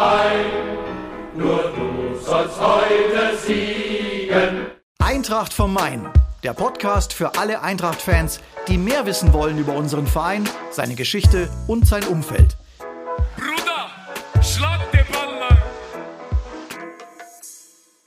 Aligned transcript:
Main, 0.00 0.46
nur 1.34 1.74
du 1.76 2.18
sollst 2.18 2.58
heute 2.58 3.36
siegen. 3.36 4.70
Eintracht 4.98 5.52
vom 5.52 5.74
Main, 5.74 6.08
der 6.42 6.54
Podcast 6.54 7.12
für 7.12 7.36
alle 7.36 7.60
Eintracht-Fans, 7.60 8.40
die 8.66 8.78
mehr 8.78 9.04
wissen 9.04 9.34
wollen 9.34 9.58
über 9.58 9.74
unseren 9.74 10.06
Verein, 10.06 10.48
seine 10.70 10.94
Geschichte 10.94 11.50
und 11.66 11.86
sein 11.86 12.04
Umfeld. 12.04 12.56
Bruder, 13.36 14.42
schlag 14.42 14.90
den 14.90 15.04
Ball 15.12 15.38
lang. 15.38 15.58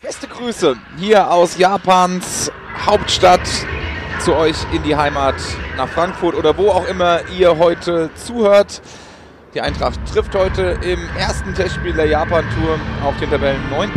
Beste 0.01 0.27
Grüße 0.27 0.75
hier 0.97 1.29
aus 1.29 1.59
Japans 1.59 2.51
Hauptstadt 2.87 3.47
zu 4.19 4.33
euch 4.33 4.57
in 4.73 4.81
die 4.81 4.95
Heimat 4.95 5.35
nach 5.77 5.89
Frankfurt 5.89 6.33
oder 6.33 6.57
wo 6.57 6.71
auch 6.71 6.87
immer 6.87 7.19
ihr 7.29 7.59
heute 7.59 8.09
zuhört. 8.15 8.81
Die 9.53 9.61
Eintracht 9.61 9.99
trifft 10.11 10.33
heute 10.33 10.79
im 10.81 10.99
ersten 11.15 11.53
Testspiel 11.53 11.93
der 11.93 12.07
Japan-Tour 12.07 12.79
auf 13.05 13.15
den 13.19 13.29
Tabellen 13.29 13.61
9. 13.69 13.91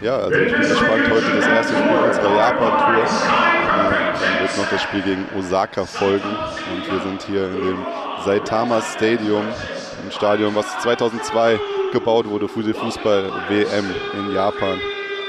Ja, 0.00 0.16
also 0.16 0.34
ich 0.34 0.50
bin 0.50 0.62
gespannt. 0.62 1.10
Heute 1.10 1.36
das 1.36 1.46
erste 1.46 1.74
Spiel 1.74 1.98
unserer 2.06 2.36
Japan-Tour. 2.36 3.04
Dann 3.04 4.40
wird 4.40 4.56
noch 4.56 4.70
das 4.70 4.82
Spiel 4.82 5.02
gegen 5.02 5.26
Osaka 5.38 5.84
folgen. 5.84 6.24
Und 6.24 6.90
wir 6.90 7.00
sind 7.02 7.22
hier 7.24 7.48
in 7.48 7.52
dem 7.52 7.86
Saitama 8.24 8.80
Stadium, 8.80 9.44
ein 9.44 10.10
Stadion, 10.10 10.54
was 10.54 10.78
2002 10.78 11.60
gebaut 11.92 12.26
wurde 12.26 12.48
für 12.48 12.62
die 12.62 12.72
Fußball-WM 12.72 13.94
in 14.14 14.34
Japan 14.34 14.80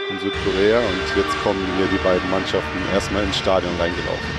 und 0.09 0.21
Südkorea. 0.21 0.79
Und 0.79 1.17
jetzt 1.17 1.43
kommen 1.43 1.59
hier 1.75 1.87
die 1.91 2.01
beiden 2.01 2.31
Mannschaften 2.31 2.79
erstmal 2.93 3.23
ins 3.23 3.37
Stadion 3.37 3.73
reingelaufen. 3.77 4.29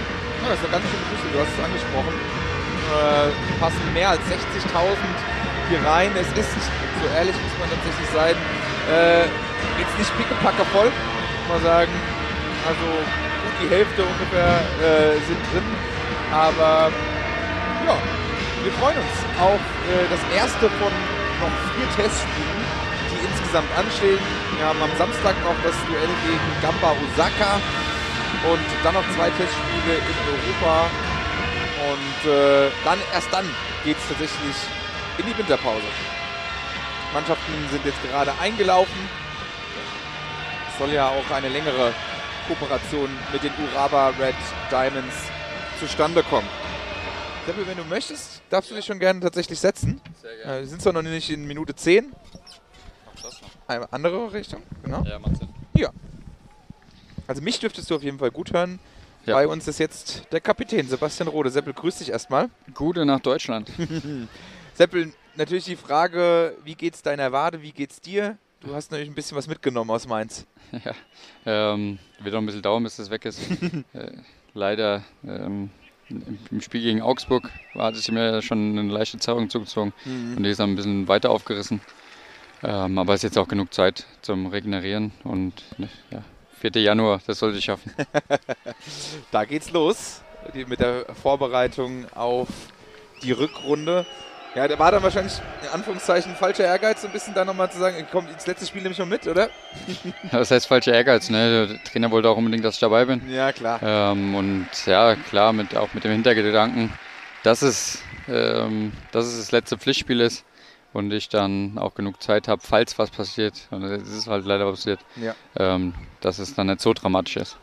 Ja, 0.43 0.49
das 0.49 0.59
ist 0.59 0.65
eine 0.65 0.73
ganz 0.73 0.85
schöne 0.89 1.05
Grüße, 1.13 1.29
du 1.31 1.41
hast 1.41 1.53
es 1.59 1.63
angesprochen. 1.63 2.32
Äh, 2.93 3.33
passen 3.59 3.81
mehr 3.95 4.11
als 4.11 4.21
60.000 4.29 4.69
hier 5.71 5.81
rein. 5.89 6.11
Es 6.13 6.29
ist, 6.37 6.53
so 6.53 7.07
ehrlich 7.17 7.33
muss 7.33 7.57
man 7.57 7.71
tatsächlich 7.73 8.09
sein, 8.13 8.37
äh, 8.93 9.25
jetzt 9.81 9.97
nicht 9.97 10.13
pickepacke 10.19 10.65
voll, 10.77 10.93
muss 10.93 11.49
man 11.49 11.63
sagen. 11.63 11.93
Also 12.69 12.85
gut 12.85 13.55
die 13.65 13.71
Hälfte 13.73 14.05
ungefähr 14.05 14.61
äh, 14.85 15.17
sind 15.25 15.41
drin. 15.49 15.65
Aber 16.33 16.93
ja, 17.87 17.97
wir 18.61 18.73
freuen 18.77 18.99
uns 19.01 19.17
auf 19.41 19.63
äh, 19.89 20.05
das 20.13 20.23
erste 20.37 20.69
von 20.77 20.93
noch 21.41 21.55
vier 21.73 21.89
Testspielen, 21.97 22.63
die 23.09 23.21
insgesamt 23.25 23.73
anstehen. 23.73 24.21
Wir 24.59 24.69
haben 24.69 24.83
am 24.85 24.93
Samstag 25.01 25.33
noch 25.43 25.57
das 25.65 25.75
Duell 25.89 26.13
gegen 26.29 26.49
Gamba 26.61 26.93
Osaka 26.93 27.57
und 28.53 28.69
dann 28.85 28.95
noch 28.95 29.07
zwei 29.17 29.33
Testspiele 29.33 29.97
in 29.97 30.17
Europa. 30.29 30.93
Und 31.83 32.31
äh, 32.31 32.71
dann 32.85 32.99
erst 33.13 33.33
dann 33.33 33.49
geht 33.85 33.97
es 33.97 34.09
tatsächlich 34.09 34.57
in 35.19 35.27
die 35.27 35.37
Winterpause. 35.37 35.83
Mannschaften 37.13 37.53
sind 37.71 37.85
jetzt 37.85 38.03
gerade 38.03 38.33
eingelaufen. 38.41 39.09
Es 40.71 40.79
soll 40.79 40.91
ja 40.91 41.09
auch 41.09 41.31
eine 41.31 41.49
längere 41.49 41.93
Kooperation 42.49 43.11
mit 43.33 43.43
den 43.43 43.53
Uraba 43.59 44.09
Red 44.19 44.35
Diamonds 44.71 45.15
zustande 45.79 46.23
kommen. 46.23 46.49
Seppel, 47.47 47.67
wenn 47.67 47.77
du 47.77 47.85
möchtest, 47.85 48.41
darfst 48.51 48.71
du 48.71 48.75
dich 48.75 48.85
schon 48.85 49.01
gerne 49.01 49.19
tatsächlich 49.21 49.59
setzen. 49.59 50.01
Sehr 50.21 50.37
gerne. 50.37 50.59
Äh, 50.59 50.61
wir 50.61 50.69
sind 50.69 50.81
zwar 50.81 50.93
noch 50.93 51.03
nicht 51.03 51.29
in 51.31 51.45
Minute 51.47 51.75
10. 51.75 52.13
Mach 53.05 53.23
das 53.23 53.43
noch. 53.43 53.51
Eine 53.67 53.93
andere 53.93 54.33
Richtung, 54.33 54.63
genau. 54.83 55.03
Ja, 55.05 55.19
macht 55.19 55.39
Sinn. 55.39 55.49
Ja. 55.75 55.91
Also 57.27 57.43
mich 57.43 57.59
dürftest 57.59 57.91
du 57.91 57.97
auf 57.97 58.03
jeden 58.03 58.19
Fall 58.19 58.31
gut 58.31 58.53
hören. 58.53 58.79
Ja. 59.25 59.35
Bei 59.35 59.47
uns 59.47 59.69
ist 59.69 59.79
jetzt 59.79 60.25
der 60.33 60.41
Kapitän 60.41 60.89
Sebastian 60.89 61.29
Rode. 61.29 61.51
Seppel, 61.51 61.73
grüß 61.73 61.99
dich 61.99 62.11
erstmal. 62.11 62.51
Gute 62.75 63.07
nach 63.07 63.21
Deutschland. 63.21 63.71
Seppel, 64.75 65.13
natürlich 65.37 65.65
die 65.65 65.77
Frage, 65.77 66.57
wie 66.65 66.75
geht's 66.75 67.03
deiner 67.03 67.31
Wade, 67.31 67.63
wie 67.63 67.71
geht's 67.71 68.01
dir? 68.01 68.37
Du 68.61 68.75
hast 68.75 68.91
natürlich 68.91 69.11
ein 69.11 69.15
bisschen 69.15 69.37
was 69.37 69.47
mitgenommen 69.47 69.91
aus 69.91 70.09
Mainz. 70.09 70.47
ja. 70.85 70.93
Ähm, 71.47 71.99
wird 72.21 72.33
noch 72.33 72.41
ein 72.41 72.47
bisschen 72.47 72.63
dauern, 72.63 72.83
bis 72.83 72.97
das 72.97 73.11
weg 73.11 73.25
ist. 73.25 73.41
äh, 73.93 74.13
leider 74.55 75.03
ähm, 75.25 75.71
im, 76.51 76.61
Spiel 76.61 76.83
gegen 76.83 77.01
Augsburg 77.01 77.51
hatte 77.75 77.99
ich 77.99 78.11
mir 78.11 78.43
schon 78.43 78.79
eine 78.79 78.93
leichte 78.93 79.19
Zerrung 79.19 79.49
zugezogen 79.49 79.93
und 80.05 80.43
die 80.43 80.51
ist 80.51 80.61
dann 80.61 80.71
ein 80.71 80.77
bisschen 80.77 81.09
weiter 81.09 81.31
aufgerissen. 81.31 81.81
Ähm, 82.63 82.99
aber 82.99 83.15
es 83.15 83.21
ist 83.21 83.31
jetzt 83.31 83.39
auch 83.39 83.49
genug 83.49 83.73
Zeit 83.73 84.07
zum 84.21 84.47
Regenerieren 84.47 85.13
und 85.25 85.65
ne, 85.79 85.89
ja, 86.11 86.23
4. 86.71 86.83
Januar, 86.83 87.21
das 87.27 87.41
sollte 87.41 87.59
ich 87.59 87.65
schaffen. 87.65 87.93
Da 89.33 89.45
geht's 89.45 89.71
los 89.73 90.23
mit 90.55 90.81
der 90.81 91.07
Vorbereitung 91.21 92.07
auf 92.15 92.49
die 93.23 93.33
Rückrunde. 93.33 94.07
Ja, 94.55 94.69
da 94.69 94.79
war 94.79 94.93
dann 94.93 95.03
wahrscheinlich 95.03 95.33
in 95.63 95.69
Anführungszeichen 95.69 96.37
falscher 96.37 96.65
Ehrgeiz, 96.65 97.01
so 97.01 97.07
ein 97.07 97.13
bisschen 97.13 97.33
da 97.35 97.45
nochmal 97.45 97.71
zu 97.71 97.79
sagen, 97.79 98.07
komm, 98.13 98.27
das 98.33 98.47
letzte 98.47 98.67
Spiel 98.67 98.83
nehme 98.83 98.93
ich 98.93 98.99
noch 98.99 99.07
mit, 99.07 99.27
oder? 99.27 99.49
Ja, 100.05 100.13
das 100.33 100.51
heißt 100.51 100.67
falscher 100.67 100.93
Ehrgeiz. 100.93 101.31
Ne? 101.31 101.69
Der 101.69 101.85
Trainer 101.85 102.11
wollte 102.11 102.29
auch 102.29 102.37
unbedingt, 102.37 102.65
dass 102.65 102.75
ich 102.75 102.81
dabei 102.81 103.07
bin. 103.07 103.29
Ja, 103.31 103.53
klar. 103.53 103.81
Ähm, 103.83 104.35
und 104.35 104.69
ja, 104.87 105.17
klar, 105.17 105.53
mit, 105.53 105.77
auch 105.77 105.95
mit 105.95 106.05
dem 106.05 106.13
Hintergedanken, 106.13 106.93
dass 107.43 107.63
es, 107.63 108.03
ähm, 108.29 108.93
dass 109.11 109.25
es 109.25 109.39
das 109.39 109.53
letzte 109.53 109.79
Pflichtspiel 109.79 110.21
ist 110.21 110.45
und 110.93 111.13
ich 111.13 111.29
dann 111.29 111.79
auch 111.79 111.95
genug 111.95 112.23
Zeit 112.23 112.49
habe, 112.49 112.63
falls 112.65 112.99
was 112.99 113.11
passiert, 113.11 113.69
und 113.71 113.83
es 113.85 114.09
ist 114.09 114.27
halt 114.27 114.45
leider 114.45 114.71
passiert, 114.71 115.01
Ja. 115.17 115.35
ähm, 115.57 115.95
dass 116.21 116.39
es 116.39 116.55
dann 116.55 116.67
nicht 116.69 116.81
so 116.81 116.93
dramatisch 116.93 117.37
ist. 117.37 117.57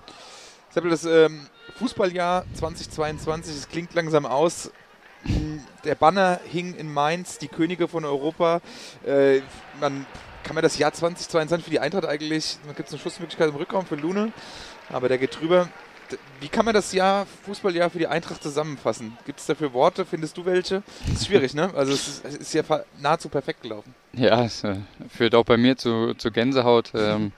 Seppel, 0.70 0.92
das 0.92 1.06
ähm, 1.06 1.48
Fußballjahr 1.78 2.46
2022, 2.54 3.56
es 3.56 3.68
klingt 3.70 3.94
langsam 3.94 4.26
aus. 4.26 4.72
Der 5.84 5.96
Banner 5.96 6.40
hing 6.50 6.76
in 6.76 6.92
Mainz, 6.94 7.40
die 7.40 7.48
Könige 7.50 7.88
von 7.88 8.06
Europa. 8.06 8.62
Äh, 9.06 9.42
man 9.82 10.06
kann 10.44 10.56
man 10.56 10.64
das 10.64 10.78
Jahr 10.78 10.94
2022 10.94 11.66
für 11.66 11.72
die 11.72 11.80
Eintracht 11.80 12.06
eigentlich, 12.06 12.58
da 12.66 12.74
gibt 12.74 12.88
es 12.88 12.94
eine 12.94 13.02
Schussmöglichkeit 13.02 13.50
im 13.50 13.56
Rückraum 13.56 13.86
für 13.86 13.96
Lune, 13.96 14.32
aber 14.90 15.10
der 15.10 15.18
geht 15.18 15.40
drüber. 15.40 15.68
Wie 16.40 16.48
kann 16.48 16.66
man 16.66 16.74
das 16.74 16.94
Jahr, 16.94 17.26
Fußballjahr 17.46 17.90
für 17.90 18.00
die 18.00 18.08
Eintracht 18.08 18.42
zusammenfassen? 18.42 19.18
Gibt 19.26 19.40
es 19.40 19.46
dafür 19.46 19.74
Worte? 19.74 20.06
Findest 20.06 20.38
du 20.38 20.46
welche? 20.46 20.84
Das 21.08 21.22
ist 21.22 21.28
schwierig, 21.28 21.54
ne? 21.54 21.72
Also 21.76 21.94
es 21.94 22.08
ist, 22.08 22.26
es 22.26 22.36
ist 22.36 22.54
ja 22.54 22.64
nahezu 23.00 23.30
perfekt 23.30 23.62
gelaufen. 23.62 23.94
Ja, 24.14 24.44
es 24.44 24.64
äh, 24.64 24.76
führt 25.10 25.36
auch 25.36 25.46
bei 25.46 25.58
mir 25.58 25.78
zu, 25.78 26.14
zu 26.16 26.32
Gänsehaut. 26.32 26.92
Ähm, 26.96 27.32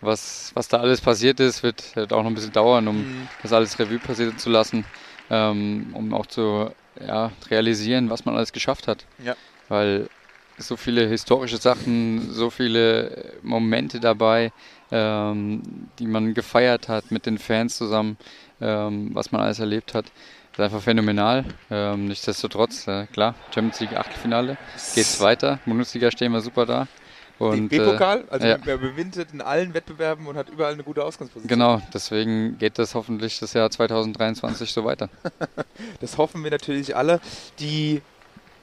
was, 0.00 0.52
was 0.54 0.68
da 0.68 0.78
alles 0.78 1.00
passiert 1.00 1.40
ist, 1.40 1.62
wird, 1.62 1.96
wird 1.96 2.12
auch 2.12 2.22
noch 2.22 2.30
ein 2.30 2.34
bisschen 2.34 2.52
dauern, 2.52 2.86
um 2.88 3.28
das 3.42 3.52
alles 3.52 3.78
Revue 3.78 3.98
passieren 3.98 4.38
zu 4.38 4.50
lassen, 4.50 4.84
ähm, 5.30 5.90
um 5.92 6.14
auch 6.14 6.26
zu 6.26 6.70
ja, 7.04 7.32
realisieren, 7.50 8.10
was 8.10 8.24
man 8.24 8.36
alles 8.36 8.52
geschafft 8.52 8.88
hat. 8.88 9.06
Ja. 9.24 9.34
Weil 9.68 10.08
so 10.56 10.76
viele 10.76 11.06
historische 11.06 11.58
Sachen, 11.58 12.32
so 12.32 12.50
viele 12.50 13.34
Momente 13.42 14.00
dabei, 14.00 14.52
ähm, 14.90 15.62
die 15.98 16.06
man 16.06 16.34
gefeiert 16.34 16.88
hat 16.88 17.10
mit 17.10 17.26
den 17.26 17.38
Fans 17.38 17.76
zusammen, 17.76 18.16
ähm, 18.60 19.10
was 19.14 19.32
man 19.32 19.42
alles 19.42 19.58
erlebt 19.58 19.94
hat. 19.94 20.06
ist 20.52 20.60
einfach 20.60 20.82
phänomenal. 20.82 21.44
Ähm, 21.70 22.06
nichtsdestotrotz, 22.08 22.86
äh, 22.88 23.06
klar, 23.06 23.34
Champions 23.54 23.80
League 23.80 23.96
Achtelfinale, 23.96 24.56
geht's 24.94 25.20
weiter. 25.20 25.58
Bundesliga 25.66 26.10
stehen 26.10 26.32
wir 26.32 26.40
super 26.40 26.66
da. 26.66 26.88
Und, 27.38 27.68
B-Pokal, 27.68 28.22
äh, 28.22 28.30
also 28.30 28.46
ja. 28.48 28.58
er 28.66 28.78
gewinnt 28.78 29.16
in 29.16 29.40
allen 29.40 29.72
Wettbewerben 29.72 30.26
und 30.26 30.36
hat 30.36 30.48
überall 30.48 30.72
eine 30.72 30.82
gute 30.82 31.04
Ausgangsposition. 31.04 31.48
Genau, 31.48 31.80
deswegen 31.94 32.58
geht 32.58 32.78
das 32.78 32.96
hoffentlich 32.96 33.38
das 33.38 33.52
Jahr 33.52 33.70
2023 33.70 34.72
so 34.72 34.84
weiter. 34.84 35.08
Das 36.00 36.18
hoffen 36.18 36.42
wir 36.42 36.50
natürlich 36.50 36.96
alle. 36.96 37.20
Die, 37.60 38.02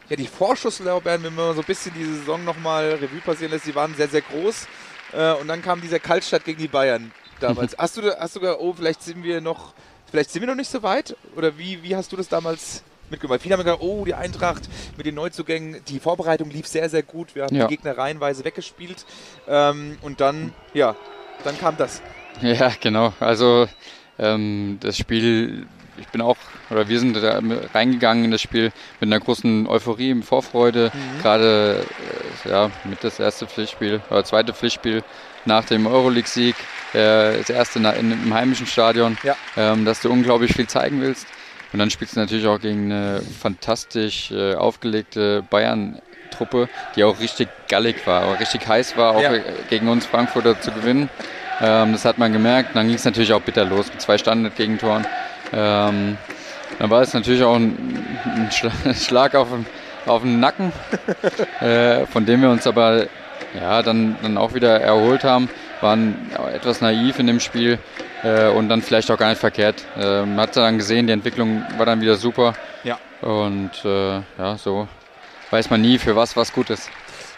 ja, 0.09 0.15
die 0.15 0.27
Vorschusslorbeeren, 0.27 1.23
wenn 1.23 1.35
man 1.35 1.55
so 1.55 1.61
ein 1.61 1.65
bisschen 1.65 1.93
die 1.93 2.03
Saison 2.03 2.43
nochmal 2.43 2.91
Revue 2.91 3.21
passieren 3.23 3.51
lässt, 3.51 3.65
die 3.65 3.75
waren 3.75 3.93
sehr, 3.95 4.09
sehr 4.09 4.21
groß. 4.21 4.67
Äh, 5.13 5.33
und 5.33 5.47
dann 5.47 5.61
kam 5.61 5.81
dieser 5.81 5.99
Kaltstart 5.99 6.45
gegen 6.45 6.59
die 6.59 6.67
Bayern 6.67 7.11
damals. 7.39 7.75
hast, 7.77 7.97
du, 7.97 8.01
hast 8.19 8.35
du 8.35 8.59
oh, 8.59 8.73
vielleicht 8.73 9.03
sind 9.03 9.23
wir 9.23 9.41
noch, 9.41 9.73
vielleicht 10.09 10.31
sind 10.31 10.41
wir 10.41 10.47
noch 10.47 10.55
nicht 10.55 10.69
so 10.69 10.83
weit? 10.83 11.15
Oder 11.35 11.57
wie, 11.57 11.81
wie 11.83 11.95
hast 11.95 12.11
du 12.11 12.15
das 12.15 12.27
damals 12.27 12.83
mitgemacht? 13.09 13.41
Viele 13.41 13.53
haben 13.57 13.63
gesagt, 13.63 13.81
oh, 13.81 14.05
die 14.05 14.13
Eintracht 14.13 14.63
mit 14.97 15.05
den 15.05 15.15
Neuzugängen, 15.15 15.81
die 15.87 15.99
Vorbereitung 15.99 16.49
lief 16.49 16.67
sehr, 16.67 16.89
sehr 16.89 17.03
gut. 17.03 17.35
Wir 17.35 17.43
haben 17.43 17.55
Ja. 17.55 17.67
die 17.67 17.75
Gegner 17.75 17.97
reihenweise 17.97 18.43
weggespielt. 18.43 19.05
Ähm, 19.47 19.97
und 20.01 20.21
dann, 20.21 20.53
ja, 20.73 20.95
dann 21.43 21.57
kam 21.57 21.77
das. 21.77 22.01
Ja, 22.41 22.71
genau. 22.79 23.13
Also 23.19 23.67
ähm, 24.19 24.77
das 24.81 24.97
Spiel, 24.97 25.67
ich 25.97 26.07
bin 26.09 26.21
auch, 26.21 26.37
oder 26.69 26.87
wir 26.87 26.99
sind 26.99 27.15
da 27.15 27.39
reingegangen 27.73 28.25
in 28.25 28.31
das 28.31 28.41
Spiel 28.41 28.71
mit 28.99 29.07
einer 29.09 29.19
großen 29.19 29.67
Euphorie, 29.67 30.13
mit 30.13 30.25
Vorfreude. 30.25 30.91
Gerade 31.21 31.85
äh, 32.45 32.49
ja, 32.49 32.69
mit 32.83 33.03
das 33.03 33.19
erste 33.19 33.47
Pflichtspiel 33.47 34.01
oder 34.09 34.23
zweite 34.23 34.53
Pflichtspiel 34.53 35.03
nach 35.45 35.65
dem 35.65 35.85
Euroleague-Sieg, 35.87 36.55
äh, 36.93 37.37
das 37.37 37.49
erste 37.49 37.79
in, 37.79 38.11
im 38.11 38.33
heimischen 38.33 38.67
Stadion, 38.67 39.17
Ja. 39.23 39.35
ähm, 39.57 39.85
dass 39.85 40.01
du 40.01 40.09
unglaublich 40.09 40.53
viel 40.53 40.67
zeigen 40.67 41.01
willst. 41.01 41.27
Und 41.73 41.79
dann 41.79 41.89
spielst 41.89 42.15
du 42.15 42.19
natürlich 42.21 42.47
auch 42.47 42.59
gegen 42.59 42.91
eine 42.91 43.21
fantastisch 43.21 44.31
äh, 44.31 44.55
aufgelegte 44.55 45.43
Bayern-Truppe, 45.49 46.69
die 46.95 47.03
auch 47.03 47.19
richtig 47.19 47.49
gallig 47.67 48.05
war, 48.07 48.25
auch 48.27 48.39
richtig 48.39 48.67
heiß 48.67 48.95
war, 48.97 49.15
auch 49.15 49.21
Ja. 49.21 49.33
äh, 49.33 49.41
gegen 49.69 49.87
uns 49.89 50.05
Frankfurter 50.05 50.59
zu 50.61 50.71
gewinnen. 50.71 51.09
Ähm, 51.61 51.91
das 51.93 52.05
hat 52.05 52.17
man 52.17 52.33
gemerkt. 52.33 52.75
Dann 52.75 52.87
ging 52.87 52.95
es 52.95 53.05
natürlich 53.05 53.33
auch 53.33 53.41
bitter 53.41 53.65
los 53.65 53.87
mit 53.91 54.01
zwei 54.01 54.17
Standard-Gegentoren. 54.17 55.05
Ähm, 55.53 56.17
dann 56.79 56.89
war 56.89 57.01
es 57.01 57.13
natürlich 57.13 57.43
auch 57.43 57.55
ein, 57.55 58.05
ein 58.25 58.49
Schla- 58.51 58.93
Schlag 59.07 59.35
auf, 59.35 59.49
den- 59.49 59.65
auf 60.05 60.21
den 60.21 60.39
Nacken, 60.39 60.71
äh, 61.61 62.05
von 62.07 62.25
dem 62.25 62.41
wir 62.41 62.49
uns 62.49 62.67
aber 62.67 63.07
ja, 63.59 63.81
dann, 63.81 64.17
dann 64.21 64.37
auch 64.37 64.53
wieder 64.53 64.79
erholt 64.81 65.23
haben, 65.23 65.49
waren 65.81 66.15
etwas 66.53 66.81
naiv 66.81 67.19
in 67.19 67.27
dem 67.27 67.39
Spiel 67.39 67.79
äh, 68.23 68.47
und 68.49 68.69
dann 68.69 68.81
vielleicht 68.81 69.09
auch 69.11 69.17
gar 69.17 69.29
nicht 69.29 69.39
verkehrt. 69.39 69.83
Äh, 69.97 70.21
man 70.21 70.39
hat 70.41 70.57
dann 70.57 70.77
gesehen, 70.77 71.07
die 71.07 71.13
Entwicklung 71.13 71.63
war 71.77 71.85
dann 71.85 72.01
wieder 72.01 72.15
super. 72.15 72.53
Ja. 72.83 72.97
Und 73.21 73.71
äh, 73.85 74.21
ja, 74.37 74.57
so 74.57 74.87
weiß 75.51 75.69
man 75.69 75.81
nie, 75.81 75.97
für 75.97 76.15
was 76.15 76.35
was 76.35 76.51
gut 76.51 76.69
ist. 76.69 76.89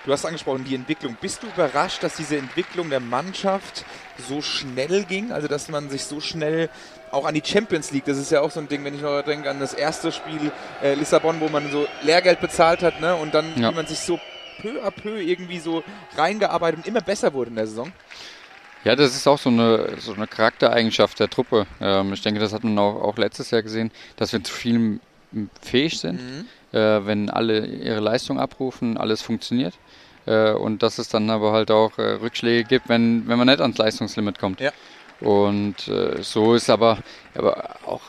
Du 0.06 0.14
hast 0.14 0.26
angesprochen, 0.26 0.64
die 0.64 0.76
Entwicklung. 0.76 1.18
Bist 1.20 1.44
du 1.44 1.48
überrascht, 1.48 2.02
dass 2.02 2.16
diese 2.16 2.38
Entwicklung 2.38 2.90
der 2.90 3.02
Mannschaft 3.02 3.84
so 4.30 4.42
schnell 4.42 5.04
ging? 5.04 5.34
Also, 5.34 5.50
dass 5.50 5.68
man 5.68 5.90
sich 5.90 6.06
so 6.06 6.22
schnell 6.22 6.70
auch 7.12 7.26
an 7.26 7.34
die 7.34 7.44
Champions 7.44 7.92
League, 7.92 8.06
das 8.06 8.18
ist 8.18 8.32
ja 8.32 8.42
auch 8.42 8.52
so 8.52 8.60
ein 8.60 8.68
Ding, 8.68 8.84
wenn 8.84 8.96
ich 8.96 9.02
noch 9.02 9.22
denke 9.22 9.50
an 9.50 9.60
das 9.60 9.74
erste 9.74 10.12
Spiel 10.12 10.52
äh, 10.82 10.94
Lissabon, 10.96 11.40
wo 11.40 11.50
man 11.50 11.72
so 11.72 11.88
Lehrgeld 12.04 12.42
bezahlt 12.42 12.84
hat, 12.84 13.00
ne? 13.02 13.16
Und 13.16 13.34
dann, 13.34 13.46
ja. 13.56 13.72
wie 13.72 13.76
man 13.76 13.88
sich 13.88 14.00
so 14.00 14.20
peu 14.62 14.84
à 14.84 14.92
peu 14.92 15.22
irgendwie 15.22 15.60
so 15.60 15.84
reingearbeitet 16.16 16.80
und 16.80 16.88
immer 16.88 17.02
besser 17.02 17.34
wurde 17.34 17.50
in 17.50 17.56
der 17.56 17.68
Saison. 17.68 17.92
Ja, 18.84 18.96
das 18.96 19.16
ist 19.16 19.28
auch 19.28 19.38
so 19.38 19.50
eine, 19.50 19.98
so 20.00 20.14
eine 20.14 20.28
Charaktereigenschaft 20.28 21.20
der 21.20 21.30
Truppe. 21.30 21.68
Ähm, 21.82 22.14
ich 22.14 22.22
denke, 22.22 22.40
das 22.40 22.54
hat 22.54 22.64
man 22.64 22.78
auch, 22.80 23.02
auch 23.02 23.18
letztes 23.18 23.52
Jahr 23.52 23.62
gesehen, 23.62 23.92
dass 24.16 24.34
wir 24.34 24.44
zu 24.44 24.54
viel 24.54 25.00
fähig 25.62 26.00
sind, 26.00 26.22
mhm. 26.22 26.78
äh, 26.78 27.06
wenn 27.06 27.30
alle 27.30 27.66
ihre 27.66 28.00
Leistung 28.00 28.40
abrufen, 28.40 28.98
alles 28.98 29.22
funktioniert. 29.22 29.74
Äh, 30.26 30.52
und 30.52 30.84
dass 30.84 31.00
es 31.00 31.10
dann 31.10 31.30
aber 31.30 31.52
halt 31.52 31.72
auch 31.72 31.98
äh, 31.98 32.14
Rückschläge 32.14 32.64
gibt, 32.64 32.90
wenn, 32.90 33.28
wenn 33.28 33.38
man 33.38 33.48
nicht 33.48 33.62
ans 33.62 33.78
Leistungslimit 33.78 34.40
kommt. 34.40 34.62
Ja. 34.62 34.72
Und 35.20 35.88
äh, 35.88 36.22
so 36.22 36.54
ist 36.54 36.70
aber, 36.70 37.00
aber 37.36 37.76
auch 37.86 38.02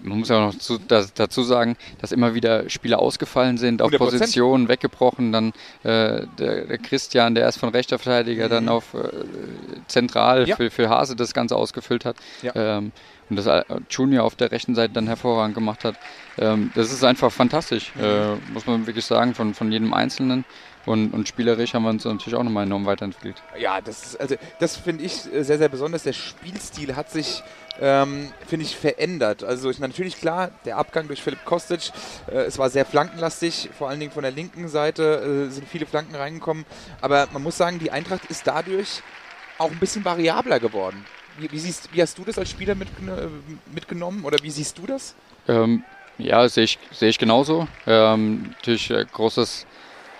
man 0.00 0.18
muss 0.18 0.28
ja 0.28 0.36
auch 0.36 0.52
noch 0.52 0.58
zu, 0.58 0.78
das, 0.78 1.14
dazu 1.14 1.42
sagen, 1.42 1.76
dass 2.00 2.12
immer 2.12 2.34
wieder 2.34 2.68
Spieler 2.68 2.98
ausgefallen 2.98 3.58
sind, 3.58 3.82
auf 3.82 3.90
100%. 3.90 3.98
Positionen 3.98 4.68
weggebrochen. 4.68 5.32
Dann 5.32 5.48
äh, 5.82 6.26
der, 6.38 6.66
der, 6.66 6.78
Christian, 6.78 7.34
der 7.34 7.44
erst 7.44 7.58
von 7.58 7.70
rechter 7.70 7.98
Verteidiger, 7.98 8.46
mhm. 8.46 8.50
dann 8.50 8.68
auf 8.68 8.94
äh, 8.94 9.08
zentral 9.86 10.48
ja. 10.48 10.56
für, 10.56 10.70
für 10.70 10.88
Hase 10.88 11.16
das 11.16 11.34
Ganze 11.34 11.56
ausgefüllt 11.56 12.04
hat. 12.04 12.16
Ja. 12.42 12.52
Ähm, 12.54 12.92
und 13.30 13.36
das 13.36 13.46
äh, 13.46 13.64
Junior 13.88 14.24
auf 14.24 14.36
der 14.36 14.50
rechten 14.52 14.74
Seite 14.74 14.92
dann 14.92 15.06
hervorragend 15.06 15.54
gemacht 15.54 15.84
hat. 15.84 15.96
Ähm, 16.38 16.70
das 16.74 16.92
ist 16.92 17.04
einfach 17.04 17.32
fantastisch, 17.32 17.92
mhm. 17.94 18.02
äh, 18.04 18.34
muss 18.52 18.66
man 18.66 18.86
wirklich 18.86 19.06
sagen, 19.06 19.34
von, 19.34 19.54
von 19.54 19.72
jedem 19.72 19.94
Einzelnen. 19.94 20.44
Und, 20.84 21.12
und, 21.14 21.28
spielerisch 21.28 21.74
haben 21.74 21.84
wir 21.84 21.90
uns 21.90 22.04
natürlich 22.04 22.34
auch 22.34 22.42
nochmal 22.42 22.64
enorm 22.64 22.86
weiterentwickelt. 22.86 23.40
Ja, 23.56 23.80
das, 23.80 24.16
also, 24.16 24.34
das 24.58 24.76
finde 24.76 25.04
ich 25.04 25.14
sehr, 25.14 25.58
sehr 25.58 25.68
besonders. 25.68 26.02
Der 26.02 26.12
Spielstil 26.12 26.96
hat 26.96 27.10
sich 27.10 27.42
ähm, 27.80 28.32
finde 28.46 28.66
ich, 28.66 28.76
verändert. 28.76 29.42
Also 29.44 29.70
ich, 29.70 29.78
natürlich 29.78 30.16
klar, 30.16 30.50
der 30.64 30.76
Abgang 30.76 31.06
durch 31.06 31.22
Philipp 31.22 31.44
Kostic, 31.44 31.90
äh, 32.30 32.42
es 32.42 32.58
war 32.58 32.70
sehr 32.70 32.84
flankenlastig, 32.84 33.70
vor 33.76 33.88
allen 33.88 34.00
Dingen 34.00 34.12
von 34.12 34.22
der 34.22 34.32
linken 34.32 34.68
Seite 34.68 35.48
äh, 35.48 35.50
sind 35.50 35.66
viele 35.68 35.86
Flanken 35.86 36.14
reingekommen. 36.14 36.64
Aber 37.00 37.28
man 37.32 37.42
muss 37.42 37.56
sagen, 37.56 37.78
die 37.78 37.90
Eintracht 37.90 38.26
ist 38.26 38.46
dadurch 38.46 39.02
auch 39.58 39.70
ein 39.70 39.78
bisschen 39.78 40.04
variabler 40.04 40.60
geworden. 40.60 41.04
Wie, 41.38 41.50
wie, 41.50 41.58
siehst, 41.58 41.94
wie 41.94 42.02
hast 42.02 42.18
du 42.18 42.24
das 42.24 42.38
als 42.38 42.50
Spieler 42.50 42.74
mitgen 42.74 43.08
äh, 43.08 43.28
mitgenommen 43.74 44.24
oder 44.24 44.38
wie 44.42 44.50
siehst 44.50 44.76
du 44.76 44.86
das? 44.86 45.14
Ähm, 45.48 45.82
ja, 46.18 46.46
sehe 46.48 46.64
ich, 46.64 46.78
seh 46.90 47.08
ich 47.08 47.18
genauso. 47.18 47.66
Ähm, 47.86 48.50
natürlich 48.50 48.90
äh, 48.90 49.06
großes 49.10 49.66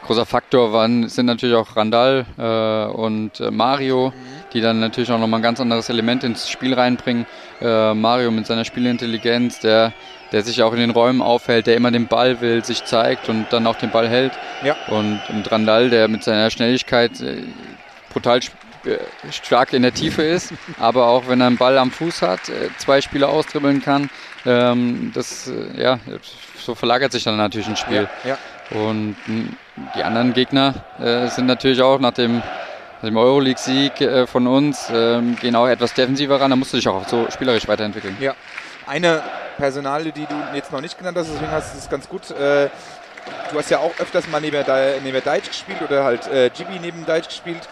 großer 0.03 0.27
Faktor 0.27 0.73
waren, 0.73 1.09
sind 1.09 1.27
natürlich 1.27 1.57
auch 1.57 1.77
Randall 1.77 2.27
äh, 2.39 2.93
und 2.93 3.41
äh, 3.41 3.51
Mario, 3.51 4.13
die 4.53 4.61
dann 4.61 4.81
natürlich 4.81 5.11
auch 5.11 5.19
nochmal 5.19 5.41
ein 5.41 5.43
ganz 5.43 5.61
anderes 5.61 5.89
Element 5.89 6.25
ins 6.25 6.49
Spiel 6.49 6.75
reinbringen. 6.75 7.27
Äh, 7.61 7.95
Mario 7.95 8.31
mit 8.31 8.47
seiner 8.47 8.65
Spielintelligenz, 8.65 9.61
der, 9.61 9.93
der 10.33 10.43
sich 10.43 10.63
auch 10.63 10.73
in 10.73 10.81
den 10.81 10.91
Räumen 10.91 11.23
aufhält, 11.23 11.67
der 11.67 11.77
immer 11.77 11.91
den 11.91 12.09
Ball 12.09 12.41
will, 12.41 12.65
sich 12.65 12.85
zeigt 12.85 13.29
und 13.29 13.47
dann 13.51 13.67
auch 13.67 13.77
den 13.77 13.91
Ball 13.91 14.09
hält. 14.09 14.33
Ja. 14.65 14.77
Und, 14.89 15.21
und 15.29 15.51
Randall, 15.51 15.91
der 15.91 16.09
mit 16.09 16.25
seiner 16.25 16.51
Schnelligkeit 16.51 17.21
äh, 17.21 17.43
brutal 18.13 18.41
äh, 18.85 18.99
stark 19.31 19.73
in 19.73 19.83
der 19.83 19.95
Tiefe 19.95 20.23
ist, 20.23 20.53
aber 20.81 21.07
auch 21.07 21.29
wenn 21.29 21.41
er 21.41 21.47
einen 21.47 21.57
Ball 21.59 21.79
am 21.79 21.91
Fuß 21.91 22.23
hat, 22.23 22.49
äh, 22.49 22.69
zwei 22.79 23.01
Spieler 23.01 23.29
austribbeln 23.29 23.81
kann, 23.83 24.11
ähm, 24.45 25.13
das, 25.15 25.51
ja, 25.77 26.01
so 26.59 26.75
verlagert 26.75 27.13
sich 27.13 27.23
dann 27.23 27.37
natürlich 27.37 27.69
ein 27.69 27.77
Spiel. 27.77 28.09
Ja, 28.25 28.31
ja. 28.31 28.39
Und 28.77 29.17
die 29.97 30.03
anderen 30.03 30.33
Gegner 30.33 30.75
äh, 30.99 31.29
sind 31.29 31.47
natürlich 31.47 31.81
auch 31.81 31.99
nach 31.99 32.13
dem, 32.13 32.43
dem 33.03 33.17
Euroleague-Sieg 33.17 34.01
äh, 34.01 34.27
von 34.27 34.47
uns, 34.47 34.91
äh, 34.91 35.21
gehen 35.41 35.57
auch 35.57 35.67
etwas 35.67 35.95
defensiver 35.95 36.41
ran. 36.41 36.51
Da 36.51 36.57
musst 36.57 36.73
du 36.73 36.77
dich 36.77 36.89
auch 36.89 37.07
so 37.09 37.27
spielerisch 37.31 37.67
weiterentwickeln. 37.69 38.17
Ja. 38.21 38.35
Eine 38.87 39.23
Personalie, 39.57 40.13
die 40.13 40.27
du 40.27 40.35
jetzt 40.55 40.73
noch 40.73 40.81
nicht 40.81 40.99
genannt 40.99 41.17
hast, 41.17 41.31
deswegen 41.33 41.51
hast 41.51 41.75
du 41.75 41.79
es 41.79 41.89
ganz 41.89 42.09
gut. 42.09 42.31
Äh, 42.31 42.69
du 43.51 43.59
hast 43.59 43.71
ja 43.71 43.79
auch 43.79 43.93
öfters 43.99 44.29
mal 44.29 44.41
neben, 44.41 44.65
neben 45.05 45.25
Deitsch 45.25 45.49
gespielt 45.49 45.81
oder 45.83 46.05
halt 46.05 46.27
äh, 46.29 46.51
Gibi 46.51 46.79
neben 46.81 47.07
Deitsch 47.07 47.29
gespielt 47.29 47.69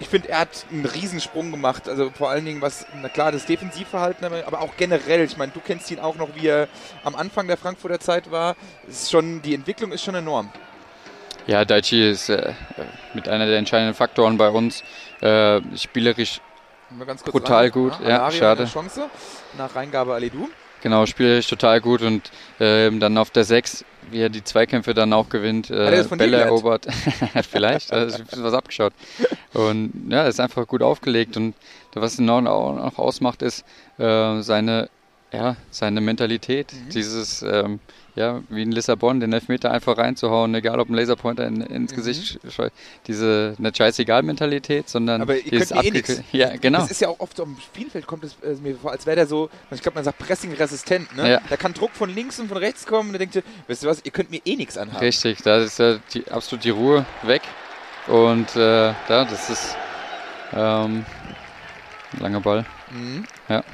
ich 0.00 0.08
finde, 0.08 0.28
er 0.28 0.40
hat 0.40 0.66
einen 0.70 0.84
Riesensprung 0.84 1.50
gemacht. 1.50 1.88
Also 1.88 2.10
vor 2.10 2.30
allen 2.30 2.44
Dingen, 2.44 2.60
was, 2.60 2.86
na 3.00 3.08
klar, 3.08 3.32
das 3.32 3.46
Defensivverhalten, 3.46 4.24
aber 4.24 4.60
auch 4.60 4.76
generell. 4.76 5.24
Ich 5.24 5.36
meine, 5.36 5.52
du 5.52 5.60
kennst 5.60 5.90
ihn 5.90 6.00
auch 6.00 6.16
noch, 6.16 6.30
wie 6.34 6.48
er 6.48 6.68
am 7.04 7.14
Anfang 7.14 7.46
der 7.46 7.56
Frankfurter 7.56 8.00
Zeit 8.00 8.30
war. 8.30 8.56
Ist 8.88 9.10
schon, 9.10 9.42
die 9.42 9.54
Entwicklung 9.54 9.92
ist 9.92 10.02
schon 10.02 10.14
enorm. 10.14 10.50
Ja, 11.46 11.64
Daichi 11.64 12.10
ist 12.10 12.28
äh, 12.28 12.52
mit 13.14 13.28
einer 13.28 13.46
der 13.46 13.58
entscheidenden 13.58 13.94
Faktoren 13.94 14.36
bei 14.36 14.48
uns. 14.48 14.82
Äh, 15.20 15.60
spielerisch 15.76 16.40
brutal 17.26 17.70
gut. 17.70 17.92
Ja, 18.02 18.08
ja 18.08 18.30
schade. 18.30 18.66
Chance 18.66 19.08
nach 19.58 19.74
Reingabe 19.74 20.14
Alidu. 20.14 20.48
Genau, 20.82 21.06
spielerisch 21.06 21.46
total 21.46 21.80
gut 21.80 22.02
und 22.02 22.30
äh, 22.58 22.90
dann 22.90 23.16
auf 23.16 23.30
der 23.30 23.44
6 23.44 23.84
wie 24.10 24.20
er 24.20 24.28
die 24.28 24.44
Zweikämpfe 24.44 24.94
dann 24.94 25.12
auch 25.12 25.28
gewinnt, 25.28 25.70
äh, 25.70 26.04
Bälle 26.16 26.38
erobert. 26.38 26.86
Vielleicht, 27.50 27.92
da 27.92 28.04
ist 28.04 28.22
was 28.36 28.54
abgeschaut. 28.54 28.92
Und 29.52 30.08
ja, 30.10 30.26
ist 30.26 30.40
einfach 30.40 30.66
gut 30.66 30.82
aufgelegt. 30.82 31.36
Und 31.36 31.54
was 31.94 32.18
ihn 32.18 32.28
auch 32.28 32.40
noch 32.40 32.98
ausmacht, 32.98 33.42
ist 33.42 33.64
äh, 33.98 34.40
seine, 34.40 34.88
ja, 35.34 35.56
seine 35.70 36.00
Mentalität. 36.00 36.72
Mhm. 36.72 36.88
Dieses, 36.90 37.42
ähm, 37.42 37.80
ja, 38.14 38.42
wie 38.48 38.62
in 38.62 38.70
Lissabon, 38.70 39.18
den 39.20 39.32
Elfmeter 39.32 39.70
einfach 39.72 39.98
reinzuhauen, 39.98 40.54
egal 40.54 40.78
ob 40.78 40.88
ein 40.88 40.94
Laserpointer 40.94 41.46
in, 41.46 41.60
ins 41.62 41.92
mhm. 41.92 41.96
Gesicht 41.96 42.38
scheut. 42.48 42.72
Diese 43.06 43.54
nicht 43.58 43.76
scheißegal-Mentalität, 43.76 44.88
sondern 44.88 45.22
Aber 45.22 45.34
dieses 45.34 45.72
eh 45.72 45.74
Abge 45.74 46.24
Ja, 46.32 46.56
genau. 46.56 46.80
Das 46.80 46.92
ist 46.92 47.00
ja 47.00 47.08
auch 47.08 47.20
oft 47.20 47.36
so 47.36 47.42
am 47.42 47.56
Spielfeld 47.60 48.06
kommt 48.06 48.24
es 48.24 48.36
äh, 48.42 48.54
mir 48.62 48.76
vor, 48.76 48.92
als 48.92 49.06
wäre 49.06 49.16
der 49.16 49.26
so, 49.26 49.50
ich 49.70 49.82
glaube, 49.82 49.96
man 49.96 50.04
sagt 50.04 50.18
Pressing-resistent. 50.18 51.16
Ne? 51.16 51.32
Ja. 51.32 51.40
Da 51.48 51.56
kann 51.56 51.74
Druck 51.74 51.90
von 51.92 52.14
links 52.14 52.38
und 52.38 52.48
von 52.48 52.58
rechts 52.58 52.86
kommen 52.86 53.08
und 53.10 53.18
der 53.18 53.26
denkt, 53.26 53.42
wisst 53.66 53.82
ihr 53.82 53.88
was, 53.88 54.00
ihr 54.04 54.12
könnt 54.12 54.30
mir 54.30 54.40
eh 54.44 54.56
nichts 54.56 54.78
anhaben. 54.78 55.00
Richtig, 55.00 55.42
da 55.42 55.58
ist 55.58 55.78
ja 55.78 55.98
die, 56.12 56.30
absolut 56.30 56.64
die 56.64 56.70
Ruhe 56.70 57.04
weg. 57.22 57.42
Und 58.06 58.54
äh, 58.54 58.92
da, 59.08 59.24
das 59.24 59.50
ist 59.50 59.76
ähm, 60.52 61.04
ein 62.12 62.20
langer 62.20 62.40
Ball. 62.40 62.64
Mhm. 62.90 63.24
Ja. 63.48 63.64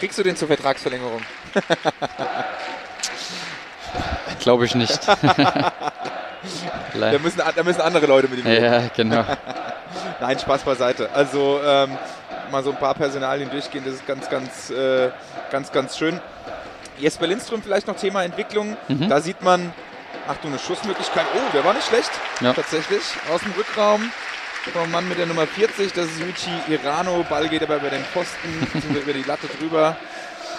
Kriegst 0.00 0.18
du 0.18 0.22
den 0.22 0.34
zur 0.34 0.48
Vertragsverlängerung? 0.48 1.20
Glaube 4.40 4.64
ich 4.64 4.74
nicht. 4.74 4.98
da, 5.18 5.72
müssen, 7.22 7.42
da 7.54 7.62
müssen 7.62 7.82
andere 7.82 8.06
Leute 8.06 8.28
mit 8.28 8.38
ihm 8.38 8.46
reden. 8.46 8.64
Ja, 8.64 8.88
genau. 8.96 9.26
Nein, 10.20 10.38
Spaß 10.38 10.62
beiseite. 10.62 11.10
Also 11.12 11.60
ähm, 11.62 11.98
mal 12.50 12.64
so 12.64 12.70
ein 12.70 12.78
paar 12.78 12.94
Personalien 12.94 13.50
durchgehen, 13.50 13.84
das 13.84 13.96
ist 13.96 14.06
ganz, 14.06 14.30
ganz, 14.30 14.70
äh, 14.70 15.10
ganz, 15.50 15.70
ganz 15.70 15.98
schön. 15.98 16.18
Jesper 16.96 17.26
Lindström 17.26 17.62
vielleicht 17.62 17.86
noch 17.86 17.96
Thema 17.96 18.24
Entwicklung. 18.24 18.78
Mhm. 18.88 19.10
Da 19.10 19.20
sieht 19.20 19.42
man, 19.42 19.70
ach 20.26 20.38
du, 20.38 20.48
eine 20.48 20.58
Schussmöglichkeit. 20.58 21.26
Oh, 21.34 21.50
der 21.52 21.62
war 21.62 21.74
nicht 21.74 21.86
schlecht. 21.86 22.10
Ja. 22.40 22.54
Tatsächlich. 22.54 23.02
Aus 23.30 23.42
dem 23.42 23.52
Rückraum. 23.52 24.10
Vom 24.72 24.90
Mann 24.90 25.08
mit 25.08 25.18
der 25.18 25.26
Nummer 25.26 25.46
40, 25.46 25.92
das 25.92 26.06
ist 26.06 26.20
Yuichi 26.20 26.50
Irano. 26.68 27.24
Ball 27.28 27.48
geht 27.48 27.62
aber 27.62 27.76
über 27.76 27.88
den 27.88 28.04
Pfosten, 28.04 28.66
über 28.94 29.12
die 29.12 29.22
Latte 29.22 29.46
drüber. 29.58 29.96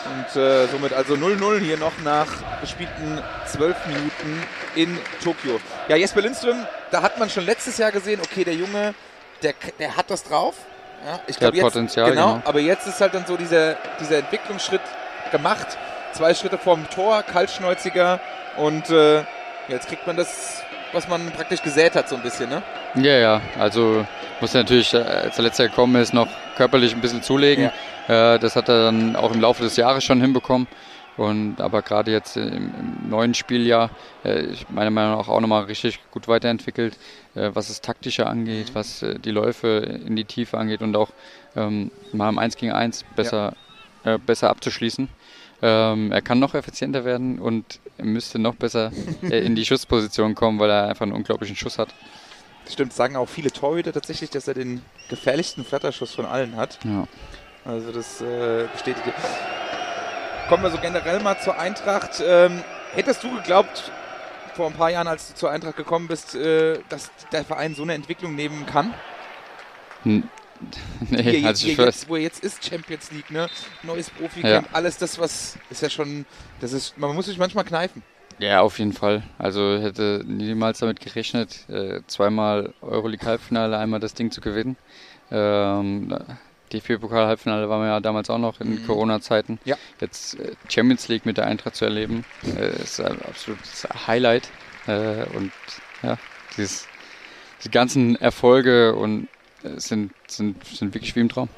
Und 0.06 0.42
äh, 0.42 0.68
somit 0.68 0.94
also 0.94 1.14
0-0 1.14 1.60
hier 1.60 1.78
noch 1.78 1.94
nach 2.04 2.28
gespielten 2.60 3.22
12 3.46 3.86
Minuten 3.86 4.44
in 4.76 4.98
Tokio. 5.24 5.60
Ja, 5.88 5.96
Jesper 5.96 6.22
Lindström, 6.22 6.66
da 6.90 7.04
hat 7.04 7.20
man 7.20 7.30
schon 7.30 7.46
letztes 7.46 7.78
Jahr 7.78 7.92
gesehen, 7.92 8.20
okay, 8.20 8.44
der 8.44 8.56
Junge, 8.56 8.96
der, 9.44 9.54
der 9.78 9.96
hat 9.96 10.10
das 10.10 10.24
drauf. 10.24 10.56
Ja, 11.06 11.20
ich 11.28 11.38
glaube 11.38 11.58
jetzt, 11.58 11.64
Potenzial, 11.64 12.10
genau, 12.10 12.34
genau, 12.34 12.42
aber 12.46 12.60
jetzt 12.60 12.88
ist 12.88 13.02
halt 13.02 13.14
dann 13.14 13.26
so 13.26 13.38
dieser, 13.38 13.76
dieser 14.00 14.18
Entwicklungsschritt 14.20 14.82
gemacht. 15.32 15.78
Zwei 16.14 16.34
Schritte 16.34 16.58
vorm 16.58 16.90
Tor, 16.90 17.24
kaltschnäuziger 17.24 18.20
und 18.58 18.90
äh, 18.90 19.24
jetzt 19.68 19.88
kriegt 19.88 20.06
man 20.08 20.16
das, 20.16 20.64
was 20.94 21.08
man 21.08 21.32
praktisch 21.32 21.62
gesät 21.62 21.96
hat, 21.96 22.10
so 22.10 22.16
ein 22.16 22.22
bisschen, 22.22 22.50
ne? 22.50 22.62
Ja, 22.96 23.18
ja, 23.18 23.42
also 23.60 24.06
muss 24.40 24.54
natürlich, 24.54 24.94
äh, 24.94 24.98
als 24.98 25.38
er 25.38 25.44
letztes 25.44 25.60
Jahr 25.60 25.68
gekommen 25.70 26.02
ist, 26.02 26.14
noch 26.14 26.28
körperlich 26.56 26.94
ein 26.94 27.02
bisschen 27.02 27.24
zulegen. 27.24 27.72
Ja. 28.08 28.36
Äh, 28.36 28.40
das 28.40 28.56
hat 28.56 28.70
er 28.70 28.86
dann 28.86 29.16
auch 29.16 29.32
im 29.34 29.42
Laufe 29.42 29.64
des 29.64 29.78
Jahres 29.78 30.04
schon 30.04 30.22
hinbekommen. 30.22 30.68
Und, 31.18 31.60
aber 31.60 31.82
gerade 31.82 32.12
jetzt 32.12 32.38
im, 32.38 32.48
im, 32.48 33.10
neuen 33.10 33.34
Spieljahr, 33.34 33.90
äh, 34.24 34.48
meiner 34.70 34.92
Meinung 34.92 35.18
nach 35.18 35.28
auch 35.28 35.42
nochmal 35.42 35.66
richtig 35.66 36.00
gut 36.10 36.28
weiterentwickelt, 36.28 36.98
äh, 37.36 37.52
was 37.54 37.68
das 37.68 37.82
Taktische 37.82 38.28
angeht, 38.28 38.70
mhm. 38.70 38.76
was 38.76 39.04
äh, 39.04 39.20
die 39.20 39.32
Läufe 39.32 39.68
in 40.06 40.16
die 40.16 40.26
Tiefe 40.26 40.58
angeht 40.58 40.82
und 40.82 40.96
auch 40.96 41.10
ähm, 41.56 41.92
mal 42.14 42.30
im 42.30 42.40
1 42.40 42.56
gegen 42.56 42.72
1 42.72 43.06
besser, 43.16 43.54
ja. 44.06 44.16
äh, 44.16 44.18
besser 44.18 44.50
abzuschließen. 44.50 45.10
Ähm, 45.62 46.12
er 46.12 46.22
kann 46.22 46.40
noch 46.40 46.56
effizienter 46.56 47.06
werden 47.06 47.40
und 47.40 47.80
er 47.81 47.81
müsste 47.98 48.40
noch 48.40 48.56
besser 48.56 48.92
äh, 49.24 49.40
in 49.40 49.56
die 49.56 49.66
Schussposition 49.66 50.36
kommen, 50.36 50.60
weil 50.60 50.70
er 50.70 50.88
einfach 50.88 51.04
einen 51.04 51.14
unglaublichen 51.14 51.56
Schuss 51.56 51.78
hat. 51.78 51.94
Stimmt, 52.70 52.94
sagen 52.94 53.16
auch 53.16 53.28
viele 53.28 53.52
Torhüter 53.52 53.92
tatsächlich, 53.92 54.30
dass 54.30 54.48
er 54.48 54.54
den 54.54 54.82
gefährlichsten 55.10 55.66
Flatterschuss 55.66 56.14
von 56.14 56.26
allen 56.26 56.56
hat. 56.56 56.80
Ja. 56.84 57.08
Also 57.66 57.92
das 57.92 58.22
äh, 58.22 58.68
bestätigt. 58.72 59.06
Kommen 60.48 60.64
wir 60.64 60.70
so 60.70 60.78
generell 60.78 61.20
mal 61.22 61.40
zur 61.40 61.58
Eintracht. 61.58 62.22
Ähm, 62.26 62.64
hättest 62.94 63.24
du 63.24 63.34
geglaubt, 63.36 63.92
vor 64.56 64.68
ein 64.68 64.74
paar 64.74 64.90
Jahren, 64.90 65.08
als 65.08 65.30
du 65.30 65.34
zur 65.36 65.52
Eintracht 65.52 65.78
gekommen 65.78 66.08
bist, 66.08 66.36
äh, 66.36 66.80
dass 66.90 67.12
der 67.32 67.44
Verein 67.44 67.76
so 67.76 67.84
eine 67.84 67.94
Entwicklung 67.94 68.36
nehmen 68.36 68.66
kann? 68.66 68.94
Nee, 71.10 71.40
Hier, 71.40 71.48
also 71.48 71.68
hier 71.68 71.86
jetzt, 71.86 72.08
wo 72.10 72.16
er 72.16 72.22
jetzt 72.22 72.44
ist, 72.44 72.64
Champions 72.64 73.12
League, 73.12 73.32
ne? 73.32 73.50
Neues 73.84 74.10
Profi-Camp, 74.10 74.70
alles 74.72 74.98
das, 74.98 75.20
was 75.20 75.58
ist 75.70 75.82
ja 75.82 75.90
schon, 75.90 76.26
das 76.60 76.74
ist, 76.74 76.98
man 76.98 77.14
muss 77.16 77.26
sich 77.26 77.38
manchmal 77.38 77.64
kneifen. 77.66 78.04
ja, 78.40 78.62
auf 78.62 78.80
jeden 78.80 78.94
Fall. 78.94 79.24
Also 79.38 79.78
hätte 79.80 80.24
niemals 80.26 80.80
damit 80.80 81.00
gerechnet, 81.00 81.68
äh, 81.70 82.02
zweimal 82.08 82.74
Euroleague-Halbfinale, 82.82 83.78
einmal 83.78 84.00
das 84.00 84.14
Ding 84.14 84.32
zu 84.32 84.42
gewinnen. 84.42 84.78
Ähm, 85.32 86.16
DFB-Pokal-Halbfinale 86.72 87.68
waren 87.70 87.82
wir 87.82 87.88
ja 87.88 88.00
damals 88.00 88.30
auch 88.30 88.38
noch 88.38 88.62
in 88.62 88.86
Corona-Zeiten. 88.86 89.60
Ja. 89.66 89.76
Jetzt 90.00 90.40
äh, 90.40 90.54
Champions 90.70 91.08
League 91.08 91.26
mit 91.26 91.38
der 91.38 91.46
Eintracht 91.46 91.76
zu 91.76 91.86
erleben, 91.86 92.24
äh, 92.58 92.82
ist 92.82 93.00
ein 93.02 93.22
absolutes 93.24 93.88
Highlight. 94.08 94.50
Und 94.88 95.52
ja, 96.02 96.18
dieses, 96.58 96.88
die 97.64 97.70
ganzen 97.70 98.16
Erfolge 98.16 98.96
und 98.96 99.28
sind, 99.78 100.12
sind, 100.28 100.66
sind 100.66 100.94
wirklich 100.94 101.16
wie 101.16 101.22
im 101.22 101.30
Traum. 101.30 101.50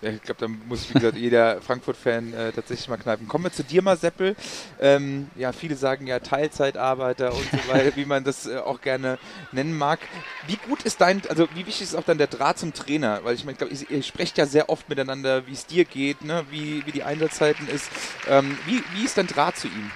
Ja, 0.00 0.10
ich 0.10 0.22
glaube, 0.22 0.40
da 0.40 0.48
muss, 0.48 0.88
wie 0.88 0.94
gesagt, 0.94 1.16
jeder 1.16 1.60
Frankfurt-Fan 1.60 2.32
äh, 2.32 2.52
tatsächlich 2.52 2.88
mal 2.88 2.98
kneifen. 2.98 3.26
Kommen 3.26 3.44
wir 3.44 3.52
zu 3.52 3.64
dir 3.64 3.82
mal, 3.82 3.96
Seppel. 3.96 4.36
Ähm, 4.80 5.28
ja, 5.34 5.52
viele 5.52 5.74
sagen 5.74 6.06
ja 6.06 6.20
Teilzeitarbeiter 6.20 7.32
und 7.32 7.44
so 7.50 7.72
weiter, 7.72 7.96
wie 7.96 8.04
man 8.04 8.22
das 8.22 8.46
äh, 8.46 8.58
auch 8.58 8.80
gerne 8.80 9.18
nennen 9.50 9.76
mag. 9.76 9.98
Wie 10.46 10.56
gut 10.68 10.82
ist 10.82 11.00
dein, 11.00 11.22
also 11.28 11.48
wie 11.54 11.66
wichtig 11.66 11.82
ist 11.82 11.96
auch 11.96 12.04
dann 12.04 12.18
der 12.18 12.28
Draht 12.28 12.58
zum 12.58 12.72
Trainer? 12.74 13.20
Weil 13.24 13.34
ich 13.34 13.44
meine, 13.44 13.58
ihr, 13.60 13.90
ihr 13.90 14.02
sprecht 14.04 14.38
ja 14.38 14.46
sehr 14.46 14.70
oft 14.70 14.88
miteinander, 14.88 15.46
wie 15.48 15.52
es 15.52 15.66
dir 15.66 15.84
geht, 15.84 16.24
ne? 16.24 16.44
wie, 16.50 16.86
wie 16.86 16.92
die 16.92 17.02
Einsatzzeiten 17.02 17.68
ist. 17.68 17.90
Ähm, 18.28 18.56
wie, 18.66 18.82
wie 18.94 19.04
ist 19.04 19.18
dein 19.18 19.26
Draht 19.26 19.56
zu 19.56 19.66
ihm? 19.66 19.90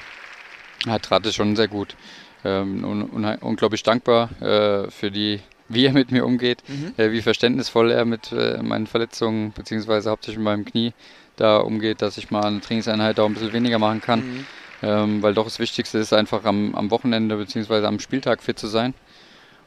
Ja, 0.85 0.99
Draht 0.99 1.25
ist 1.27 1.37
schon 1.37 1.55
sehr 1.55 1.69
gut. 1.69 1.97
Ähm, 2.45 2.85
un 2.85 3.25
unglaublich 3.41 3.85
dankbar 3.85 4.31
äh, 4.43 4.91
für 4.91 5.13
die, 5.13 5.41
wie 5.73 5.87
er 5.87 5.93
mit 5.93 6.11
mir 6.11 6.25
umgeht, 6.25 6.63
äh, 6.97 7.11
wie 7.11 7.23
verständnisvoll 7.23 7.91
er 7.91 8.05
mit 8.05 8.33
äh, 8.33 8.63
meinen 8.63 8.87
Verletzungen, 8.87 9.53
beziehungsweise 9.53 10.11
hauptsächlich 10.11 10.39
mit 10.39 10.45
meinem 10.45 10.65
Knie 10.65 10.93
da 11.37 11.59
umgeht, 11.59 12.03
dass 12.03 12.19
ich 12.19 12.31
mal 12.31 12.45
eine 12.45 12.61
Trainingseinheit 12.61 13.19
auch 13.19 13.27
ein 13.27 13.35
bisschen 13.35 13.53
weniger 13.53 13.79
machen 13.79 14.01
kann. 14.01 14.47
Ähm, 14.83 15.23
weil 15.23 15.33
doch 15.33 15.45
das 15.45 15.61
Wichtigste 15.61 15.99
ist 15.99 16.13
einfach 16.13 16.45
am, 16.45 16.75
am 16.75 16.91
Wochenende 16.91 17.37
beziehungsweise 17.37 17.87
am 17.87 18.01
Spieltag 18.01 18.43
fit 18.43 18.59
zu 18.59 18.67
sein. 18.67 18.95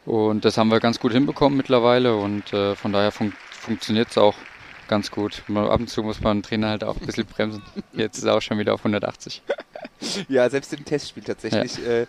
Und 0.05 0.45
das 0.45 0.57
haben 0.57 0.69
wir 0.69 0.79
ganz 0.79 0.99
gut 0.99 1.13
hinbekommen 1.13 1.57
mittlerweile 1.57 2.15
und 2.15 2.53
äh, 2.53 2.75
von 2.75 2.91
daher 2.91 3.11
fun 3.11 3.33
funktioniert 3.49 4.11
es 4.11 4.17
auch 4.17 4.35
ganz 4.87 5.09
gut. 5.09 5.41
Ab 5.49 5.79
und 5.79 5.89
zu 5.89 6.03
muss 6.03 6.21
man 6.21 6.37
den 6.37 6.43
Trainer 6.43 6.69
halt 6.69 6.83
auch 6.83 6.99
ein 6.99 7.05
bisschen 7.05 7.25
bremsen. 7.25 7.63
Jetzt 7.93 8.17
ist 8.17 8.25
er 8.25 8.35
auch 8.35 8.41
schon 8.41 8.59
wieder 8.59 8.73
auf 8.73 8.81
180. 8.81 9.41
Ja, 10.29 10.49
selbst 10.49 10.73
im 10.73 10.85
Testspiel 10.85 11.23
tatsächlich 11.23 11.85
äh, 11.85 12.05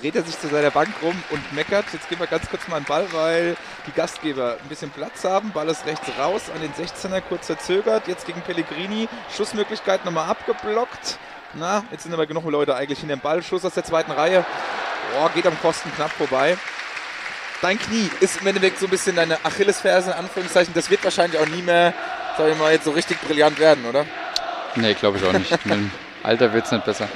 dreht 0.00 0.16
er 0.16 0.22
sich 0.22 0.38
zu 0.38 0.48
seiner 0.48 0.70
Bank 0.70 0.90
rum 1.02 1.14
und 1.30 1.52
meckert. 1.52 1.86
Jetzt 1.92 2.08
gehen 2.08 2.18
wir 2.18 2.26
ganz 2.26 2.48
kurz 2.48 2.68
mal 2.68 2.80
den 2.80 2.84
Ball, 2.84 3.06
weil 3.12 3.56
die 3.86 3.92
Gastgeber 3.92 4.58
ein 4.62 4.68
bisschen 4.68 4.90
Platz 4.90 5.24
haben. 5.24 5.50
Ball 5.50 5.68
ist 5.68 5.86
rechts 5.86 6.08
raus 6.18 6.42
an 6.54 6.60
den 6.60 6.72
16er, 6.72 7.20
kurz 7.20 7.46
verzögert. 7.46 8.06
Jetzt 8.06 8.26
gegen 8.26 8.40
Pellegrini. 8.42 9.08
Schussmöglichkeit 9.34 10.04
nochmal 10.04 10.28
abgeblockt. 10.28 11.18
Na, 11.54 11.84
jetzt 11.90 12.02
sind 12.02 12.12
aber 12.12 12.26
genug 12.26 12.44
Leute 12.44 12.74
eigentlich 12.76 13.02
in 13.02 13.08
dem 13.08 13.20
Ball. 13.20 13.42
Schuss 13.42 13.64
aus 13.64 13.74
der 13.74 13.84
zweiten 13.84 14.12
Reihe. 14.12 14.44
Boah, 15.14 15.30
geht 15.34 15.46
am 15.46 15.56
Pfosten 15.56 15.90
knapp 15.96 16.10
vorbei. 16.10 16.56
Dein 17.62 17.78
Knie 17.78 18.08
ist 18.20 18.40
im 18.40 18.46
Endeffekt 18.46 18.78
so 18.78 18.86
ein 18.86 18.90
bisschen 18.90 19.16
deine 19.16 19.44
Achillesferse, 19.44 20.10
in 20.10 20.16
Anführungszeichen. 20.16 20.74
Das 20.74 20.90
wird 20.90 21.02
wahrscheinlich 21.02 21.40
auch 21.40 21.48
nie 21.48 21.62
mehr, 21.62 21.92
sag 22.36 22.52
ich 22.52 22.58
mal, 22.58 22.72
jetzt 22.72 22.84
so 22.84 22.92
richtig 22.92 23.20
brillant 23.22 23.58
werden, 23.58 23.84
oder? 23.86 24.04
Nee, 24.76 24.94
glaube 24.94 25.18
ich 25.18 25.24
auch 25.24 25.32
nicht. 25.32 25.50
Alter 26.22 26.52
wird 26.52 26.66
es 26.66 26.72
nicht 26.72 26.84
besser. 26.84 27.08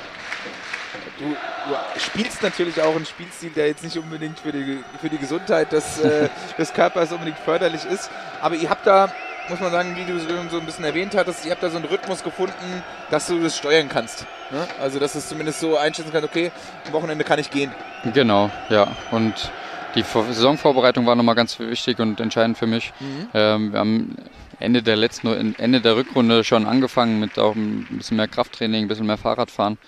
Du, 1.18 1.24
du 1.24 2.00
spielst 2.00 2.42
natürlich 2.42 2.80
auch 2.80 2.94
einen 2.96 3.06
Spielstil, 3.06 3.50
der 3.50 3.68
jetzt 3.68 3.84
nicht 3.84 3.96
unbedingt 3.96 4.38
für 4.38 4.52
die, 4.52 4.78
für 5.00 5.08
die 5.08 5.18
Gesundheit 5.18 5.72
des, 5.72 6.00
äh, 6.00 6.28
des 6.58 6.72
Körpers 6.72 7.12
unbedingt 7.12 7.38
förderlich 7.38 7.84
ist. 7.84 8.10
Aber 8.40 8.54
ihr 8.54 8.68
habt 8.68 8.86
da, 8.86 9.12
muss 9.48 9.60
man 9.60 9.70
sagen, 9.70 9.96
wie 9.96 10.04
du 10.04 10.18
schon 10.18 10.48
so 10.50 10.58
ein 10.58 10.66
bisschen 10.66 10.84
erwähnt 10.84 11.14
hattest, 11.14 11.44
ihr 11.44 11.52
habt 11.52 11.62
da 11.62 11.70
so 11.70 11.76
einen 11.76 11.86
Rhythmus 11.86 12.22
gefunden, 12.22 12.82
dass 13.10 13.26
du 13.26 13.40
das 13.40 13.56
steuern 13.56 13.88
kannst. 13.88 14.26
Ne? 14.50 14.66
Also, 14.80 14.98
dass 14.98 15.12
du 15.12 15.18
es 15.18 15.28
zumindest 15.28 15.60
so 15.60 15.76
einschätzen 15.76 16.10
kannst, 16.12 16.28
okay, 16.28 16.50
am 16.86 16.92
Wochenende 16.92 17.24
kann 17.24 17.38
ich 17.38 17.50
gehen. 17.50 17.72
Genau, 18.12 18.50
ja. 18.68 18.88
Und 19.10 19.50
die 19.94 20.02
Vor 20.02 20.24
Saisonvorbereitung 20.24 21.06
war 21.06 21.14
nochmal 21.14 21.34
ganz 21.34 21.58
wichtig 21.58 21.98
und 21.98 22.18
entscheidend 22.18 22.56
für 22.56 22.66
mich. 22.66 22.92
Ähm, 23.34 23.72
wir 23.72 23.78
haben 23.78 24.16
Ende 24.62 24.82
der 24.82 24.96
letzten, 24.96 25.54
Ende 25.56 25.80
der 25.80 25.96
Rückrunde 25.96 26.44
schon 26.44 26.66
angefangen 26.66 27.20
mit 27.20 27.38
auch 27.38 27.54
ein 27.54 27.86
bisschen 27.90 28.16
mehr 28.16 28.28
Krafttraining, 28.28 28.84
ein 28.84 28.88
bisschen 28.88 29.06
mehr 29.06 29.18
Fahrradfahren. 29.18 29.78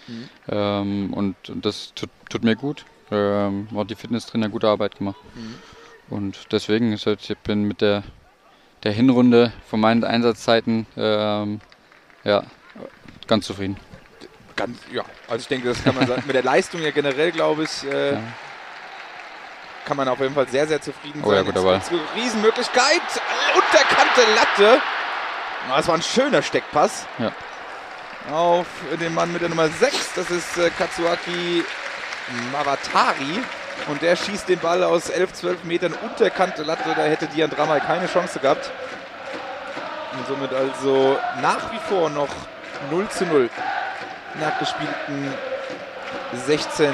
Ähm, 0.49 1.13
und, 1.15 1.37
das 1.49 1.93
tut, 1.95 2.11
tut 2.29 2.45
mir 2.45 2.57
gut. 2.57 2.85
Ähm, 3.11 3.69
hat 3.75 3.91
die 3.91 3.95
Fitnesstrainer 3.95 4.49
gute 4.49 4.69
Arbeit 4.69 4.99
gemacht. 4.99 5.17
Und 6.11 6.53
deswegen 6.53 6.93
ist 6.93 7.07
halt, 7.07 7.29
ich 7.29 7.37
bin 7.39 7.65
mit 7.65 7.81
der, 7.81 8.03
der 8.83 8.93
Hinrunde 8.93 9.53
von 9.67 9.81
meinen 9.81 10.05
Einsatzzeiten 10.05 10.87
ähm, 10.97 11.61
ja, 12.25 12.43
ganz 13.27 13.47
zufrieden. 13.47 13.77
Ganz, 14.57 14.79
ja, 14.93 15.05
also 15.29 15.43
ich 15.43 15.49
denke, 15.49 15.69
das 15.69 15.83
kann 15.83 15.95
man 15.95 16.07
sagen. 16.07 16.23
Mit 16.27 16.37
der 16.37 16.45
Leistung 16.45 16.81
ja 16.81 16.93
generell, 16.93 17.33
glaube 17.33 17.65
ich, 17.65 17.85
äh, 17.91 18.13
Ja. 18.13 18.23
Kann 19.85 19.97
man 19.97 20.09
auf 20.09 20.19
jeden 20.21 20.35
Fall 20.35 20.49
sehr, 20.49 20.67
sehr 20.67 20.81
zufrieden 20.81 21.23
Oh 21.25 21.31
ja, 21.31 21.39
sein. 21.39 21.47
guter 21.47 21.63
Ball. 21.63 21.75
Jetzt- 21.75 21.91
jetzt 21.91 22.03
Riesenmöglichkeit. 22.17 23.03
Unterkante 23.55 24.21
Latte. 24.35 24.81
Das 25.69 25.89
war 25.89 25.95
ein 25.95 26.03
schöner 26.03 26.43
Steckpass. 26.43 27.07
Ja. 27.19 27.33
Auf 28.33 28.67
den 29.01 29.15
Mann 29.15 29.33
mit 29.33 29.43
der 29.43 29.49
Nummer 29.51 29.69
6. 29.69 30.15
Das 30.15 30.31
ist 30.31 30.57
äh, 30.57 30.71
Katsuaki 30.71 31.65
Mavatari. 32.53 33.41
Und 33.89 34.01
der 34.03 34.17
schießt 34.17 34.49
den 34.49 34.59
Ball 34.61 34.83
aus 34.85 35.11
11, 35.11 35.33
12 35.35 35.65
Metern 35.65 35.93
unterkante 36.03 36.63
Latte. 36.63 36.95
Da 36.97 37.03
hätte 37.03 37.27
Dian 37.27 37.51
Dramal 37.51 37.81
keine 37.81 38.07
Chance 38.07 38.39
gehabt. 38.39 38.71
Und 40.13 40.27
somit 40.29 40.53
also 40.55 41.19
nach 41.43 41.73
wie 41.73 41.79
vor 41.89 42.09
noch 42.09 42.29
0 42.91 43.09
zu 43.09 43.27
0 43.27 43.51
nach 44.41 44.59
gespielten 44.59 45.35
16 46.47 46.93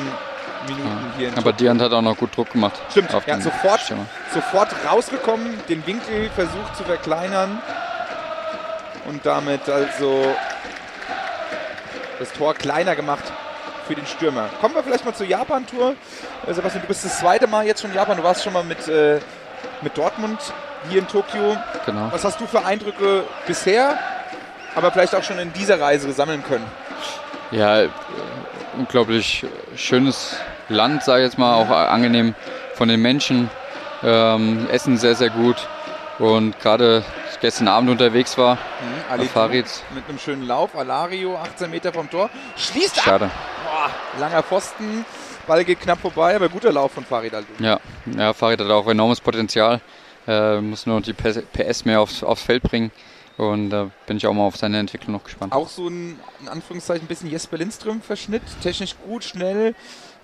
Minuten 0.66 1.12
hier 1.16 1.28
in 1.28 1.38
Aber 1.38 1.52
Dian 1.52 1.80
hat 1.80 1.92
auch 1.92 2.02
noch 2.02 2.16
gut 2.16 2.36
Druck 2.36 2.50
gemacht. 2.50 2.80
Stimmt, 2.90 3.14
auf 3.14 3.26
ja, 3.26 3.40
sofort, 3.40 3.80
sofort 4.32 4.68
rausgekommen, 4.88 5.58
den 5.68 5.86
Winkel 5.86 6.30
versucht 6.30 6.76
zu 6.76 6.84
verkleinern 6.84 7.60
und 9.06 9.24
damit 9.24 9.68
also 9.68 10.34
das 12.18 12.32
Tor 12.32 12.54
kleiner 12.54 12.94
gemacht 12.94 13.24
für 13.86 13.94
den 13.94 14.06
Stürmer. 14.06 14.48
Kommen 14.60 14.74
wir 14.74 14.84
vielleicht 14.84 15.04
mal 15.04 15.14
zur 15.14 15.26
Japan-Tour. 15.26 15.96
Äh, 16.46 16.54
Sebastian, 16.54 16.82
du 16.82 16.88
bist 16.88 17.04
das 17.04 17.18
zweite 17.18 17.46
Mal 17.46 17.66
jetzt 17.66 17.80
schon 17.80 17.90
in 17.90 17.96
Japan. 17.96 18.16
Du 18.16 18.22
warst 18.22 18.44
schon 18.44 18.52
mal 18.52 18.62
mit, 18.62 18.86
äh, 18.86 19.18
mit 19.82 19.96
Dortmund 19.98 20.38
hier 20.88 21.00
in 21.00 21.08
Tokio. 21.08 21.56
Genau. 21.86 22.08
Was 22.12 22.24
hast 22.24 22.40
du 22.40 22.46
für 22.46 22.64
Eindrücke 22.64 23.24
bisher, 23.46 23.98
aber 24.74 24.92
vielleicht 24.92 25.14
auch 25.14 25.24
schon 25.24 25.38
in 25.38 25.52
dieser 25.52 25.80
Reise 25.80 26.12
sammeln 26.12 26.44
können? 26.44 26.66
Ja, 27.50 27.82
äh, 27.82 27.88
unglaublich 28.76 29.44
schönes 29.74 30.36
Land, 30.70 31.02
sage 31.02 31.22
ich 31.22 31.30
jetzt 31.30 31.38
mal, 31.38 31.54
auch 31.54 31.68
angenehm 31.70 32.34
von 32.74 32.88
den 32.88 33.02
Menschen. 33.02 33.50
Ähm, 34.02 34.66
Essen 34.70 34.96
sehr, 34.96 35.14
sehr 35.14 35.30
gut. 35.30 35.56
Und 36.18 36.58
gerade 36.60 37.04
gestern 37.40 37.68
Abend 37.68 37.90
unterwegs 37.90 38.36
war, 38.36 38.58
auf 39.10 39.30
Farid, 39.30 39.66
mit 39.94 40.08
einem 40.08 40.18
schönen 40.18 40.46
Lauf. 40.46 40.76
Alario, 40.76 41.36
18 41.36 41.70
Meter 41.70 41.92
vom 41.92 42.10
Tor. 42.10 42.28
Schließt 42.56 42.98
ab. 42.98 43.04
schade. 43.04 43.30
Boah, 43.64 43.90
langer 44.20 44.42
Pfosten. 44.42 45.04
Ball 45.46 45.64
geht 45.64 45.80
knapp 45.80 46.00
vorbei, 46.00 46.36
aber 46.36 46.48
guter 46.48 46.72
Lauf 46.72 46.92
von 46.92 47.04
Farid 47.04 47.34
Aldu. 47.34 47.48
Ja, 47.58 47.80
ja, 48.16 48.32
Farid 48.34 48.60
hat 48.60 48.70
auch 48.70 48.86
enormes 48.86 49.20
Potenzial. 49.20 49.80
Äh, 50.26 50.60
muss 50.60 50.86
nur 50.86 50.96
noch 50.96 51.04
die 51.04 51.14
PS 51.14 51.84
mehr 51.84 52.00
aufs, 52.00 52.22
aufs 52.22 52.42
Feld 52.42 52.62
bringen. 52.62 52.92
Und 53.38 53.70
da 53.70 53.90
bin 54.06 54.18
ich 54.18 54.26
auch 54.26 54.34
mal 54.34 54.42
auf 54.42 54.58
seine 54.58 54.78
Entwicklung 54.78 55.12
noch 55.14 55.24
gespannt. 55.24 55.54
Auch 55.54 55.68
so 55.68 55.88
ein, 55.88 56.20
in 56.42 56.48
Anführungszeichen, 56.48 57.06
ein 57.06 57.08
bisschen 57.08 57.30
Jesper 57.30 57.56
Lindström-Verschnitt. 57.56 58.42
Technisch 58.62 58.96
gut, 59.06 59.24
schnell. 59.24 59.74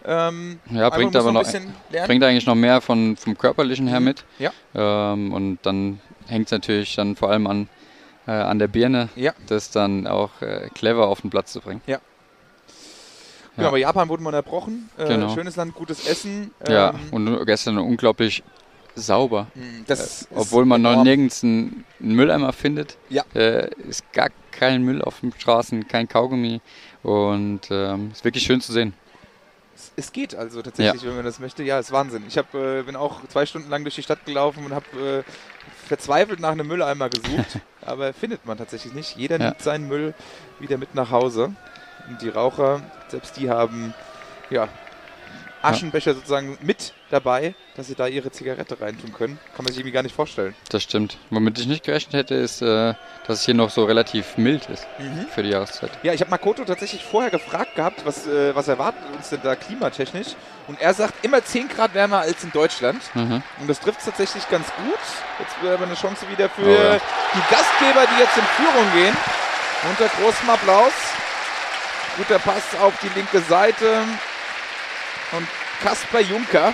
Ähm, 0.06 0.60
Ja, 0.70 0.88
bringt 0.90 1.16
aber 1.16 1.32
noch 1.32 1.42
noch, 1.44 2.06
bringt 2.06 2.22
eigentlich 2.22 2.46
noch 2.46 2.54
mehr 2.54 2.80
von, 2.80 3.16
vom 3.16 3.36
Körperlichen 3.36 3.88
her 3.88 4.00
mit. 4.00 4.25
Ja. 4.38 4.52
Ähm, 4.75 5.32
und 5.32 5.58
dann 5.62 6.00
hängt 6.28 6.46
es 6.46 6.52
natürlich 6.52 6.94
dann 6.94 7.16
vor 7.16 7.30
allem 7.30 7.46
an, 7.48 7.68
äh, 8.26 8.30
an 8.30 8.58
der 8.60 8.68
Birne, 8.68 9.08
Ja. 9.16 9.32
das 9.48 9.70
dann 9.70 10.06
auch 10.06 10.30
äh, 10.42 10.68
clever 10.75 11.08
auf 11.08 11.20
den 11.22 11.30
Platz 11.30 11.52
zu 11.52 11.60
bringen. 11.60 11.80
Genau, 13.56 13.68
aber 13.68 13.78
Japan 13.78 14.08
wurden 14.08 14.22
wir 14.22 14.28
unterbrochen. 14.28 14.90
Äh, 14.98 15.06
Genau. 15.08 15.34
Schönes 15.34 15.56
Land, 15.56 15.75
gutes 15.75 16.06
Essen. 16.06 16.50
Ja, 16.68 16.90
Ähm, 16.90 16.96
und 17.10 17.46
gestern 17.46 17.78
unglaublich 17.78 18.42
sauber. 18.94 19.46
Das 19.86 20.00
ist 20.00 20.28
Obwohl 20.34 20.64
man 20.66 20.82
noch 20.82 20.92
enorm. 20.92 21.04
nirgends 21.04 21.42
einen 21.42 21.84
einen 22.00 22.14
Mülleimer 22.14 22.52
findet. 22.52 22.96
Ja. 23.08 23.25
Äh, 23.34 23.70
ist 23.88 24.10
gar 24.12 24.28
kein 24.52 24.82
Müll 24.82 25.02
auf 25.02 25.20
den 25.20 25.32
Straßen, 25.36 25.86
kein 25.88 26.06
Kaugummi. 26.08 26.60
Und 27.02 27.62
ähm, 27.70 28.10
ist 28.12 28.25
wirklich 28.25 28.44
schön 28.44 28.60
zu 28.60 28.72
sehen. 28.72 28.94
Es 29.97 30.12
geht 30.12 30.35
also 30.35 30.62
tatsächlich, 30.62 31.04
wenn 31.04 31.16
man 31.16 31.25
das 31.25 31.38
möchte. 31.38 31.62
Ja, 31.62 31.78
ist 31.78 31.92
Wahnsinn. 31.92 32.25
Ich 32.28 32.38
hab, 32.38 32.54
äh, 32.54 32.83
bin 32.83 32.97
auch 32.97 33.26
zwei 33.28 33.47
Stunden 33.47 33.68
lang 33.71 33.83
durch 33.85 33.95
die 33.95 34.02
Stadt 34.02 34.25
gelaufen 34.25 34.64
und 34.64 34.75
habe 34.75 35.25
äh, 35.26 35.87
verzweifelt 35.87 36.40
nach 36.40 36.52
einem 36.52 36.66
Mülleimer 36.66 37.09
gesucht. 37.09 37.59
aber 37.85 38.12
findet 38.12 38.45
man 38.47 38.59
tatsächlich 38.59 38.92
nicht. 38.95 39.16
Jeder 39.16 39.38
Ja. 39.38 39.47
nimmt 39.50 39.62
seinen 39.62 39.88
Müll 39.88 40.14
wieder 40.61 40.78
mit 40.78 40.95
nach 40.95 41.11
Hause. 41.11 41.54
Und 42.09 42.23
die 42.23 42.28
Raucher, 42.28 42.83
selbst 43.09 43.37
die 43.37 43.50
haben 43.50 43.92
ja, 44.50 44.68
Aschenbecher 45.66 46.14
sozusagen 46.14 46.58
mit 46.61 46.92
dabei, 47.11 47.54
dass 47.76 47.87
sie 47.87 47.94
da 47.94 48.06
ihre 48.06 48.30
Zigarette 48.30 48.80
reintun 48.80 49.12
können. 49.12 49.38
Kann 49.54 49.64
man 49.64 49.68
sich 49.73 49.78
irgendwie 49.78 49.92
gar 49.92 50.02
nicht 50.02 50.14
vorstellen. 50.14 50.54
Das 50.70 50.82
stimmt. 50.82 51.18
Womit 51.30 51.58
ich 51.58 51.66
nicht 51.66 51.85
gerechnet 51.85 52.14
hätte, 52.14 52.35
ist, 52.35 52.62
äh, 52.62 52.94
dass 53.26 53.40
es 53.40 53.44
hier 53.44 53.54
noch 53.54 53.70
so 53.70 53.85
relativ 53.85 54.37
mild 54.38 54.66
ist 54.68 54.87
Mhm. 54.99 55.26
für 55.35 55.42
die 55.42 55.50
Jahreszeit. 55.50 55.90
Ja, 56.02 56.12
ich 56.12 56.20
habe 56.20 56.30
Makoto 56.30 56.64
tatsächlich 56.64 57.04
vorher 57.04 57.30
gefragt 57.30 57.75
gehabt, 57.76 58.04
was, 58.04 58.26
äh, 58.26 58.54
was 58.54 58.68
erwartet 58.68 59.02
uns 59.16 59.28
denn 59.30 59.40
da 59.42 59.54
klimatechnisch. 59.56 60.28
Und 60.68 60.80
er 60.80 60.94
sagt 60.94 61.25
immer 61.25 61.44
10 61.44 61.68
Grad 61.68 61.94
wärmer 61.94 62.18
als 62.20 62.42
in 62.42 62.50
Deutschland. 62.52 63.00
Mhm. 63.14 63.42
Und 63.61 63.68
das 63.68 63.78
trifft 63.80 64.04
tatsächlich 64.04 64.49
ganz 64.49 64.66
gut. 64.76 64.99
Jetzt 65.38 65.62
wäre 65.62 65.75
aber 65.75 65.85
eine 65.87 65.94
Chance 65.94 66.28
wieder 66.30 66.49
für 66.49 66.62
Oh 66.66 66.68
ja. 66.70 66.94
die 67.35 67.54
Gastgeber, 67.54 68.04
die 68.14 68.20
jetzt 68.20 68.37
in 68.37 68.42
Führung 68.56 68.92
gehen. 68.94 69.16
Unter 69.90 70.08
großem 70.08 70.50
Applaus. 70.50 70.92
Guter 72.16 72.38
Pass 72.38 72.62
auf 72.80 72.94
die 73.02 73.11
linke 73.14 73.40
Seite. 73.42 74.02
Und 75.33 75.47
Kasper 75.83 76.21
Juncker 76.21 76.73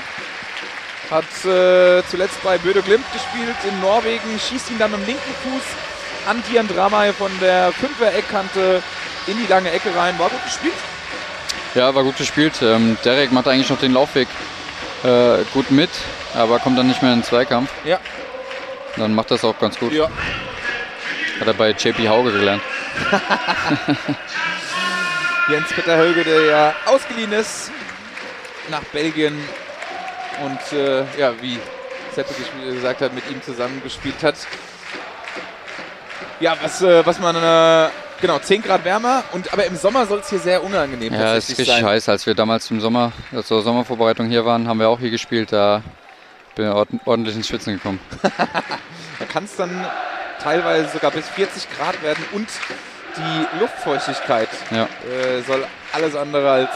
hat 1.10 1.24
äh, 1.44 2.02
zuletzt 2.08 2.42
bei 2.42 2.58
Böde 2.58 2.82
Glimt 2.82 3.04
gespielt 3.12 3.56
in 3.68 3.80
Norwegen, 3.80 4.38
schießt 4.38 4.70
ihn 4.70 4.78
dann 4.78 4.92
mit 4.92 5.00
dem 5.00 5.06
linken 5.06 5.34
Fuß 5.42 6.28
an 6.28 6.42
Dian 6.50 6.68
Dramay 6.68 7.12
von 7.12 7.30
der 7.40 7.70
5er 7.70 8.16
Eckkante 8.16 8.82
in 9.26 9.36
die 9.36 9.46
lange 9.46 9.70
Ecke 9.70 9.94
rein. 9.96 10.18
War 10.18 10.30
gut 10.30 10.44
gespielt. 10.44 10.74
Ja, 11.74 11.94
war 11.94 12.02
gut 12.02 12.16
gespielt. 12.16 12.54
Ähm, 12.62 12.96
Derek 13.04 13.32
macht 13.32 13.48
eigentlich 13.48 13.70
noch 13.70 13.78
den 13.78 13.92
Laufweg 13.92 14.28
äh, 15.04 15.38
gut 15.52 15.70
mit, 15.70 15.90
aber 16.34 16.58
kommt 16.58 16.78
dann 16.78 16.86
nicht 16.86 17.02
mehr 17.02 17.12
in 17.12 17.20
den 17.20 17.24
Zweikampf. 17.24 17.70
Ja. 17.84 17.98
Dann 18.96 19.14
macht 19.14 19.30
das 19.30 19.44
auch 19.44 19.58
ganz 19.58 19.78
gut. 19.78 19.92
Ja. 19.92 20.08
Hat 21.40 21.46
er 21.46 21.54
bei 21.54 21.70
JP 21.70 22.08
Hauge 22.08 22.30
gelernt. 22.30 22.62
Jens 25.48 25.68
Peter 25.74 25.96
Höge, 25.96 26.24
der 26.24 26.44
ja 26.44 26.74
ausgeliehen 26.86 27.32
ist 27.32 27.70
nach 28.70 28.82
Belgien 28.92 29.38
und 30.44 30.78
äh, 30.78 31.04
ja, 31.18 31.32
wie 31.40 31.58
Seppe 32.14 32.34
gespielt- 32.34 32.74
gesagt 32.74 33.00
hat, 33.00 33.14
mit 33.14 33.28
ihm 33.30 33.42
zusammengespielt 33.42 34.22
hat. 34.22 34.34
Ja, 36.40 36.56
was, 36.62 36.82
äh, 36.82 37.04
was 37.06 37.18
man, 37.20 37.36
äh, 37.36 37.88
genau, 38.20 38.38
10 38.38 38.62
Grad 38.62 38.84
wärmer, 38.84 39.22
und 39.32 39.52
aber 39.52 39.64
im 39.64 39.76
Sommer 39.76 40.06
soll 40.06 40.18
es 40.20 40.30
hier 40.30 40.38
sehr 40.40 40.62
unangenehm 40.64 41.12
Ja, 41.12 41.18
ist 41.20 41.46
tatsächlich 41.46 41.58
richtig 41.68 41.74
sein. 41.82 41.86
heiß. 41.86 42.08
Als 42.08 42.26
wir 42.26 42.34
damals 42.34 42.70
im 42.70 42.80
Sommer, 42.80 43.12
äh, 43.32 43.42
zur 43.42 43.62
Sommervorbereitung 43.62 44.26
hier 44.28 44.44
waren, 44.44 44.66
haben 44.68 44.80
wir 44.80 44.88
auch 44.88 44.98
hier 44.98 45.10
gespielt. 45.10 45.52
Da 45.52 45.82
bin 46.56 46.68
ich 46.68 46.74
ord- 46.74 46.88
ordentlich 47.04 47.36
ins 47.36 47.48
Schwitzen 47.48 47.74
gekommen. 47.74 48.00
Da 49.18 49.26
kann 49.28 49.44
es 49.44 49.54
dann 49.54 49.86
teilweise 50.42 50.88
sogar 50.88 51.12
bis 51.12 51.28
40 51.28 51.68
Grad 51.76 52.02
werden 52.02 52.24
und 52.32 52.48
die 53.16 53.60
Luftfeuchtigkeit 53.60 54.48
Ja. 54.72 54.88
äh, 55.08 55.42
soll 55.46 55.64
alles 55.92 56.16
andere 56.16 56.50
als 56.50 56.70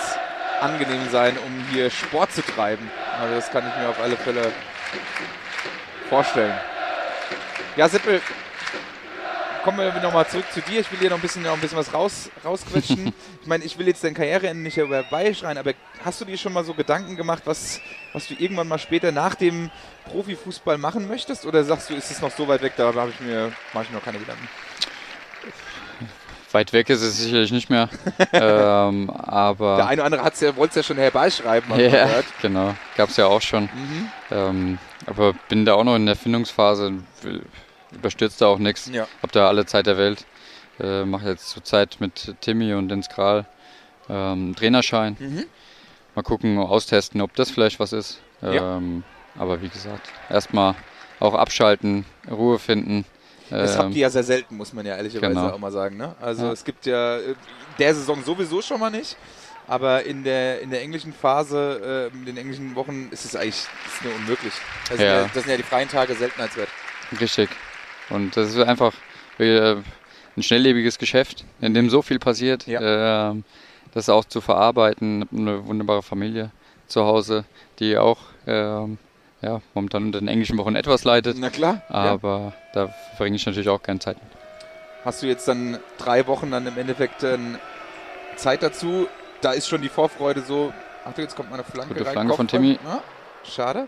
angenehm 0.60 1.08
sein, 1.10 1.36
um 1.38 1.66
hier 1.72 1.90
Sport 1.90 2.32
zu 2.32 2.42
treiben. 2.42 2.90
Also 3.20 3.34
das 3.34 3.50
kann 3.50 3.66
ich 3.68 3.76
mir 3.76 3.88
auf 3.88 4.00
alle 4.00 4.16
Fälle 4.16 4.52
vorstellen. 6.08 6.54
Ja, 7.76 7.88
Sippel, 7.88 8.20
kommen 9.66 9.78
wir 9.78 10.00
nochmal 10.00 10.28
zurück 10.28 10.44
zu 10.52 10.60
dir. 10.60 10.80
Ich 10.80 10.92
will 10.92 10.98
hier 11.00 11.10
noch 11.10 11.16
ein 11.16 11.22
bisschen, 11.22 11.42
noch 11.42 11.54
ein 11.54 11.60
bisschen 11.60 11.76
was 11.76 11.92
raus, 11.92 12.30
rausquetschen. 12.44 13.12
ich 13.42 13.46
meine, 13.48 13.64
ich 13.64 13.76
will 13.76 13.88
jetzt 13.88 14.04
dein 14.04 14.14
Karriereende 14.14 14.62
nicht 14.62 14.76
herbeischreien, 14.76 15.58
aber 15.58 15.72
hast 16.04 16.20
du 16.20 16.24
dir 16.24 16.38
schon 16.38 16.52
mal 16.52 16.64
so 16.64 16.72
Gedanken 16.72 17.16
gemacht, 17.16 17.42
was, 17.46 17.80
was 18.12 18.28
du 18.28 18.34
irgendwann 18.34 18.68
mal 18.68 18.78
später 18.78 19.10
nach 19.10 19.34
dem 19.34 19.70
Profifußball 20.04 20.78
machen 20.78 21.08
möchtest? 21.08 21.44
Oder 21.46 21.64
sagst 21.64 21.90
du, 21.90 21.94
ist 21.94 22.12
es 22.12 22.20
noch 22.22 22.30
so 22.30 22.46
weit 22.46 22.62
weg, 22.62 22.74
da 22.76 22.94
habe 22.94 23.10
ich 23.10 23.20
mir, 23.20 23.52
mache 23.72 23.84
ich 23.84 23.90
mir 23.90 23.96
noch 23.96 24.04
keine 24.04 24.18
Gedanken? 24.18 24.48
Weit 26.56 26.72
weg 26.72 26.88
ist 26.88 27.02
es 27.02 27.18
sicherlich 27.18 27.52
nicht 27.52 27.68
mehr. 27.68 27.90
ähm, 28.32 29.08
Der 29.08 29.28
aber 29.28 29.86
eine 29.86 30.00
oder 30.00 30.04
andere 30.04 30.24
hat's 30.24 30.40
ja, 30.40 30.56
wollte 30.56 30.70
es 30.70 30.76
ja 30.76 30.82
schon 30.82 30.96
herbeischreiben, 30.96 31.70
ja, 31.78 32.06
gehört. 32.06 32.24
genau, 32.40 32.74
gab 32.96 33.10
es 33.10 33.18
ja 33.18 33.26
auch 33.26 33.42
schon. 33.42 33.64
Mhm. 33.64 34.10
Ähm, 34.30 34.78
aber 35.04 35.34
bin 35.50 35.66
da 35.66 35.74
auch 35.74 35.84
noch 35.84 35.96
in 35.96 36.06
der 36.06 36.16
Findungsphase. 36.16 36.94
Überstürzt 37.92 38.40
da 38.40 38.46
auch 38.46 38.58
nichts. 38.58 38.88
Ja. 38.90 39.06
Hab 39.20 39.32
da 39.32 39.48
alle 39.48 39.66
Zeit 39.66 39.86
der 39.86 39.98
Welt. 39.98 40.24
Äh, 40.80 41.04
Mache 41.04 41.28
jetzt 41.28 41.50
zurzeit 41.50 41.98
mit 42.00 42.34
Timmy 42.40 42.72
und 42.72 42.88
Dennis 42.88 43.10
Kral 43.10 43.44
ähm, 44.08 44.54
Trainerschein. 44.56 45.16
Mhm. 45.18 45.44
Mal 46.14 46.22
gucken, 46.22 46.56
austesten, 46.56 47.20
ob 47.20 47.34
das 47.34 47.50
vielleicht 47.50 47.80
was 47.80 47.92
ist. 47.92 48.20
Ja. 48.40 48.78
Ähm, 48.78 49.04
aber 49.38 49.60
wie 49.60 49.68
gesagt, 49.68 50.08
erstmal 50.30 50.74
auch 51.20 51.34
abschalten, 51.34 52.06
Ruhe 52.30 52.58
finden. 52.58 53.04
Das 53.50 53.74
Ähm, 53.74 53.78
habt 53.82 53.94
ihr 53.94 54.00
ja 54.02 54.10
sehr 54.10 54.22
selten, 54.24 54.56
muss 54.56 54.72
man 54.72 54.84
ja 54.86 54.96
ehrlicherweise 54.96 55.34
genau. 55.34 55.50
auch 55.50 55.58
mal 55.58 55.70
sagen. 55.72 55.96
Ne? 55.96 56.14
Also 56.20 56.46
Ja. 56.46 56.52
es 56.52 56.64
gibt 56.64 56.86
ja 56.86 57.18
äh, 57.18 57.34
der 57.78 57.94
Saison 57.94 58.22
sowieso 58.24 58.60
schon 58.62 58.80
mal 58.80 58.90
nicht, 58.90 59.16
aber 59.68 60.04
in 60.04 60.24
der, 60.24 60.60
in 60.60 60.70
der 60.70 60.82
englischen 60.82 61.12
Phase, 61.12 62.10
äh, 62.12 62.16
in 62.16 62.24
den 62.24 62.36
englischen 62.36 62.74
Wochen 62.74 63.08
ist 63.10 63.24
es 63.24 63.36
eigentlich 63.36 63.54
ist 63.86 64.04
nur 64.04 64.14
unmöglich. 64.14 64.52
Das, 64.88 64.98
sind 64.98 65.06
Ja. 65.06 65.22
das 65.24 65.32
sind 65.44 65.48
ja 65.48 65.56
die 65.56 65.62
freien 65.62 65.88
Tage 65.88 66.14
Seltenheitswert. 66.14 66.68
Richtig. 67.20 67.50
Und 68.10 68.36
das 68.36 68.48
ist 68.50 68.58
einfach 68.58 68.92
äh, 69.38 69.72
ein 70.36 70.42
schnelllebiges 70.42 70.98
Geschäft, 70.98 71.44
in 71.60 71.74
dem 71.74 71.88
so 71.90 72.02
viel 72.02 72.18
passiert. 72.18 72.66
Ja. 72.66 73.30
Ähm, 73.30 73.44
das 73.94 74.08
auch 74.08 74.24
zu 74.24 74.40
verarbeiten. 74.40 75.26
Eine 75.32 75.66
wunderbare 75.66 76.02
Familie 76.02 76.50
zu 76.86 77.04
Hause, 77.04 77.44
die 77.78 77.96
auch 77.96 78.18
ähm, 78.46 78.98
ja, 79.46 79.60
momentan 79.74 80.06
unter 80.06 80.18
den 80.18 80.28
englischen 80.28 80.58
Wochen 80.58 80.74
etwas 80.74 81.04
leidet. 81.04 81.36
Na 81.38 81.50
klar. 81.50 81.82
ja. 81.88 81.94
Aber 81.94 82.52
da 82.72 82.88
verbringe 83.16 83.36
ich 83.36 83.46
natürlich 83.46 83.68
auch 83.68 83.82
gerne 83.82 84.00
Zeit. 84.00 84.16
Hast 85.04 85.22
du 85.22 85.26
jetzt 85.26 85.46
dann 85.46 85.78
drei 85.98 86.26
Wochen 86.26 86.50
dann 86.50 86.66
im 86.66 86.76
Endeffekt 86.76 87.22
ähm, 87.22 87.58
Zeit 88.34 88.62
dazu? 88.64 89.06
Da 89.40 89.52
ist 89.52 89.68
schon 89.68 89.82
die 89.82 89.88
Vorfreude 89.88 90.42
so. 90.42 90.72
Achtung, 91.04 91.22
jetzt 91.22 91.36
kommt 91.36 91.50
meine 91.50 91.62
Flanke 91.62 91.94
Gute 91.94 92.06
rein. 92.06 92.12
Flanke 92.12 92.34
von 92.34 92.46
Kopfball. 92.48 92.60
Timmy. 92.60 92.78
Ja, 92.84 93.02
schade. 93.44 93.86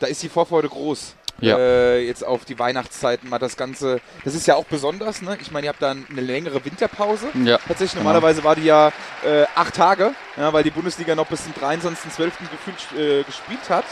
Da 0.00 0.08
ist 0.08 0.20
die 0.22 0.28
Vorfreude 0.28 0.68
groß. 0.68 1.14
Ja. 1.40 1.56
Äh, 1.58 2.06
jetzt 2.06 2.24
auf 2.24 2.44
die 2.44 2.58
Weihnachtszeiten 2.58 3.28
mal 3.28 3.38
das 3.38 3.56
Ganze. 3.56 4.00
Das 4.24 4.34
ist 4.34 4.46
ja 4.46 4.56
auch 4.56 4.64
besonders, 4.64 5.22
ne? 5.22 5.38
Ich 5.40 5.50
meine, 5.52 5.66
ihr 5.66 5.70
habt 5.70 5.82
da 5.82 5.92
eine 5.92 6.20
längere 6.20 6.64
Winterpause. 6.64 7.28
Ja, 7.44 7.58
Tatsächlich, 7.58 7.92
genau. 7.92 8.04
normalerweise 8.04 8.44
war 8.44 8.56
die 8.56 8.64
ja 8.64 8.88
äh, 9.24 9.44
acht 9.54 9.74
Tage, 9.74 10.12
ja, 10.36 10.52
weil 10.52 10.62
die 10.64 10.70
Bundesliga 10.70 11.14
noch 11.14 11.26
bis 11.26 11.44
zum 11.44 11.52
23.12. 11.52 12.32
gefühlt 12.50 13.00
äh, 13.00 13.22
gespielt 13.22 13.68
hat. 13.68 13.84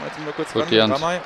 Mal 0.00 0.06
Jetzt 0.06 0.18
mal 0.24 0.32
kurz 0.32 0.52
Gut, 0.52 0.62
ran, 0.62 0.72
Jans. 0.72 0.94
Ramay, 0.94 1.20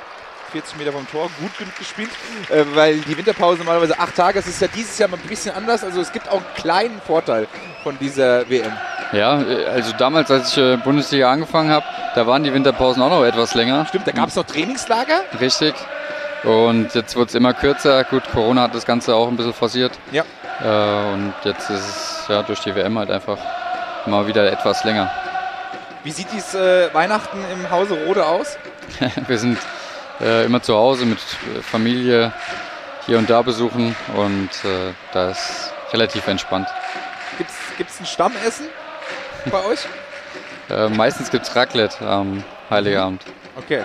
40 0.53 0.77
Meter 0.77 0.93
vom 0.93 1.09
Tor, 1.11 1.31
gut 1.41 1.57
genug 1.59 1.77
gespielt, 1.77 2.11
äh, 2.51 2.65
weil 2.75 2.99
die 2.99 3.17
Winterpause 3.17 3.59
normalerweise 3.59 3.99
acht 3.99 4.15
Tage, 4.15 4.39
es 4.39 4.47
ist 4.47 4.61
ja 4.61 4.69
dieses 4.69 4.99
Jahr 4.99 5.09
mal 5.09 5.19
ein 5.19 5.29
bisschen 5.29 5.55
anders, 5.55 5.83
also 5.83 6.01
es 6.01 6.13
gibt 6.13 6.29
auch 6.29 6.37
einen 6.37 6.55
kleinen 6.55 7.01
Vorteil 7.01 7.49
von 7.83 7.99
dieser 7.99 8.49
WM. 8.49 8.73
ja, 9.13 9.41
äh, 9.41 9.67
also 9.67 9.93
damals, 9.97 10.31
als 10.31 10.53
ich 10.53 10.59
äh, 10.59 10.77
Bundesliga 10.77 11.31
angefangen 11.31 11.71
habe, 11.71 11.85
da 12.15 12.27
waren 12.27 12.43
die 12.45 12.53
Winterpausen 12.53 13.03
auch 13.03 13.11
noch 13.11 13.25
etwas 13.25 13.55
länger. 13.55 13.87
Stimmt, 13.87 14.07
da 14.07 14.13
gab 14.13 14.29
es 14.29 14.37
noch 14.37 14.45
Trainingslager. 14.45 15.23
Richtig. 15.41 15.75
Und 16.45 16.95
jetzt 16.95 17.17
wird 17.17 17.29
es 17.29 17.35
immer 17.35 17.55
kürzer. 17.55 18.05
Gut, 18.05 18.25
Corona 18.33 18.63
hat 18.63 18.75
das 18.75 18.85
Ganze 18.85 19.15
auch 19.15 19.29
ein 19.29 19.37
bisschen 19.37 19.55
forciert. 19.55 19.93
Ja. 20.11 20.25
Äh, 20.63 21.13
und 21.15 21.33
jetzt 21.45 21.71
ist 21.71 21.81
es 21.81 22.25
ja 22.29 22.43
durch 22.43 22.61
die 22.61 22.75
WM 22.75 22.99
halt 22.99 23.11
einfach 23.11 23.39
mal 24.07 24.27
wieder 24.27 24.51
etwas 24.51 24.85
länger. 24.85 25.11
Wie 26.05 26.11
sieht 26.11 26.29
dies 26.33 26.55
äh, 26.55 26.93
Weihnachten 26.93 27.39
im 27.53 27.71
Hause 27.71 27.97
Rode 28.07 28.27
aus? 28.27 28.57
Wir 29.29 29.39
sind 29.39 29.59
äh, 30.21 30.45
immer 30.45 30.63
zu 30.63 30.75
Hause 30.77 31.07
mit 31.07 31.19
äh, 31.19 31.63
Familie 31.63 32.33
hier 33.07 33.19
und 33.19 33.31
da 33.31 33.43
besuchen 33.43 33.95
und 34.17 34.51
äh, 34.65 34.93
da 35.13 35.31
ist 35.31 35.73
relativ 35.93 36.27
entspannt. 36.27 36.69
Gibt 37.39 37.91
es 37.91 38.01
ein 38.01 38.07
Stammessen 38.07 38.67
bei 39.51 39.65
euch? 39.65 39.81
Äh, 40.71 40.89
meistens 40.89 41.31
gibt 41.31 41.47
es 41.47 41.55
Raclette 41.55 42.05
am 42.07 42.43
Heiligabend. 42.71 43.23
Okay. 43.57 43.83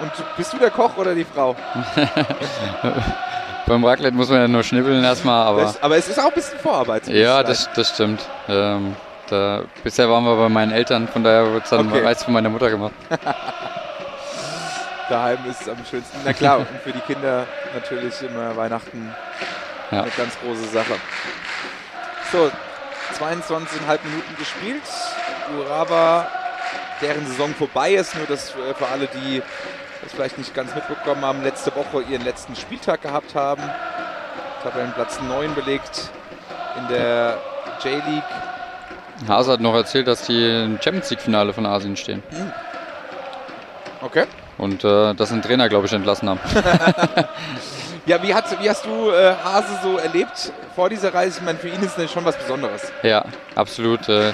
Und 0.00 0.12
bist 0.36 0.52
du 0.52 0.58
der 0.58 0.70
Koch 0.70 0.96
oder 0.96 1.14
die 1.14 1.24
Frau? 1.24 1.56
Beim 3.66 3.84
Raclette 3.84 4.14
muss 4.16 4.28
man 4.30 4.40
ja 4.40 4.48
nur 4.48 4.62
schnibbeln 4.62 5.02
erstmal, 5.04 5.46
aber 5.46 5.62
Das, 5.62 5.82
aber 5.82 5.96
es 5.96 6.08
ist 6.08 6.18
auch 6.18 6.26
ein 6.28 6.32
bisschen 6.34 6.58
Vorarbeit. 6.60 7.06
ja, 7.08 7.42
das, 7.42 7.68
das 7.74 7.90
stimmt. 7.90 8.22
Ähm, 8.48 8.96
da, 9.30 9.62
bisher 9.82 10.08
waren 10.10 10.24
wir 10.24 10.36
bei 10.36 10.48
meinen 10.48 10.72
Eltern, 10.72 11.08
von 11.08 11.22
daher 11.24 11.52
wird 11.52 11.64
es 11.64 11.70
dann 11.70 11.88
Okay. 11.92 12.02
meist 12.02 12.24
von 12.24 12.34
meiner 12.34 12.48
Mutter 12.50 12.70
gemacht. 12.70 12.92
Daheim 15.08 15.38
ist 15.48 15.62
es 15.62 15.68
am 15.68 15.78
schönsten. 15.90 16.18
Na 16.24 16.32
klar, 16.32 16.58
und 16.58 16.66
für 16.84 16.92
die 16.92 17.00
Kinder 17.00 17.46
natürlich 17.74 18.20
immer 18.22 18.54
Weihnachten 18.56 19.14
Ja. 19.90 20.02
eine 20.02 20.10
ganz 20.10 20.38
große 20.40 20.66
Sache. 20.66 20.94
So, 22.30 22.50
22,5 23.18 23.98
Minuten 24.04 24.36
gespielt. 24.38 24.82
Uraba 25.58 26.26
deren 27.00 27.26
Saison 27.26 27.54
vorbei 27.54 27.92
ist. 27.92 28.14
Nur 28.16 28.26
das 28.26 28.50
äh, 28.50 28.74
für 28.74 28.86
alle, 28.88 29.06
die 29.06 29.42
das 30.02 30.12
vielleicht 30.12 30.36
nicht 30.36 30.54
ganz 30.54 30.74
mitbekommen 30.74 31.24
haben, 31.24 31.42
letzte 31.42 31.74
Woche 31.74 32.02
ihren 32.02 32.22
letzten 32.24 32.54
Spieltag 32.54 33.00
gehabt 33.00 33.34
haben. 33.34 33.62
Tabellenplatz 34.62 35.20
9 35.22 35.54
belegt 35.54 36.10
in 36.78 36.88
der 36.88 37.38
J-League. 37.82 38.22
Hase 39.26 39.52
hat 39.52 39.60
noch 39.60 39.74
erzählt, 39.74 40.06
dass 40.06 40.22
die 40.26 40.44
im 40.64 40.78
Champions 40.80 41.10
League-Finale 41.10 41.52
von 41.52 41.66
Asien 41.66 41.96
stehen. 41.96 42.22
Okay. 44.00 44.24
Und 44.58 44.84
äh, 44.84 45.14
dass 45.14 45.32
ein 45.32 45.42
Trainer, 45.42 45.68
glaube 45.68 45.86
ich, 45.86 45.92
entlassen 45.92 46.28
haben. 46.28 46.40
Ja, 48.06 48.22
wie, 48.22 48.32
hat, 48.32 48.44
wie 48.62 48.70
hast 48.70 48.86
du 48.86 49.10
äh, 49.10 49.34
Hase 49.44 49.68
so 49.82 49.98
erlebt 49.98 50.50
vor 50.74 50.88
dieser 50.88 51.12
Reise? 51.12 51.40
Ich 51.40 51.44
meine, 51.44 51.58
für 51.58 51.68
ihn 51.68 51.82
ist 51.82 51.98
das 51.98 52.10
schon 52.10 52.24
was 52.24 52.38
Besonderes. 52.38 52.90
Ja, 53.02 53.22
absolut. 53.54 54.08
Äh, 54.08 54.32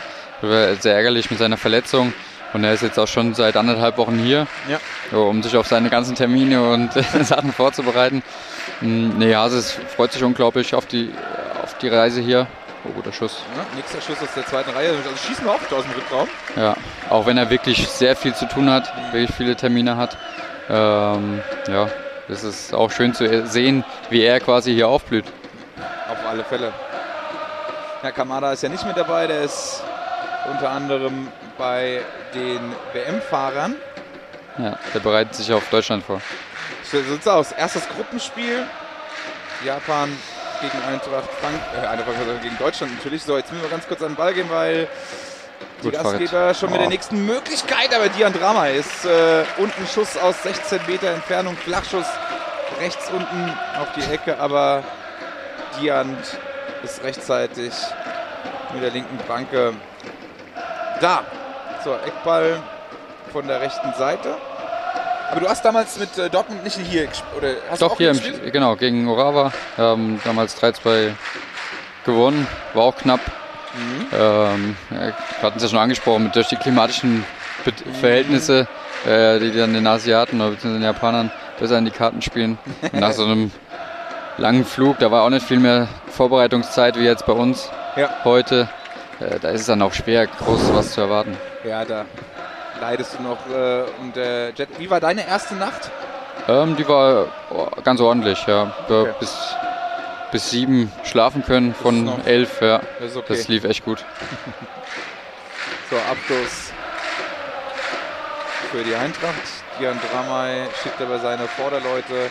sehr 0.78 0.94
ärgerlich 0.94 1.28
mit 1.28 1.40
seiner 1.40 1.56
Verletzung. 1.56 2.12
Und 2.52 2.62
er 2.62 2.72
ist 2.72 2.84
jetzt 2.84 3.00
auch 3.00 3.08
schon 3.08 3.34
seit 3.34 3.56
anderthalb 3.56 3.96
Wochen 3.98 4.16
hier, 4.16 4.46
Ja. 4.68 5.18
um 5.18 5.42
sich 5.42 5.56
auf 5.56 5.66
seine 5.66 5.90
ganzen 5.90 6.14
Termine 6.14 6.62
und 6.70 6.92
Sachen 7.22 7.52
vorzubereiten. 7.52 8.22
Mm, 8.80 9.18
Nee, 9.18 9.34
Hase 9.34 9.60
freut 9.96 10.12
sich 10.12 10.22
unglaublich 10.22 10.72
auf 10.76 10.86
die, 10.86 11.10
auf 11.64 11.76
die 11.78 11.88
Reise 11.88 12.20
hier. 12.20 12.46
Oh, 12.84 12.90
guter 12.90 13.12
Schuss. 13.12 13.42
Ja, 13.56 13.64
nächster 13.76 14.00
Schuss 14.00 14.22
aus 14.22 14.34
der 14.34 14.46
zweiten 14.46 14.70
Reihe. 14.70 14.90
Also 14.90 15.10
schießen 15.16 15.44
wir 15.44 15.52
auch 15.52 15.60
aus 15.60 15.84
dem 15.84 15.92
Rückraum. 15.92 16.28
Ja, 16.56 16.76
auch 17.08 17.24
wenn 17.26 17.38
er 17.38 17.48
wirklich 17.48 17.88
sehr 17.88 18.14
viel 18.14 18.34
zu 18.34 18.46
tun 18.46 18.70
hat, 18.70 18.92
wirklich 19.12 19.34
viele 19.34 19.56
Termine 19.56 19.96
hat. 19.96 20.18
Ähm, 20.68 21.42
ja, 21.66 21.88
es 22.28 22.42
ist 22.42 22.74
auch 22.74 22.90
schön 22.90 23.14
zu 23.14 23.46
sehen, 23.46 23.84
wie 24.10 24.22
er 24.22 24.40
quasi 24.40 24.74
hier 24.74 24.88
aufblüht. 24.88 25.24
Auf 26.10 26.26
alle 26.28 26.44
Fälle. 26.44 26.72
Herr 28.02 28.12
Kamada 28.12 28.52
ist 28.52 28.62
ja 28.62 28.68
nicht 28.68 28.86
mit 28.86 28.96
dabei. 28.96 29.26
Der 29.26 29.42
ist 29.42 29.82
unter 30.50 30.70
anderem 30.70 31.28
bei 31.56 32.02
den 32.34 32.60
WM-Fahrern. 32.92 33.76
Ja, 34.58 34.78
der 34.92 35.00
bereitet 35.00 35.34
sich 35.34 35.52
auf 35.52 35.68
Deutschland 35.70 36.04
vor. 36.04 36.20
So 36.82 37.00
sieht's 37.00 37.26
aus. 37.26 37.52
Erstes 37.52 37.88
Gruppenspiel. 37.88 38.66
Japan 39.64 40.16
gegen 40.70 40.82
Eintracht 40.84 41.28
Frank 41.40 41.54
äh, 41.76 41.86
Eintracht 41.86 42.08
Frankfurt 42.14 42.42
gegen 42.42 42.58
Deutschland 42.58 42.94
natürlich. 42.96 43.22
So, 43.22 43.36
jetzt 43.36 43.50
müssen 43.52 43.62
wir 43.64 43.70
ganz 43.70 43.86
kurz 43.86 44.02
an 44.02 44.08
den 44.10 44.16
Ball 44.16 44.34
gehen, 44.34 44.48
weil 44.50 44.88
die 45.82 45.90
Gut, 45.90 45.92
Gastgeber 45.92 46.54
schon 46.54 46.70
mit 46.70 46.80
der 46.80 46.86
Oh. 46.86 46.90
nächsten 46.90 47.26
Möglichkeit, 47.26 47.94
aber 47.94 48.08
Dian 48.08 48.32
Drama 48.32 48.66
ist 48.68 49.04
äh, 49.04 49.44
unten 49.58 49.86
Schuss 49.86 50.16
aus 50.16 50.42
16 50.42 50.80
Meter 50.86 51.08
Entfernung, 51.10 51.56
Flachschuss 51.56 52.06
rechts 52.80 53.10
unten 53.10 53.52
auf 53.80 53.88
die 53.96 54.12
Ecke, 54.12 54.38
aber 54.38 54.82
Dian 55.80 56.16
ist 56.82 57.02
rechtzeitig 57.04 57.72
mit 58.72 58.82
der 58.82 58.90
linken 58.90 59.18
Banke 59.28 59.74
da. 61.00 61.22
So, 61.84 61.94
Eckball 62.06 62.60
von 63.32 63.46
der 63.46 63.60
rechten 63.60 63.92
Seite. 63.94 64.36
Aber 65.34 65.40
du 65.40 65.48
hast 65.50 65.64
damals 65.64 65.98
mit 65.98 66.16
äh, 66.16 66.30
Dortmund 66.30 66.62
nicht 66.62 66.78
hier 66.78 67.08
gespielt, 67.08 67.34
oder 67.36 67.48
hast 67.68 67.82
Doch 67.82 67.96
hier, 67.96 68.12
im, 68.12 68.52
genau, 68.52 68.76
gegen 68.76 69.08
Orawa. 69.08 69.52
Ähm, 69.76 70.20
damals 70.22 70.56
3-2 70.62 71.10
gewonnen, 72.04 72.46
war 72.72 72.84
auch 72.84 72.94
knapp. 72.96 73.18
Mhm. 73.74 74.06
Ähm, 74.16 74.76
wir 74.90 75.12
hatten 75.42 75.56
es 75.56 75.64
ja 75.64 75.68
schon 75.70 75.80
angesprochen, 75.80 76.22
mit 76.22 76.36
durch 76.36 76.46
die 76.46 76.54
klimatischen 76.56 77.24
Bet 77.64 77.74
Verhältnisse, 77.98 78.68
äh, 79.08 79.40
die 79.40 79.50
dann 79.50 79.74
den 79.74 79.84
Asiaten 79.88 80.40
oder 80.40 80.54
den 80.54 80.80
Japanern 80.80 81.32
besser 81.58 81.78
in 81.78 81.84
die 81.84 81.90
Karten 81.90 82.22
spielen. 82.22 82.56
Nach 82.92 83.10
so 83.10 83.24
einem 83.24 83.50
langen 84.38 84.64
Flug, 84.64 85.00
da 85.00 85.10
war 85.10 85.24
auch 85.24 85.30
nicht 85.30 85.44
viel 85.44 85.58
mehr 85.58 85.88
Vorbereitungszeit 86.12 86.96
wie 86.96 87.04
jetzt 87.06 87.26
bei 87.26 87.32
uns 87.32 87.68
Ja. 87.96 88.08
heute. 88.22 88.68
Äh, 89.18 89.40
da 89.40 89.48
ist 89.48 89.62
es 89.62 89.66
dann 89.66 89.82
auch 89.82 89.94
schwer, 89.94 90.28
groß 90.28 90.72
was 90.74 90.92
zu 90.92 91.00
erwarten. 91.00 91.36
Ja, 91.64 91.84
da 91.84 92.04
leidest 92.84 93.18
du 93.18 93.22
noch 93.22 93.38
äh, 93.50 93.84
unter 94.02 94.50
Jet. 94.50 94.68
Wie 94.78 94.90
war 94.90 95.00
deine 95.00 95.26
erste 95.26 95.54
Nacht? 95.54 95.90
Ähm, 96.48 96.76
die 96.76 96.86
war 96.86 97.28
oh, 97.50 97.66
ganz 97.82 97.98
ordentlich, 98.00 98.46
ja. 98.46 98.72
Okay. 98.86 99.10
Bis, 99.18 99.56
bis 100.30 100.50
sieben 100.50 100.92
schlafen 101.04 101.42
können 101.42 101.74
von 101.74 102.12
elf, 102.26 102.60
ja. 102.60 102.82
Das 103.00 103.16
okay. 103.16 103.24
Das 103.36 103.48
lief 103.48 103.64
echt 103.64 103.84
gut. 103.84 104.04
So, 105.90 105.96
Abschluss 106.10 106.72
für 108.72 108.82
die 108.82 108.94
Eintracht. 108.94 109.46
Dian 109.78 110.00
Dramay 110.00 110.64
schickt 110.82 111.00
aber 111.00 111.18
seine 111.20 111.46
Vorderleute 111.46 112.30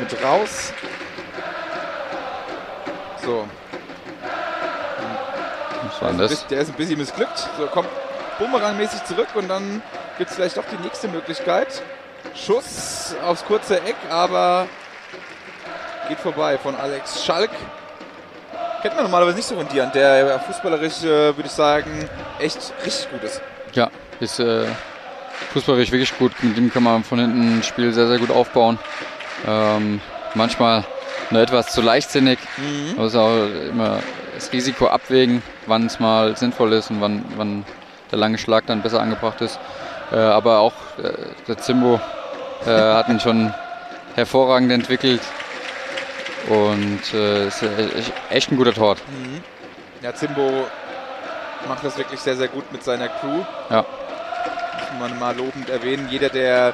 mit 0.00 0.24
raus. 0.24 0.72
So, 3.22 3.46
Was 5.84 6.02
war 6.02 6.12
das? 6.14 6.32
ist- 6.32 6.50
der 6.50 6.62
ist 6.62 6.68
ein 6.70 6.74
bisschen 6.74 6.98
missglückt. 6.98 7.38
So, 7.58 7.66
kommt 7.66 7.88
bumerangmäßig 8.38 9.04
zurück 9.04 9.28
und 9.34 9.48
dann 9.48 9.82
gibt 10.16 10.30
es 10.30 10.36
vielleicht 10.36 10.56
doch 10.56 10.64
die 10.70 10.82
nächste 10.82 11.08
Möglichkeit. 11.08 11.82
Schuss 12.34 13.14
aufs 13.24 13.44
kurze 13.44 13.80
Eck, 13.82 13.96
aber 14.10 14.66
geht 16.08 16.18
vorbei 16.18 16.58
von 16.58 16.74
Alex 16.76 17.24
Schalk. 17.24 17.50
Kennt 18.82 18.94
man 18.94 19.04
normalerweise 19.04 19.36
nicht 19.36 19.48
so 19.48 19.56
von 19.56 19.68
Dian, 19.68 19.90
der 19.92 20.38
fußballerisch, 20.40 21.02
äh, 21.02 21.36
würde 21.36 21.46
ich 21.46 21.50
sagen, 21.50 22.08
echt 22.38 22.72
richtig 22.84 23.10
gut 23.10 23.22
ist. 23.24 23.42
Ja, 23.72 23.90
ist 24.20 24.38
äh, 24.38 24.66
fußballerisch 25.52 25.90
wirklich 25.90 26.16
gut. 26.16 26.32
Mit 26.42 26.56
ihm 26.56 26.72
kann 26.72 26.84
man 26.84 27.02
von 27.02 27.18
hinten 27.18 27.58
ein 27.58 27.62
Spiel 27.62 27.92
sehr, 27.92 28.06
sehr 28.06 28.18
gut 28.18 28.30
aufbauen. 28.30 28.78
Ähm, 29.46 30.00
manchmal 30.34 30.84
nur 31.30 31.42
etwas 31.42 31.72
zu 31.72 31.82
leichtsinnig. 31.82 32.38
Mhm. 32.56 32.94
Man 32.94 33.04
muss 33.04 33.14
auch 33.16 33.46
immer 33.68 33.98
das 34.34 34.52
Risiko 34.52 34.86
abwägen, 34.86 35.42
wann 35.66 35.86
es 35.86 35.98
mal 35.98 36.36
sinnvoll 36.36 36.72
ist 36.72 36.90
und 36.90 37.00
wann, 37.00 37.24
wann 37.36 37.64
der 38.10 38.18
lange 38.18 38.38
Schlag 38.38 38.66
dann 38.66 38.82
besser 38.82 39.00
angebracht 39.00 39.40
ist. 39.40 39.58
Äh, 40.12 40.16
aber 40.16 40.58
auch 40.60 40.72
äh, 41.02 41.12
der 41.46 41.58
Zimbo 41.58 42.00
äh, 42.66 42.70
hat 42.70 43.08
ihn 43.08 43.20
schon 43.20 43.52
hervorragend 44.14 44.72
entwickelt. 44.72 45.20
Und 46.48 47.00
äh, 47.12 47.48
ist 47.48 47.62
äh, 47.62 47.88
echt- 47.98 48.12
echt 48.30 48.50
ein 48.52 48.56
guter 48.56 48.72
Tort. 48.72 48.98
Ja, 50.00 50.14
Zimbo 50.14 50.66
macht 51.68 51.84
das 51.84 51.98
wirklich 51.98 52.20
sehr, 52.20 52.36
sehr 52.36 52.48
gut 52.48 52.70
mit 52.72 52.82
seiner 52.84 53.08
Crew. 53.08 53.42
Ja. 53.68 53.84
Muss 54.98 55.10
man 55.10 55.18
mal 55.18 55.36
lobend 55.36 55.68
erwähnen. 55.68 56.08
Jeder, 56.10 56.30
der 56.30 56.72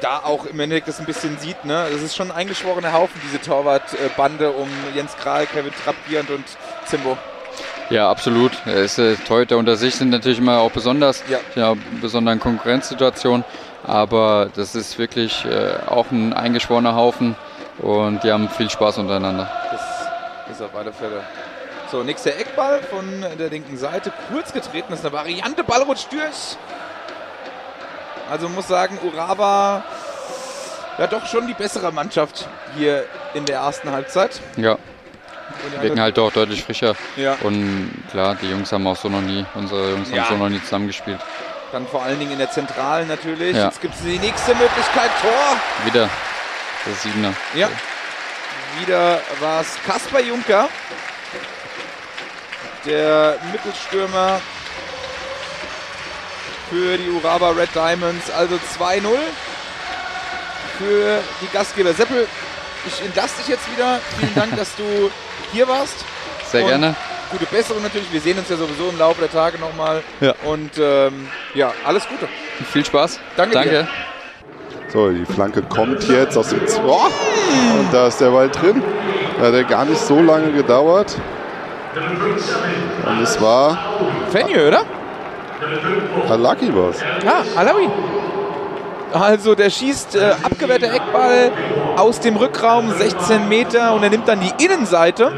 da 0.00 0.18
auch 0.18 0.46
im 0.46 0.58
Endeffekt 0.60 0.88
das 0.88 1.00
ein 1.00 1.06
bisschen 1.06 1.38
sieht, 1.38 1.64
ne? 1.64 1.86
Das 1.90 2.02
ist 2.02 2.14
schon 2.16 2.30
ein 2.30 2.36
eingeschworener 2.36 2.92
Haufen, 2.92 3.20
diese 3.24 3.40
Torwartbande 3.40 4.50
um 4.50 4.68
Jens 4.94 5.16
Kral, 5.16 5.46
Kevin 5.46 5.72
Trappbierend 5.84 6.30
und 6.30 6.44
Zimbo. 6.86 7.16
Ja, 7.92 8.10
absolut. 8.10 8.52
Er 8.64 8.84
ist 8.84 8.98
äh, 8.98 9.16
Torhüter 9.16 9.58
unter 9.58 9.76
sich 9.76 9.94
sind 9.94 10.08
natürlich 10.08 10.38
immer 10.38 10.60
auch 10.60 10.70
besonders, 10.70 11.22
Ja. 11.28 11.38
ja, 11.54 11.74
besonderen 12.00 12.40
Konkurrenzsituationen. 12.40 13.44
Aber 13.84 14.48
das 14.54 14.74
ist 14.74 14.98
wirklich 14.98 15.44
äh, 15.44 15.74
auch 15.86 16.10
ein 16.10 16.32
eingeschworener 16.32 16.94
Haufen 16.94 17.36
und 17.78 18.24
die 18.24 18.32
haben 18.32 18.48
viel 18.48 18.70
Spaß 18.70 18.96
untereinander. 18.96 19.50
Das 19.70 20.56
ist 20.56 20.62
auf 20.62 20.74
alle 20.74 20.92
Fälle. 20.92 21.20
So, 21.90 22.02
nächster 22.02 22.30
Eckball 22.30 22.80
von 22.82 23.04
der 23.38 23.50
linken 23.50 23.76
Seite. 23.76 24.10
Kurz 24.32 24.54
getreten, 24.54 24.86
das 24.88 25.00
ist 25.00 25.04
eine 25.04 25.14
Variante. 25.14 25.62
Ball 25.62 25.82
rutscht 25.82 26.10
durch. 26.10 26.56
Also 28.30 28.48
muss 28.48 28.68
sagen, 28.68 28.98
Urawa 29.04 29.84
ja 30.96 31.06
doch 31.06 31.26
schon 31.26 31.46
die 31.46 31.54
bessere 31.54 31.92
Mannschaft 31.92 32.48
hier 32.78 33.04
in 33.34 33.44
der 33.44 33.56
ersten 33.56 33.90
Halbzeit. 33.90 34.40
Ja, 34.56 34.78
wirken 35.80 36.00
halt 36.00 36.18
auch 36.18 36.32
deutlich 36.32 36.64
frischer. 36.64 36.94
Ja. 37.16 37.36
Und 37.42 37.90
klar, 38.10 38.36
die 38.40 38.50
Jungs 38.50 38.70
haben 38.72 38.86
auch 38.86 38.96
so 38.96 39.08
noch 39.08 39.20
nie, 39.20 39.44
unsere 39.54 39.90
Jungs 39.92 40.10
Ja. 40.10 40.24
haben 40.24 40.36
so 40.38 40.42
noch 40.44 40.48
nie 40.48 40.62
zusammengespielt. 40.62 41.20
Dann 41.72 41.86
vor 41.86 42.02
allen 42.02 42.18
Dingen 42.18 42.32
in 42.32 42.38
der 42.38 42.50
Zentralen 42.50 43.08
natürlich. 43.08 43.56
Ja. 43.56 43.66
Jetzt 43.66 43.80
gibt 43.80 43.94
es 43.94 44.02
die 44.02 44.18
nächste 44.18 44.54
Möglichkeit. 44.54 45.10
Tor. 45.22 45.56
Wieder 45.84 46.08
der 46.86 46.94
Siebener. 46.94 47.32
Ja. 47.54 47.68
Wieder 48.80 49.20
war 49.40 49.60
es 49.62 49.68
Kasper 49.86 50.20
Juncker. 50.20 50.68
Der 52.84 53.38
Mittelstürmer 53.52 54.40
für 56.68 56.96
die 56.98 57.08
Urawa 57.10 57.50
Red 57.50 57.74
Diamonds. 57.74 58.30
Also 58.30 58.56
2-0 58.78 59.02
für 60.78 61.20
die 61.40 61.48
Gastgeber. 61.52 61.92
Seppel, 61.92 62.26
ich 62.86 63.02
entlasse 63.04 63.36
dich 63.38 63.48
jetzt 63.48 63.70
wieder. 63.72 64.00
Vielen 64.18 64.34
Dank, 64.34 64.56
dass 64.56 64.74
du 64.76 65.10
hier 65.52 65.68
warst. 65.68 66.04
Sehr 66.46 66.62
Und 66.62 66.68
gerne. 66.68 66.94
Gute 67.30 67.46
Besserung 67.46 67.82
natürlich. 67.82 68.12
Wir 68.12 68.20
sehen 68.20 68.38
uns 68.38 68.48
ja 68.48 68.56
sowieso 68.56 68.88
im 68.90 68.98
Laufe 68.98 69.20
der 69.20 69.30
Tage 69.30 69.58
nochmal. 69.58 70.02
Ja. 70.20 70.34
Und 70.44 70.72
ähm, 70.78 71.28
ja, 71.54 71.72
alles 71.84 72.06
Gute. 72.08 72.28
Viel 72.72 72.84
Spaß. 72.84 73.20
Danke 73.36 73.58
dir. 73.60 73.64
Danke. 73.64 73.88
So, 74.92 75.10
die 75.10 75.24
Flanke 75.24 75.62
kommt 75.62 76.06
jetzt 76.08 76.36
aus 76.36 76.48
dem... 76.50 76.66
Z- 76.66 76.82
Oh! 76.84 77.06
Und 77.78 77.92
da 77.92 78.08
ist 78.08 78.20
der 78.20 78.30
Ball 78.30 78.50
drin. 78.50 78.82
Da 79.40 79.46
hat 79.46 79.54
er 79.54 79.64
gar 79.64 79.84
nicht 79.86 80.00
so 80.00 80.20
lange 80.20 80.52
gedauert. 80.52 81.16
Und 83.06 83.22
es 83.22 83.40
war 83.40 83.78
Fenje, 84.30 84.68
oder? 84.68 84.84
Alaki 86.28 86.70
was. 86.74 87.00
Ja, 87.24 87.42
Alawi. 87.56 87.88
Also 89.12 89.54
der 89.54 89.70
schießt 89.70 90.16
äh, 90.16 90.32
abgewehrter 90.42 90.92
Eckball 90.92 91.50
aus 91.96 92.20
dem 92.20 92.36
Rückraum 92.36 92.90
16 92.90 93.48
Meter 93.48 93.94
und 93.94 94.02
er 94.02 94.10
nimmt 94.10 94.26
dann 94.28 94.40
die 94.40 94.64
Innenseite 94.64 95.30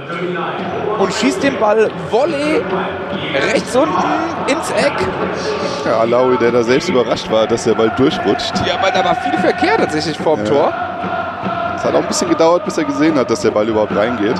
und 0.99 1.13
schießt 1.13 1.43
den 1.43 1.59
Ball 1.59 1.91
Volley 2.11 2.63
rechts 3.53 3.75
unten 3.75 3.95
ins 4.47 4.71
Eck. 4.71 4.93
Ja, 5.85 5.99
Alawi, 6.01 6.37
der 6.39 6.53
da 6.53 6.63
selbst 6.63 6.89
überrascht 6.89 7.31
war, 7.31 7.47
dass 7.47 7.65
der 7.65 7.75
Ball 7.75 7.91
durchrutscht. 7.97 8.53
Ja, 8.67 8.75
aber 8.77 8.91
da 8.91 9.05
war 9.05 9.15
viel 9.17 9.39
Verkehr 9.39 9.77
tatsächlich 9.77 10.17
vorm 10.19 10.41
Ja. 10.45 10.51
Tor. 10.51 10.73
Es 11.77 11.85
hat 11.85 11.95
auch 11.95 12.01
ein 12.01 12.09
bisschen 12.09 12.29
gedauert, 12.31 12.65
bis 12.65 12.79
er 12.79 12.85
gesehen 12.85 13.19
hat, 13.19 13.29
dass 13.31 13.41
der 13.41 13.51
Ball 13.51 13.69
überhaupt 13.69 13.95
reingeht. 13.95 14.37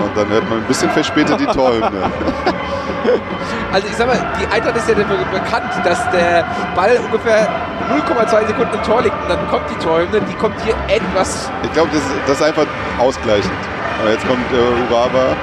Und 0.00 0.16
dann 0.16 0.28
hört 0.28 0.48
man 0.48 0.58
ein 0.58 0.64
bisschen 0.64 0.90
verspätet 0.90 1.38
die 1.38 1.46
Torhymne. 1.46 1.90
Also 3.72 3.88
ich 3.88 3.96
sag 3.96 4.06
mal, 4.06 4.18
die 4.40 4.46
Eintracht 4.46 4.76
ist 4.76 4.88
ja 4.88 4.94
dafür 4.94 5.18
bekannt, 5.30 5.70
dass 5.84 6.10
der 6.10 6.44
Ball 6.74 6.98
ungefähr 7.04 7.46
0,2 7.90 8.46
Sekunden 8.46 8.74
im 8.74 8.82
Tor 8.82 9.02
liegt 9.02 9.14
und 9.22 9.28
dann 9.28 9.48
kommt 9.48 9.68
die 9.70 9.84
Torhymne, 9.84 10.20
die 10.20 10.34
kommt 10.34 10.54
hier 10.62 10.74
etwas. 10.88 11.50
Ich 11.62 11.72
glaube, 11.72 11.90
das, 11.92 12.02
das 12.26 12.36
ist 12.38 12.42
einfach 12.42 12.66
ausgleichend. 12.98 13.52
Aber 14.00 14.10
jetzt 14.12 14.26
kommt 14.26 14.44
äh, 14.52 14.92
Urawa 14.92 15.36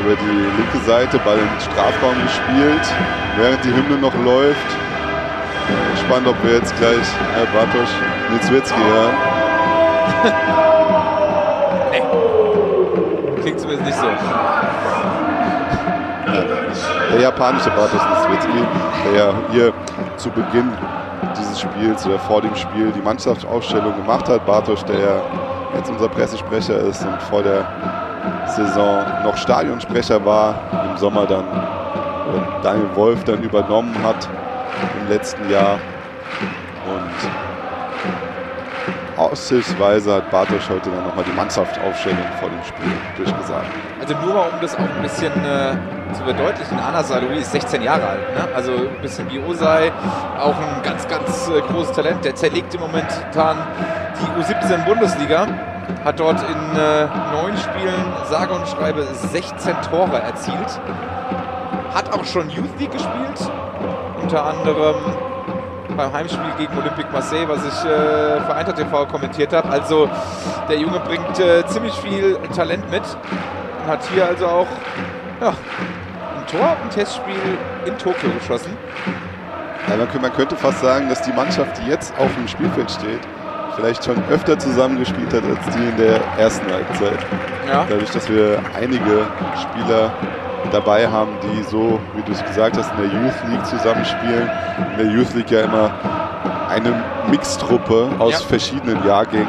über 0.00 0.14
die 0.16 0.46
linke 0.56 0.78
Seite, 0.86 1.18
Ball 1.18 1.38
im 1.38 1.60
Strafraum 1.60 2.14
gespielt, 2.22 2.86
während 3.36 3.64
die 3.64 3.74
Hymne 3.74 3.98
noch 4.00 4.14
läuft. 4.24 4.56
Spannend, 6.00 6.28
ob 6.28 6.42
wir 6.42 6.54
jetzt 6.54 6.74
gleich 6.78 6.96
äh, 6.96 7.46
Bartosz 7.52 7.90
Nitzwitzki 8.32 8.80
hören. 8.80 9.14
Klingt 13.42 13.60
zumindest 13.60 13.86
nicht 13.86 13.98
so. 13.98 14.06
Der 17.12 17.20
japanische 17.20 17.70
Bartosz 17.70 18.02
der 19.04 19.18
ja 19.18 19.34
hier 19.50 19.72
zu 20.16 20.30
Beginn 20.30 20.72
dieses 21.36 21.60
Spiels 21.60 22.06
oder 22.06 22.18
vor 22.18 22.42
dem 22.42 22.54
Spiel 22.54 22.92
die 22.92 23.00
Mannschaftsaufstellung 23.00 23.94
gemacht 23.96 24.28
hat. 24.28 24.44
Bartosz, 24.46 24.84
der 24.84 24.98
ja 24.98 25.22
jetzt 25.74 25.90
unser 25.90 26.08
Pressesprecher 26.08 26.78
ist 26.80 27.04
und 27.04 27.20
vor 27.22 27.42
der 27.42 27.64
Saison 28.46 29.02
noch 29.24 29.36
Stadionsprecher 29.36 30.24
war, 30.24 30.54
im 30.90 30.96
Sommer 30.96 31.26
dann 31.26 31.44
äh, 31.44 32.62
Daniel 32.62 32.88
Wolf 32.94 33.24
dann 33.24 33.42
übernommen 33.42 33.94
hat 34.02 34.28
im 35.00 35.08
letzten 35.08 35.50
Jahr. 35.50 35.78
Und 36.86 37.47
aushilfsweise 39.18 40.14
hat 40.14 40.30
Bartosz 40.30 40.68
heute 40.68 40.90
dann 40.90 41.04
nochmal 41.04 41.24
die 41.24 41.32
Mannschaftsaufstellung 41.32 42.24
vor 42.40 42.48
dem 42.48 42.62
Spiel 42.64 42.92
durchgesagt. 43.16 43.66
Also 44.00 44.14
nur 44.24 44.34
mal, 44.34 44.48
um 44.48 44.60
das 44.60 44.74
auch 44.76 44.80
ein 44.80 45.02
bisschen 45.02 45.32
äh, 45.44 45.76
zu 46.14 46.22
verdeutlichen, 46.22 46.78
Anna 46.78 47.02
Saloui 47.02 47.38
ist 47.38 47.52
16 47.52 47.82
Jahre 47.82 48.06
alt. 48.06 48.34
Ne? 48.34 48.48
Also 48.54 48.72
ein 48.72 49.02
bisschen 49.02 49.30
wie 49.30 49.40
Osei, 49.40 49.92
auch 50.38 50.56
ein 50.56 50.82
ganz, 50.82 51.06
ganz 51.08 51.48
äh, 51.48 51.60
großes 51.60 51.96
Talent. 51.96 52.24
Der 52.24 52.34
zerlegt 52.34 52.74
im 52.74 52.80
Moment 52.80 53.06
die 53.34 54.40
U17 54.40 54.84
Bundesliga, 54.84 55.46
hat 56.04 56.20
dort 56.20 56.40
in 56.42 56.78
äh, 56.78 57.06
neun 57.32 57.56
Spielen 57.56 58.12
sage 58.30 58.54
und 58.54 58.66
schreibe 58.68 59.02
16 59.02 59.74
Tore 59.90 60.18
erzielt. 60.18 60.80
Hat 61.94 62.12
auch 62.12 62.24
schon 62.24 62.48
Youth 62.50 62.78
League 62.78 62.92
gespielt, 62.92 63.50
unter 64.22 64.44
anderem 64.44 64.96
beim 65.98 66.12
Heimspiel 66.12 66.52
gegen 66.56 66.78
Olympique 66.78 67.10
Marseille, 67.12 67.46
was 67.48 67.58
ich 67.58 67.84
äh, 67.84 68.40
für 68.40 68.54
Eintracht 68.54 68.76
TV 68.76 69.06
kommentiert 69.06 69.52
habe. 69.52 69.68
Also 69.68 70.08
der 70.68 70.78
Junge 70.78 71.00
bringt 71.00 71.38
äh, 71.40 71.66
ziemlich 71.66 71.92
viel 71.94 72.38
Talent 72.54 72.88
mit 72.88 73.02
und 73.02 73.90
hat 73.90 74.00
hier 74.14 74.24
also 74.26 74.46
auch 74.46 74.66
ja, 75.40 75.48
ein 75.48 76.46
Tor 76.46 76.76
im 76.82 76.90
Testspiel 76.90 77.34
in 77.84 77.98
Tokio 77.98 78.30
geschossen. 78.38 78.76
Ja, 79.88 79.96
man, 79.96 80.32
könnte, 80.32 80.54
fast 80.54 80.80
sagen, 80.80 81.08
dass 81.08 81.22
die 81.22 81.32
Mannschaft, 81.32 81.80
die 81.82 81.90
jetzt 81.90 82.12
auf 82.18 82.32
dem 82.34 82.46
Spielfeld 82.46 82.90
steht, 82.90 83.20
vielleicht 83.74 84.04
schon 84.04 84.22
öfter 84.30 84.58
zusammengespielt 84.58 85.32
hat 85.32 85.42
als 85.44 85.74
die 85.74 85.82
in 85.82 85.96
der 85.96 86.20
ersten 86.38 86.70
Halbzeit. 86.70 87.18
Ja. 87.66 87.86
Dadurch, 87.88 88.10
dass 88.10 88.28
wir 88.28 88.60
einige 88.76 89.26
Spieler 89.56 90.12
dabei 90.72 91.08
haben, 91.08 91.30
die 91.42 91.62
so, 91.62 91.98
wie 92.14 92.22
du 92.22 92.32
es 92.32 92.44
gesagt 92.44 92.76
hast, 92.76 92.90
in 92.92 92.98
der 93.10 93.20
Youth 93.20 93.34
League 93.50 93.64
zusammenspielen. 93.66 94.50
In 94.92 94.98
der 94.98 95.06
Youth 95.14 95.34
League 95.34 95.50
ja 95.50 95.60
immer 95.62 95.90
eine 96.70 96.92
Mixtruppe 97.30 98.08
aus 98.18 98.32
Ja. 98.32 98.46
verschiedenen 98.46 99.04
Jahrgängen. 99.06 99.46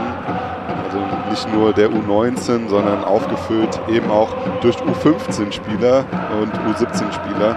Also 0.86 1.00
nicht 1.30 1.54
nur 1.54 1.74
der 1.74 1.90
U19, 1.90 2.68
sondern 2.70 3.04
aufgefüllt 3.04 3.80
eben 3.90 4.10
auch 4.10 4.30
durch 4.62 4.76
U15-Spieler 4.78 6.04
und 6.42 6.52
U17-Spieler. 6.74 7.56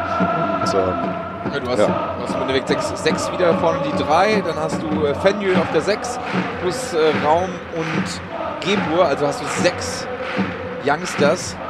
Und 0.63 0.75
ähm, 0.75 1.53
Ja, 1.55 1.61
du 1.61 1.71
hast, 1.71 1.79
Ja. 1.81 1.87
du 1.87 2.23
hast 2.25 2.35
im 2.35 2.41
Endeffekt 2.43 2.69
sechs, 2.69 3.03
sechs 3.03 3.33
wieder 3.33 3.55
vorne 3.55 3.79
die 3.85 4.03
drei, 4.03 4.43
dann 4.47 4.57
hast 4.57 4.81
du 4.83 5.07
äh, 5.07 5.15
Fenjul 5.15 5.55
auf 5.57 5.71
der 5.73 5.81
sechs 5.81 6.19
plus 6.61 6.93
äh, 6.95 6.99
Raum 7.27 7.49
und 7.77 8.21
Gebur, 8.61 9.07
also 9.07 9.27
hast 9.27 9.41
du 9.41 9.47
sechs 9.63 10.07
Youngsters, 10.85 11.57
die 11.57 11.62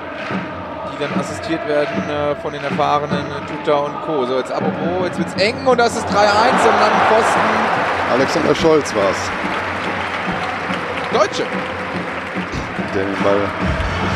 dann 1.03 1.19
assistiert 1.19 1.67
werden 1.67 2.09
äh, 2.09 2.37
von 2.37 2.53
den 2.53 2.63
erfahrenen 2.63 3.27
Tuta 3.47 3.79
und 3.79 4.01
Co. 4.03 4.25
So, 4.25 4.39
jetzt 4.39 4.53
apropos, 4.53 5.07
jetzt 5.07 5.19
wird's 5.19 5.35
eng 5.35 5.67
und 5.67 5.79
das 5.79 5.97
ist 5.97 6.07
3-1 6.07 6.15
am 6.15 6.79
langen 6.79 7.03
Pfosten. 7.09 7.41
Alexander 8.13 8.55
Scholz 8.55 8.95
war 8.95 9.11
es, 9.11 9.19
Deutsche. 11.13 11.45
der 12.95 13.05
den 13.05 13.23
Ball 13.25 13.43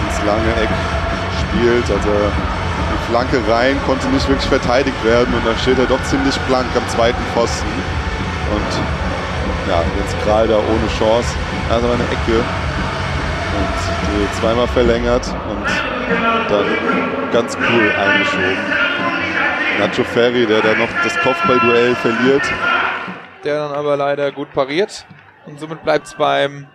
ins 0.06 0.24
lange 0.26 0.50
Eck 0.62 0.70
spielt. 1.42 1.90
Also 1.90 2.12
die 2.12 3.10
Flanke 3.10 3.42
rein, 3.50 3.76
konnte 3.86 4.06
nicht 4.08 4.28
wirklich 4.28 4.48
verteidigt 4.48 5.02
werden 5.04 5.34
und 5.34 5.44
dann 5.44 5.58
steht 5.58 5.78
er 5.78 5.86
doch 5.86 6.02
ziemlich 6.04 6.38
blank 6.46 6.68
am 6.76 6.88
zweiten 6.88 7.22
Pfosten. 7.34 7.66
Und 8.54 9.68
ja, 9.68 9.82
jetzt 9.98 10.14
gerade 10.24 10.48
da 10.48 10.56
ohne 10.56 10.88
Chance. 10.98 11.34
Aber 11.68 11.94
eine 11.94 12.04
Ecke. 12.04 12.38
Und 13.56 13.76
die 14.06 14.40
zweimal 14.40 14.68
verlängert 14.68 15.26
und 15.48 15.95
dann 16.48 17.30
ganz 17.32 17.56
cool 17.56 17.90
eingeschoben. 17.90 18.56
Nacho 19.78 20.04
Ferri, 20.04 20.46
der 20.46 20.62
da 20.62 20.74
noch 20.74 20.88
das 21.02 21.16
Kopfballduell 21.18 21.94
verliert. 21.96 22.42
der 23.44 23.68
dann 23.68 23.72
aber 23.72 23.96
leider 23.96 24.32
gut 24.32 24.52
pariert. 24.52 25.06
Und 25.46 25.60
somit 25.60 25.82
bleibt 25.82 26.06
es 26.06 26.14
beim 26.14 26.66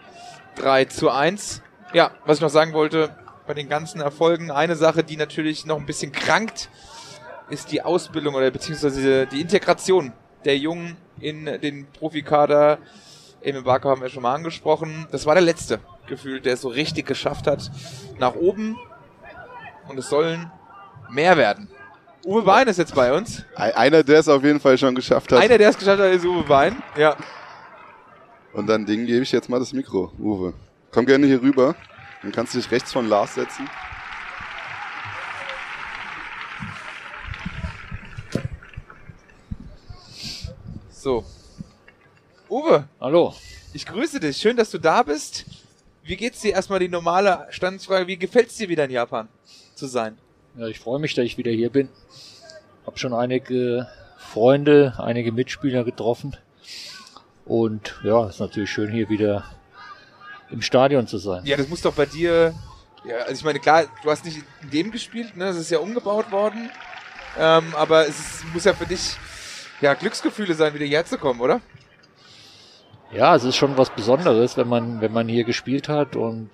3 0.56 0.86
zu 0.86 1.10
1. 1.10 1.62
Ja, 1.94 2.12
was 2.26 2.38
ich 2.38 2.42
noch 2.42 2.50
sagen 2.50 2.74
wollte, 2.74 3.10
bei 3.48 3.54
den 3.54 3.68
ganzen 3.68 4.02
Erfolgen, 4.02 4.52
eine 4.52 4.76
Sache, 4.76 5.04
die 5.04 5.18
natürlich 5.18 5.66
noch 5.66 5.78
ein 5.78 5.86
bisschen 5.86 6.12
krankt, 6.12 6.70
ist 7.50 7.72
die 7.72 7.82
Ausbildung 7.82 8.36
oder 8.36 8.50
beziehungsweise 8.52 9.28
die 9.28 9.42
Integration 9.42 10.14
der 10.46 10.58
Jungen 10.58 10.96
in 11.20 11.46
den 11.46 11.88
Profikader. 11.92 12.78
Emil 13.42 13.64
Barker 13.64 13.90
haben 13.90 14.02
wir 14.02 14.10
schon 14.10 14.24
mal 14.24 14.36
angesprochen. 14.36 15.08
Das 15.12 15.26
war 15.26 15.34
der 15.36 15.44
letzte 15.44 15.80
gefühlt, 16.08 16.46
der 16.46 16.54
es 16.54 16.62
so 16.62 16.70
richtig 16.70 17.08
geschafft 17.08 17.48
hat 17.48 17.72
nach 18.20 18.36
oben. 18.36 18.78
Und 19.88 19.98
es 19.98 20.10
sollen 20.10 20.50
mehr 21.10 21.36
werden. 21.38 21.68
Uwe 22.26 22.44
Bein 22.44 22.68
ist 22.68 22.78
jetzt 22.78 22.94
bei 22.94 23.12
uns. 23.14 23.44
Ei- 23.56 23.76
Einer, 23.76 24.04
der 24.04 24.20
es 24.20 24.28
auf 24.28 24.44
jeden 24.44 24.60
Fall 24.60 24.78
schon 24.78 24.94
geschafft 24.94 25.32
hat. 25.32 25.40
Einer, 25.42 25.58
der 25.58 25.70
es 25.70 25.78
geschafft 25.78 26.00
hat, 26.02 26.12
ist 26.12 26.24
Uwe 26.26 26.44
Bein. 26.44 26.82
Ja. 26.96 27.16
Und 28.54 28.68
dann 28.68 28.86
Ding 28.86 29.06
gebe 29.06 29.24
ich 29.24 29.32
jetzt 29.32 29.50
mal 29.50 29.60
das 29.60 29.74
Mikro, 29.74 30.12
Uwe. 30.20 30.54
Komm 30.92 31.06
gerne 31.06 31.26
hier 31.26 31.42
rüber. 31.42 31.76
Dann 32.22 32.32
kannst 32.32 32.54
du 32.54 32.60
dich 32.60 32.70
rechts 32.70 32.92
von 32.94 33.08
Lars 33.10 33.36
setzen. 33.36 33.68
So. 40.92 41.24
Uwe, 42.50 42.88
Hallo. 43.00 43.34
ich 43.74 43.86
grüße 43.86 44.20
dich. 44.20 44.38
Schön, 44.38 44.58
dass 44.58 44.70
du 44.72 44.78
da 44.78 45.04
bist. 45.04 45.46
Wie 46.04 46.16
geht's 46.16 46.42
dir? 46.42 46.54
Erstmal 46.54 46.80
die 46.80 46.90
normale 46.90 47.48
Standsfrage. 47.50 48.08
Wie 48.08 48.18
gefällt's 48.18 48.58
dir 48.58 48.70
wieder 48.70 48.86
in 48.86 48.92
Japan 48.92 49.28
zu 49.76 49.88
sein? 49.88 50.18
Ja, 50.58 50.68
ich 50.68 50.80
freue 50.80 51.00
mich, 51.00 51.14
dass 51.14 51.26
ich 51.26 51.38
wieder 51.38 51.52
hier 51.52 51.70
bin. 51.70 51.90
Hab 52.86 53.00
schon 53.00 53.14
einige 53.14 53.88
Freunde, 54.18 54.96
einige 54.98 55.32
Mitspieler 55.32 55.84
getroffen. 55.84 56.36
Und 57.46 58.00
ja, 58.04 58.28
ist 58.28 58.40
natürlich 58.40 58.72
schön, 58.72 58.92
hier 58.92 59.10
wieder 59.10 59.46
im 60.50 60.62
Stadion 60.62 61.08
zu 61.08 61.18
sein. 61.18 61.46
Ja, 61.46 61.58
das 61.58 61.68
muss 61.68 61.82
doch 61.82 61.94
bei 61.94 62.06
dir. 62.06 62.54
Ja, 63.06 63.18
also 63.20 63.34
ich 63.34 63.44
meine, 63.44 63.60
klar, 63.60 63.86
du 64.04 64.10
hast 64.10 64.26
nicht 64.26 64.38
in 64.64 64.70
dem 64.70 64.92
gespielt, 64.92 65.38
ne? 65.38 65.46
Das 65.46 65.58
ist 65.58 65.72
ja 65.72 65.80
umgebaut 65.80 66.32
worden. 66.32 66.70
Ähm, 67.38 67.74
aber 67.76 68.08
es 68.08 68.20
ist, 68.20 68.54
muss 68.54 68.66
ja 68.66 68.74
für 68.74 68.86
dich 68.86 69.16
ja 69.80 69.94
Glücksgefühle 69.94 70.54
sein, 70.54 70.74
wieder 70.74 70.86
hierher 70.86 71.06
zu 71.06 71.18
kommen, 71.18 71.40
oder? 71.40 71.62
Ja, 73.14 73.36
es 73.36 73.44
ist 73.44 73.58
schon 73.58 73.78
was 73.78 73.90
Besonderes, 73.90 74.56
wenn 74.56 74.70
man, 74.70 75.02
wenn 75.02 75.12
man 75.12 75.28
hier 75.28 75.44
gespielt 75.44 75.90
hat 75.90 76.16
und 76.16 76.50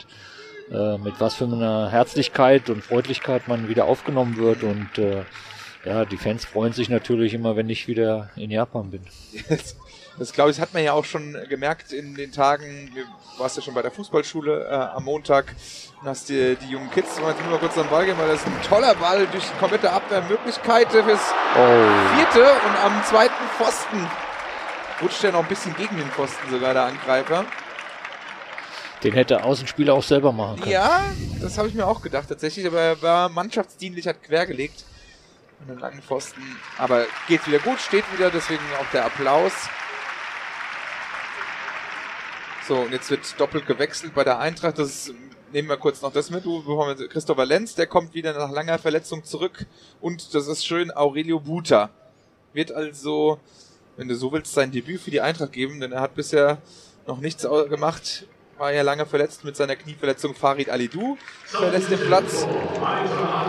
äh, 0.72 0.98
mit 0.98 1.20
was 1.20 1.36
für 1.36 1.46
einer 1.46 1.90
Herzlichkeit 1.90 2.70
und 2.70 2.84
Freundlichkeit 2.84 3.48
man 3.48 3.70
wieder 3.70 3.86
aufgenommen 3.86 4.38
wird. 4.38 4.64
Und 4.64 4.98
äh, 4.98 5.24
ja, 5.86 6.06
die 6.06 6.18
Fans 6.18 6.46
freuen 6.46 6.74
sich 6.74 6.90
natürlich 6.90 7.36
immer, 7.36 7.56
wenn 7.56 7.70
ich 7.70 7.88
wieder 7.88 8.32
in 8.36 8.50
Japan 8.52 8.90
bin. 8.90 9.02
Das, 9.50 9.76
das 10.18 10.34
glaube 10.34 10.50
ich, 10.50 10.60
hat 10.60 10.74
man 10.74 10.84
ja 10.84 10.94
auch 10.94 11.06
schon 11.06 11.38
gemerkt 11.48 11.94
in 11.94 12.16
den 12.16 12.32
Tagen. 12.32 12.92
Du 12.94 13.40
warst 13.40 13.56
ja 13.56 13.62
schon 13.62 13.76
bei 13.76 13.84
der 13.84 13.92
Fußballschule 13.92 14.66
äh, 14.66 14.74
am 14.74 15.04
Montag 15.04 15.54
und 16.02 16.10
hast 16.10 16.28
dir 16.28 16.56
die 16.56 16.72
jungen 16.72 16.90
Kids, 16.90 17.22
wollen 17.22 17.36
jetzt 17.36 17.44
nur 17.44 17.52
mal 17.52 17.60
kurz 17.60 17.78
am 17.78 17.88
Ball 17.88 18.04
gehen, 18.04 18.18
weil 18.18 18.30
das 18.30 18.40
ist 18.40 18.48
ein 18.48 18.62
toller 18.68 18.96
Ball 18.96 19.28
durch 19.28 19.44
die 19.44 19.60
komplette 19.60 19.92
Abwehrmöglichkeit 19.92 20.92
fürs 20.92 21.06
Oh, 21.56 22.16
vierte 22.16 22.42
und 22.42 22.84
am 22.84 23.04
zweiten 23.04 23.46
Pfosten 23.58 24.08
rutscht 25.02 25.24
er 25.24 25.32
noch 25.32 25.44
ein 25.44 25.48
bisschen 25.48 25.76
gegen 25.76 25.98
den 25.98 26.10
Pfosten 26.10 26.50
sogar 26.50 26.74
der 26.74 26.84
Angreifer. 26.84 27.46
Den 29.04 29.14
hätte 29.14 29.44
Außenspieler 29.44 29.94
auch 29.94 30.04
selber 30.04 30.32
machen 30.32 30.60
können. 30.60 30.72
Ja, 30.72 31.04
das 31.40 31.58
habe 31.58 31.68
ich 31.68 31.74
mir 31.74 31.86
auch 31.86 32.02
gedacht 32.02 32.28
tatsächlich, 32.30 32.66
aber 32.66 32.82
er 32.82 33.02
war 33.02 33.30
mannschaftsdienlich, 33.30 34.08
hat 34.08 34.24
quergelegt 34.24 34.86
an 35.62 35.68
den 35.68 35.80
langen 35.80 36.02
Pfosten. 36.02 36.42
Aber 36.78 37.06
geht 37.28 37.46
wieder 37.48 37.60
gut, 37.60 37.80
steht 37.80 38.06
wieder, 38.14 38.32
deswegen 38.32 38.64
auch 38.80 38.90
der 38.92 39.06
Applaus. 39.06 39.54
So, 42.68 42.76
und 42.76 42.92
jetzt 42.92 43.10
wird 43.12 43.40
doppelt 43.40 43.66
gewechselt 43.66 44.14
bei 44.14 44.24
der 44.24 44.40
Eintracht. 44.40 44.78
Das 44.80 45.14
nehmen 45.54 45.70
wir 45.70 45.78
kurz 45.78 46.02
noch 46.02 46.12
das 46.12 46.30
mit. 46.32 46.44
Christopher 47.10 47.46
Lenz, 47.46 47.76
der 47.76 47.88
kommt 47.88 48.14
wieder 48.14 48.34
nach 48.34 48.52
langer 48.52 48.78
Verletzung 48.80 49.24
zurück. 49.24 49.66
Und 50.02 50.34
das 50.34 50.48
ist 50.48 50.66
schön, 50.66 50.92
Aurelio 50.92 51.40
Buta 51.40 51.92
wird 52.54 52.72
also, 52.72 53.40
wenn 53.98 54.08
du 54.08 54.16
so 54.16 54.32
willst, 54.32 54.54
sein 54.54 54.72
Debüt 54.72 55.02
für 55.02 55.12
die 55.12 55.22
Eintracht 55.22 55.52
geben, 55.52 55.80
denn 55.80 55.92
er 55.92 56.02
hat 56.02 56.16
bisher 56.16 56.60
noch 57.08 57.20
nichts 57.20 57.46
gemacht. 57.70 58.28
War 58.58 58.72
ja 58.72 58.82
lange 58.84 59.06
verletzt 59.06 59.44
mit 59.44 59.56
seiner 59.56 59.76
Knieverletzung. 59.76 60.34
Farid 60.34 60.70
Alidou 60.70 61.18
verlässt 61.46 61.92
den 61.92 62.00
Platz. 62.00 62.48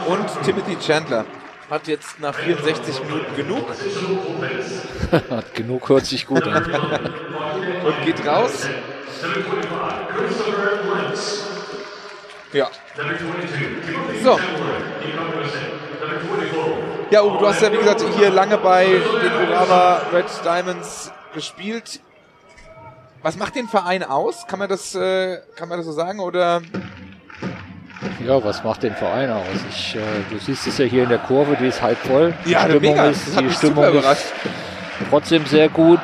Und 0.07 0.45
Timothy 0.45 0.77
Chandler 0.79 1.25
hat 1.71 1.87
jetzt 1.87 2.19
nach 2.21 2.35
64 2.35 3.03
Minuten 3.05 3.37
genug. 3.37 3.65
hat 5.31 5.55
genug, 5.55 5.89
hört 5.89 6.07
sich 6.07 6.27
gut 6.27 6.43
an. 6.43 6.65
und 7.85 8.05
geht 8.05 8.27
raus. 8.27 8.69
Ja. 12.53 12.71
So. 14.23 14.39
Ja, 17.11 17.23
Uwe, 17.23 17.39
du 17.39 17.47
hast 17.47 17.63
ja 17.63 17.73
wie 17.73 17.79
gesagt 17.79 18.05
hier 18.19 18.29
lange 18.31 18.59
bei 18.59 18.85
den 18.85 19.49
Urawa 19.49 20.03
Red 20.13 20.27
Diamonds 20.45 21.11
gespielt. 21.33 22.01
Was 23.23 23.39
macht 23.39 23.55
den 23.55 23.67
Verein 23.67 24.03
aus? 24.03 24.47
Kann 24.47 24.59
man 24.59 24.69
das, 24.69 24.95
äh, 24.95 25.39
kann 25.57 25.71
man 25.71 25.79
das 25.79 25.87
so 25.87 25.93
sagen 25.93 26.21
oder? 26.21 26.61
Ja, 28.27 28.45
was 28.45 28.63
macht 28.63 28.83
den 28.83 28.95
Verein 28.95 29.31
aus? 29.31 29.47
Ich, 29.71 29.97
äh, 29.97 30.01
du 30.31 30.39
siehst 30.39 30.67
es 30.67 30.77
ja 30.77 30.85
hier 30.85 31.05
in 31.05 31.09
der 31.09 31.19
Kurve, 31.19 31.57
die 31.57 31.69
ist 31.69 31.81
halb 31.81 31.97
voll. 31.97 32.35
Die 32.45 32.51
ja, 32.51 32.61
Stimmung 32.61 32.81
mega. 32.83 33.07
ist, 33.09 33.41
die 33.41 33.51
Stimmung 33.53 33.85
ist 33.85 34.33
trotzdem 35.09 35.47
sehr 35.47 35.71
gut. 35.71 36.01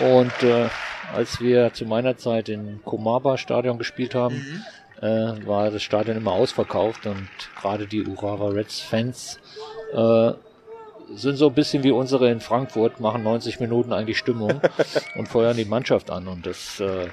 Und 0.00 0.42
äh, 0.42 0.68
als 1.14 1.38
wir 1.38 1.74
zu 1.74 1.84
meiner 1.84 2.16
Zeit 2.16 2.48
in 2.48 2.80
Komaba 2.82 3.36
Stadion 3.36 3.76
gespielt 3.76 4.14
haben, 4.14 4.64
mhm. 5.02 5.06
äh, 5.06 5.46
war 5.46 5.70
das 5.70 5.82
Stadion 5.82 6.16
immer 6.16 6.32
ausverkauft 6.32 7.04
und 7.04 7.28
gerade 7.60 7.86
die 7.86 8.06
Urawa 8.06 8.48
Reds 8.48 8.80
Fans 8.80 9.38
äh, 9.94 10.34
sind 11.14 11.36
so 11.36 11.48
ein 11.48 11.54
bisschen 11.54 11.82
wie 11.84 11.90
unsere 11.90 12.30
in 12.30 12.40
Frankfurt, 12.40 13.00
machen 13.00 13.22
90 13.22 13.60
Minuten 13.60 13.92
eigentlich 13.92 14.18
Stimmung 14.18 14.60
und 15.16 15.28
feuern 15.28 15.56
die 15.56 15.64
Mannschaft 15.64 16.10
an 16.10 16.28
und 16.28 16.46
das 16.46 16.80
äh, 16.80 17.08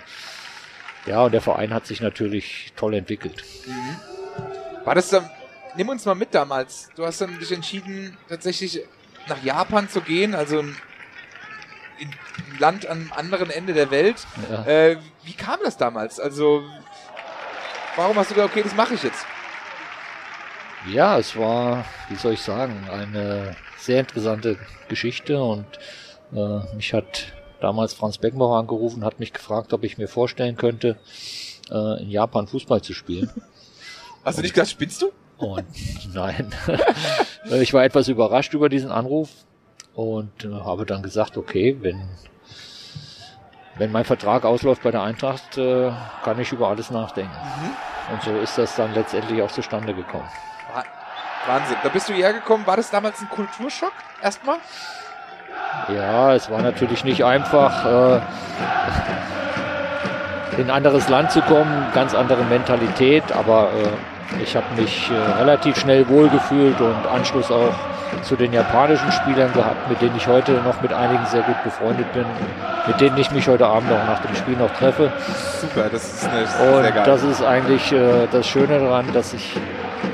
ja 1.05 1.23
und 1.23 1.31
der 1.33 1.41
Verein 1.41 1.73
hat 1.73 1.85
sich 1.85 2.01
natürlich 2.01 2.73
toll 2.75 2.93
entwickelt. 2.93 3.43
Mhm. 3.65 4.85
War 4.85 4.95
das 4.95 5.09
dann, 5.09 5.29
nimm 5.75 5.89
uns 5.89 6.05
mal 6.05 6.15
mit 6.15 6.33
damals. 6.33 6.89
Du 6.95 7.05
hast 7.05 7.21
dann 7.21 7.37
dich 7.37 7.51
entschieden, 7.51 8.17
tatsächlich 8.27 8.81
nach 9.27 9.43
Japan 9.43 9.87
zu 9.89 10.01
gehen, 10.01 10.33
also 10.33 10.59
ein 10.59 10.75
Land 12.59 12.87
am 12.87 13.11
anderen 13.15 13.49
Ende 13.49 13.73
der 13.73 13.91
Welt. 13.91 14.25
Ja. 14.49 14.65
Äh, 14.65 14.97
wie 15.23 15.33
kam 15.33 15.59
das 15.63 15.77
damals? 15.77 16.19
Also, 16.19 16.63
warum 17.95 18.17
hast 18.17 18.31
du 18.31 18.35
gesagt, 18.35 18.51
okay, 18.51 18.63
das 18.63 18.75
mache 18.75 18.95
ich 18.95 19.03
jetzt? 19.03 19.25
Ja, 20.89 21.19
es 21.19 21.35
war, 21.35 21.85
wie 22.09 22.15
soll 22.15 22.33
ich 22.33 22.41
sagen, 22.41 22.87
eine 22.91 23.55
sehr 23.77 23.99
interessante 23.99 24.57
Geschichte 24.87 25.41
und 25.41 25.65
äh, 26.33 26.75
mich 26.75 26.93
hat 26.93 27.33
damals 27.59 27.93
Franz 27.93 28.17
Beckenbauer 28.17 28.57
angerufen, 28.57 29.05
hat 29.05 29.19
mich 29.19 29.31
gefragt, 29.31 29.73
ob 29.73 29.83
ich 29.83 29.99
mir 29.99 30.07
vorstellen 30.07 30.55
könnte, 30.55 30.97
äh, 31.69 32.01
in 32.01 32.09
Japan 32.09 32.47
Fußball 32.47 32.81
zu 32.81 32.93
spielen. 32.93 33.29
Hast 34.25 34.39
du 34.39 34.41
nicht 34.41 34.53
gesagt, 34.55 34.71
spinnst 34.71 35.01
du? 35.03 35.11
Und 35.37 35.65
nein. 36.13 36.51
ich 37.51 37.73
war 37.73 37.83
etwas 37.83 38.07
überrascht 38.07 38.53
über 38.53 38.69
diesen 38.69 38.91
Anruf 38.91 39.29
und 39.93 40.45
äh, 40.45 40.51
habe 40.51 40.85
dann 40.85 41.03
gesagt, 41.03 41.37
okay, 41.37 41.77
wenn 41.81 42.09
wenn 43.77 43.91
mein 43.91 44.05
Vertrag 44.05 44.45
ausläuft 44.45 44.83
bei 44.83 44.91
der 44.91 45.01
Eintracht, 45.01 45.57
äh, 45.57 45.91
kann 46.23 46.39
ich 46.39 46.51
über 46.51 46.67
alles 46.67 46.91
nachdenken. 46.91 47.31
Mhm. 47.33 48.13
Und 48.13 48.21
so 48.23 48.37
ist 48.37 48.57
das 48.57 48.75
dann 48.75 48.93
letztendlich 48.93 49.41
auch 49.41 49.51
zustande 49.51 49.93
gekommen. 49.93 50.27
Wahnsinn. 51.47 51.77
Da 51.83 51.89
bist 51.89 52.09
du 52.09 52.13
hierher 52.13 52.33
gekommen. 52.33 52.65
War 52.67 52.77
das 52.77 52.89
damals 52.89 53.19
ein 53.21 53.29
Kulturschock 53.29 53.93
erstmal? 54.21 54.57
Ja, 55.93 56.33
es 56.33 56.49
war 56.49 56.61
natürlich 56.61 57.03
nicht 57.03 57.23
einfach, 57.23 57.85
äh, 57.85 58.19
in 60.57 60.65
ein 60.65 60.69
anderes 60.69 61.09
Land 61.09 61.31
zu 61.31 61.41
kommen, 61.41 61.87
ganz 61.93 62.13
andere 62.13 62.43
Mentalität, 62.43 63.23
aber 63.31 63.69
äh, 63.71 64.41
ich 64.43 64.55
habe 64.55 64.65
mich 64.75 65.09
äh, 65.09 65.13
relativ 65.39 65.77
schnell 65.79 66.07
wohlgefühlt 66.09 66.79
und 66.79 67.07
Anschluss 67.07 67.49
auch 67.51 67.73
zu 68.23 68.35
den 68.35 68.51
japanischen 68.53 69.11
Spielern 69.11 69.51
gehabt, 69.53 69.89
mit 69.89 70.01
denen 70.01 70.15
ich 70.17 70.27
heute 70.27 70.51
noch 70.51 70.81
mit 70.81 70.91
einigen 70.93 71.25
sehr 71.27 71.41
gut 71.43 71.63
befreundet 71.63 72.11
bin, 72.13 72.25
mit 72.85 72.99
denen 72.99 73.17
ich 73.17 73.31
mich 73.31 73.47
heute 73.47 73.65
Abend 73.65 73.89
auch 73.91 74.05
nach 74.05 74.19
dem 74.19 74.35
Spiel 74.35 74.57
noch 74.57 74.71
treffe. 74.73 75.11
Super, 75.61 75.87
das 75.89 76.03
ist 76.13 76.29
eine, 76.29 76.41
Und 76.75 76.83
sehr 76.83 76.91
geil. 76.91 77.03
das 77.05 77.23
ist 77.23 77.41
eigentlich 77.43 77.91
äh, 77.93 78.27
das 78.31 78.45
Schöne 78.47 78.79
daran, 78.79 79.11
dass 79.13 79.33
ich 79.33 79.55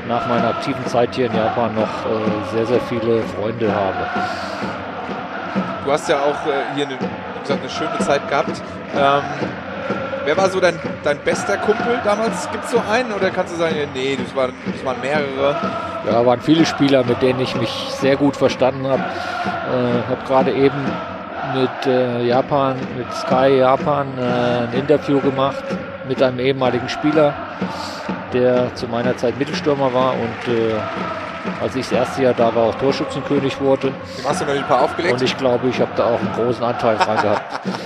nach 0.08 0.28
meiner 0.28 0.50
aktiven 0.50 0.86
Zeit 0.88 1.16
hier 1.16 1.28
in 1.28 1.36
Japan 1.36 1.76
noch 1.76 1.84
äh, 1.84 2.56
sehr, 2.56 2.66
sehr 2.66 2.82
viele 2.82 3.22
Freunde 3.24 3.74
habe. 3.74 3.98
Du 5.86 5.92
hast 5.92 6.10
ja 6.10 6.18
auch 6.18 6.48
äh, 6.48 6.76
hier 6.76 6.88
eine, 6.88 6.98
gesagt, 7.42 7.62
eine 7.62 7.70
schöne 7.70 7.98
Zeit 8.00 8.28
gehabt. 8.28 8.62
Ähm, 8.96 9.22
Wer 10.28 10.36
war 10.36 10.50
so 10.50 10.60
dein, 10.60 10.78
dein 11.06 11.20
bester 11.20 11.56
Kumpel 11.56 12.02
damals? 12.04 12.52
Gibt 12.52 12.66
es 12.66 12.72
so 12.72 12.82
einen 12.92 13.14
oder 13.14 13.30
kannst 13.30 13.54
du 13.54 13.58
sagen, 13.58 13.76
nee, 13.94 14.18
das 14.22 14.36
waren, 14.36 14.52
das 14.66 14.84
waren 14.84 15.00
mehrere? 15.00 15.56
Ja, 16.06 16.26
waren 16.26 16.42
viele 16.42 16.66
Spieler, 16.66 17.06
mit 17.06 17.22
denen 17.22 17.40
ich 17.40 17.56
mich 17.56 17.70
sehr 17.92 18.18
gut 18.18 18.36
verstanden 18.36 18.86
habe. 18.86 19.02
Äh, 19.02 20.10
habe 20.10 20.26
gerade 20.28 20.52
eben 20.52 20.76
mit 21.56 21.88
äh, 21.88 22.24
Japan, 22.26 22.76
mit 22.98 23.10
Sky 23.14 23.60
Japan 23.60 24.08
äh, 24.20 24.68
ein 24.68 24.74
Interview 24.74 25.22
gemacht 25.22 25.64
mit 26.10 26.22
einem 26.22 26.40
ehemaligen 26.40 26.90
Spieler, 26.90 27.34
der 28.34 28.74
zu 28.76 28.88
meiner 28.88 29.16
Zeit 29.18 29.38
Mittelstürmer 29.38 29.94
war 29.94 30.14
und 30.14 30.54
äh, 30.54 30.76
als 31.62 31.76
ich 31.76 31.84
das 31.88 31.92
erste 31.94 32.24
Jahr 32.24 32.34
da 32.34 32.54
war, 32.54 32.66
auch 32.66 32.76
Torschützenkönig 32.76 33.60
wurde. 33.62 33.88
Dem 33.88 34.28
hast 34.28 34.42
du 34.42 34.46
noch 34.46 34.54
ein 34.54 34.68
paar 34.68 34.82
aufgelegt? 34.82 35.14
Und 35.14 35.22
ich 35.22 35.38
glaube, 35.38 35.68
ich 35.70 35.80
habe 35.80 35.92
da 35.96 36.06
auch 36.06 36.20
einen 36.20 36.34
großen 36.34 36.64
Anteil 36.64 36.98
dran 36.98 37.22
gehabt. 37.22 37.68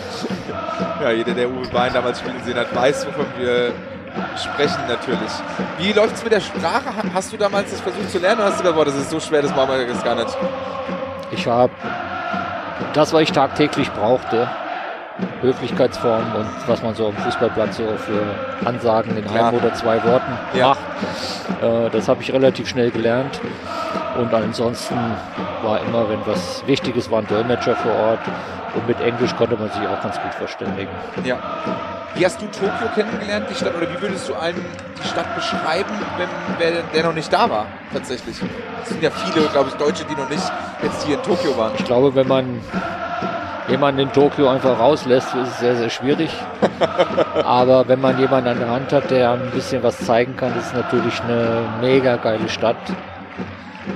Ja, 1.02 1.10
jeder, 1.10 1.34
der 1.34 1.50
Uwe 1.50 1.68
Bein 1.74 1.92
damals 1.92 2.20
spielen 2.20 2.38
gesehen 2.38 2.58
hat, 2.58 2.76
weiß, 2.76 3.08
wovon 3.08 3.26
wir 3.40 3.74
sprechen 4.38 4.82
natürlich. 4.88 5.32
Wie 5.80 5.92
läuft 5.94 6.16
es 6.16 6.24
mit 6.24 6.32
der 6.32 6.40
Sprache? 6.40 6.84
Hast 7.12 7.34
du 7.34 7.38
damals 7.38 7.72
das 7.72 7.82
versucht 7.82 8.12
zu 8.12 8.20
lernen 8.20 8.42
oder 8.42 8.50
hast 8.50 8.60
du 8.60 8.64
gesagt, 8.64 8.76
boah, 8.76 8.86
das 8.86 8.96
ist 8.96 9.10
so 9.10 9.20
schwer, 9.20 9.42
das 9.42 9.50
machen 9.56 9.70
wir 9.72 9.88
jetzt 9.88 10.04
gar 10.04 10.14
nicht? 10.14 10.38
Ich 11.32 11.48
habe 11.48 11.74
das, 12.94 13.14
was 13.14 13.22
ich 13.22 13.32
tagtäglich 13.32 13.92
brauchte, 13.94 14.48
Höflichkeitsformen 15.42 16.34
und 16.34 16.48
was 16.68 16.82
man 16.82 16.96
so 16.96 17.08
am 17.08 17.16
Fußballplatz 17.16 17.78
so 17.78 17.84
für 17.98 18.24
Ansagen 18.66 19.18
in 19.18 19.28
einem 19.28 19.58
oder 19.58 19.74
zwei 19.74 20.04
Worten 20.04 20.32
ja. 20.54 20.70
macht. 20.70 20.80
Äh, 21.62 21.90
das 21.90 22.08
habe 22.08 22.22
ich 22.22 22.32
relativ 22.32 22.68
schnell 22.68 22.92
gelernt. 22.92 23.40
Und 24.18 24.34
ansonsten 24.34 24.98
war 25.64 25.80
immer, 25.82 26.10
wenn 26.10 26.20
was 26.26 26.66
Wichtiges 26.68 27.10
war, 27.10 27.20
ein 27.20 27.28
Dolmetscher 27.28 27.76
vor 27.76 27.94
Ort. 27.94 28.20
Und 28.76 28.88
mit 28.88 29.00
Englisch 29.02 29.36
konnte 29.36 29.56
man 29.58 29.70
sich 29.70 29.82
auch 29.82 30.02
ganz 30.02 30.20
gut 30.22 30.34
verständigen. 30.34 30.92
Ja. 31.24 31.38
Wie 32.16 32.26
hast 32.26 32.42
du 32.42 32.46
Tokio 32.48 32.88
kennengelernt, 32.94 33.48
die 33.50 33.56
Stadt, 33.56 33.76
oder 33.76 33.90
wie 33.90 34.02
würdest 34.02 34.28
du 34.28 34.34
allen 34.34 34.56
die 34.56 35.08
Stadt 35.08 35.34
beschreiben, 35.36 35.92
wenn 36.18 36.28
wer, 36.58 36.84
der 36.94 37.04
noch 37.04 37.14
nicht 37.14 37.32
da 37.32 37.50
war, 37.50 37.68
tatsächlich? 37.94 38.36
Es 38.84 38.90
sind 38.90 39.02
ja 39.02 39.10
viele, 39.12 39.46
glaube 39.48 39.70
ich, 39.70 39.76
Deutsche, 39.76 40.04
die 40.06 40.16
noch 40.16 40.30
nicht 40.30 40.44
jetzt 40.84 41.06
hier 41.06 41.16
in 41.16 41.24
Tokio 41.24 41.58
waren. 41.58 41.72
Ich 41.78 41.86
glaube, 41.86 42.14
wenn 42.14 42.28
man 42.28 42.60
jemanden 43.72 44.02
in 44.02 44.14
Tokio 44.14 44.50
einfach 44.50 44.78
rauslässt, 44.78 45.34
ist 45.34 45.48
es 45.48 45.60
sehr, 45.60 45.76
sehr 45.76 45.90
schwierig. 45.90 46.30
Aber 47.44 47.88
wenn 47.88 48.02
man 48.02 48.20
jemanden 48.20 48.50
an 48.50 48.60
der 48.60 48.70
Hand 48.70 48.94
hat, 48.94 49.10
der 49.10 49.32
ein 49.32 49.52
bisschen 49.52 49.82
was 49.82 49.98
zeigen 49.98 50.36
kann, 50.36 50.56
ist 50.58 50.68
es 50.68 50.74
natürlich 50.74 51.20
eine 51.22 51.64
mega 51.80 52.18
geile 52.18 52.48
Stadt 52.50 52.76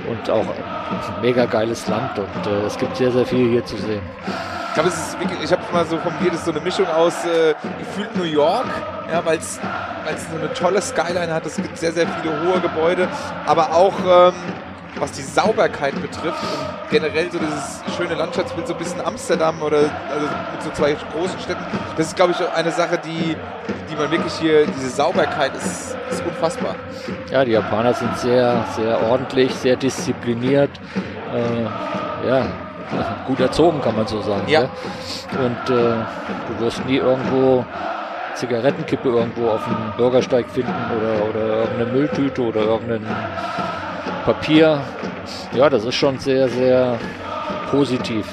und 0.08 0.30
auch 0.30 0.40
ein 0.40 1.20
mega 1.20 1.44
geiles 1.44 1.86
Land 1.88 2.18
und 2.18 2.46
äh, 2.46 2.66
es 2.66 2.76
gibt 2.78 2.96
sehr, 2.96 3.12
sehr 3.12 3.26
viel 3.26 3.50
hier 3.50 3.64
zu 3.64 3.76
sehen. 3.76 4.02
Ich 4.68 4.74
glaube, 4.74 4.88
es 4.90 4.96
ist 4.96 5.20
wirklich, 5.20 5.42
ich 5.42 5.52
habe 5.52 5.62
mal 5.72 5.86
so 5.86 5.96
formuliert, 5.98 6.34
es 6.34 6.40
ist 6.40 6.46
so 6.46 6.50
eine 6.52 6.60
Mischung 6.60 6.86
aus 6.86 7.24
äh, 7.24 7.54
gefühlt 7.78 8.14
New 8.16 8.24
York, 8.24 8.66
ja, 9.10 9.24
weil 9.24 9.38
es 9.38 9.54
so 9.56 10.36
eine 10.38 10.52
tolle 10.52 10.82
Skyline 10.82 11.32
hat. 11.32 11.46
Es 11.46 11.56
gibt 11.56 11.78
sehr, 11.78 11.92
sehr 11.92 12.06
viele 12.06 12.34
hohe 12.42 12.60
Gebäude, 12.60 13.08
aber 13.46 13.74
auch 13.74 13.94
ähm, 14.06 14.34
was 14.98 15.12
die 15.12 15.22
Sauberkeit 15.22 16.00
betrifft 16.00 16.42
und 16.42 16.90
generell 16.90 17.30
so 17.30 17.38
dieses 17.38 17.82
schöne 17.96 18.14
Landschaftsbild, 18.14 18.66
so 18.66 18.74
ein 18.74 18.78
bisschen 18.78 19.00
Amsterdam 19.00 19.60
oder 19.62 19.78
also 19.78 20.26
mit 20.52 20.62
so 20.62 20.70
zwei 20.70 20.96
großen 21.12 21.38
Städten. 21.40 21.64
Das 21.96 22.06
ist, 22.06 22.16
glaube 22.16 22.32
ich, 22.32 22.48
eine 22.54 22.70
Sache, 22.70 22.98
die, 22.98 23.36
die 23.90 23.96
man 23.96 24.10
wirklich 24.10 24.32
hier, 24.34 24.66
diese 24.66 24.88
Sauberkeit 24.88 25.54
ist, 25.54 25.96
ist 26.10 26.24
unfassbar. 26.26 26.76
Ja, 27.30 27.44
die 27.44 27.52
Japaner 27.52 27.94
sind 27.94 28.16
sehr, 28.18 28.64
sehr 28.74 29.02
ordentlich, 29.02 29.54
sehr 29.54 29.76
diszipliniert. 29.76 30.70
Äh, 31.34 32.28
ja, 32.28 32.46
gut 33.26 33.40
erzogen, 33.40 33.80
kann 33.80 33.96
man 33.96 34.06
so 34.06 34.20
sagen. 34.22 34.48
Ja. 34.48 34.62
Ne? 34.62 34.68
Und 35.38 35.74
äh, 35.74 35.94
du 36.48 36.64
wirst 36.64 36.84
nie 36.86 36.96
irgendwo 36.96 37.64
Zigarettenkippe 38.34 39.08
irgendwo 39.08 39.48
auf 39.48 39.64
dem 39.64 39.96
Bürgersteig 39.96 40.48
finden 40.50 40.74
oder, 40.96 41.28
oder 41.28 41.56
irgendeine 41.60 41.92
Mülltüte 41.92 42.42
oder 42.42 42.60
irgendein 42.60 43.06
Papier. 44.26 44.80
Ja, 45.52 45.70
das 45.70 45.84
ist 45.84 45.94
schon 45.94 46.18
sehr, 46.18 46.48
sehr 46.48 46.98
positiv. 47.70 48.26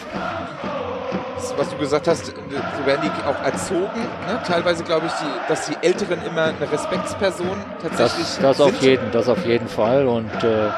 Das, 1.36 1.54
was 1.56 1.70
du 1.70 1.78
gesagt 1.78 2.08
hast, 2.08 2.26
so 2.26 2.86
werden 2.86 3.02
die 3.04 3.28
auch 3.30 3.40
erzogen. 3.46 4.02
Ne? 4.28 4.42
Teilweise 4.44 4.84
glaube 4.84 5.06
ich, 5.06 5.12
die, 5.14 5.48
dass 5.48 5.68
die 5.68 5.76
Älteren 5.86 6.20
immer 6.26 6.46
eine 6.46 6.72
Respektsperson 6.72 7.48
tatsächlich 7.80 8.26
Das, 8.26 8.40
das, 8.40 8.62
auf, 8.62 8.72
sind. 8.72 8.82
jeden, 8.82 9.12
das 9.12 9.30
auf 9.30 9.46
jeden 9.46 9.68
Fall. 9.68 10.08
Und 10.08 10.44
äh, 10.44 10.70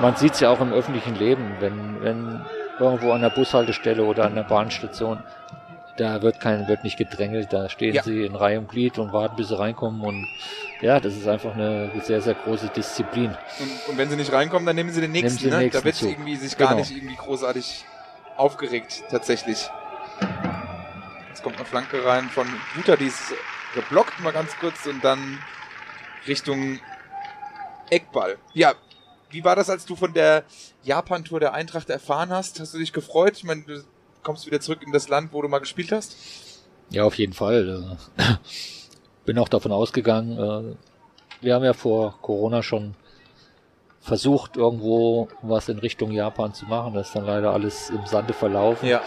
man 0.00 0.16
sieht 0.16 0.32
es 0.32 0.40
ja 0.40 0.48
auch 0.48 0.60
im 0.62 0.72
öffentlichen 0.72 1.16
Leben, 1.16 1.56
wenn, 1.60 1.98
wenn 2.02 2.40
irgendwo 2.78 3.12
an 3.12 3.20
der 3.20 3.30
Bushaltestelle 3.30 4.02
oder 4.04 4.24
an 4.24 4.36
der 4.36 4.44
Bahnstation, 4.44 5.18
da 5.96 6.22
wird 6.22 6.40
kein, 6.40 6.68
wird 6.68 6.84
nicht 6.84 6.96
gedrängelt, 6.98 7.52
da 7.52 7.68
stehen 7.68 7.94
Ja. 7.94 8.02
sie 8.02 8.24
in 8.24 8.34
Reihe 8.34 8.58
und 8.58 8.68
Glied 8.68 8.98
und 8.98 9.12
warten, 9.12 9.36
bis 9.36 9.48
sie 9.48 9.58
reinkommen. 9.58 10.00
Und 10.02 10.28
ja, 10.80 11.00
das 11.00 11.14
ist 11.16 11.26
einfach 11.26 11.54
eine 11.54 11.90
sehr, 12.02 12.20
sehr 12.20 12.34
große 12.34 12.68
Disziplin. 12.68 13.36
Und, 13.60 13.88
und 13.88 13.98
wenn 13.98 14.10
sie 14.10 14.16
nicht 14.16 14.32
reinkommen, 14.32 14.66
dann 14.66 14.76
nehmen 14.76 14.90
sie 14.90 15.00
den 15.00 15.12
nächsten. 15.12 15.38
sie 15.38 15.44
den 15.44 15.50
ne? 15.58 15.64
nächsten 15.64 15.78
da 15.80 15.84
wird 15.84 16.02
irgendwie 16.02 16.36
sich 16.36 16.56
gar 16.56 16.68
Genau. 16.68 16.80
nicht 16.80 16.94
irgendwie 16.96 17.16
großartig 17.16 17.84
aufgeregt, 18.36 19.04
tatsächlich. 19.10 19.70
Jetzt 21.28 21.42
kommt 21.42 21.56
eine 21.56 21.64
Flanke 21.64 22.04
rein 22.04 22.28
von 22.28 22.46
Guter, 22.74 22.96
die 22.96 23.06
ist 23.06 23.32
geblockt 23.74 24.20
mal 24.20 24.32
ganz 24.32 24.56
kurz 24.58 24.86
und 24.86 25.02
dann 25.04 25.38
Richtung 26.26 26.80
Eckball. 27.90 28.36
Ja, 28.52 28.74
wie 29.30 29.44
war 29.44 29.56
das, 29.56 29.70
als 29.70 29.84
du 29.86 29.96
von 29.96 30.12
der 30.12 30.44
Japan-Tour 30.82 31.40
der 31.40 31.52
Eintracht 31.52 31.90
erfahren 31.90 32.30
hast? 32.30 32.60
Hast 32.60 32.74
du 32.74 32.78
dich 32.78 32.92
gefreut? 32.92 33.34
Ich 33.36 33.44
meine, 33.44 33.62
du 33.62 33.84
kommst 34.26 34.44
wieder 34.46 34.60
zurück 34.60 34.80
in 34.84 34.92
das 34.92 35.08
Land, 35.08 35.32
wo 35.32 35.40
du 35.40 35.48
mal 35.48 35.60
gespielt 35.60 35.92
hast? 35.92 36.16
Ja, 36.90 37.04
auf 37.04 37.14
jeden 37.16 37.32
Fall. 37.32 37.96
Äh, 38.18 38.22
Bin 39.24 39.38
auch 39.38 39.48
davon 39.48 39.70
ausgegangen. 39.72 40.36
äh, 40.38 40.74
Wir 41.40 41.54
haben 41.54 41.64
ja 41.64 41.72
vor 41.72 42.18
Corona 42.22 42.62
schon 42.62 42.94
versucht, 44.00 44.56
irgendwo 44.56 45.28
was 45.42 45.68
in 45.68 45.78
Richtung 45.78 46.10
Japan 46.10 46.52
zu 46.54 46.66
machen. 46.66 46.94
Das 46.94 47.08
ist 47.08 47.16
dann 47.16 47.24
leider 47.24 47.52
alles 47.52 47.90
im 47.90 48.04
Sande 48.06 48.32
verlaufen. 48.32 48.86
Ja. 48.88 49.00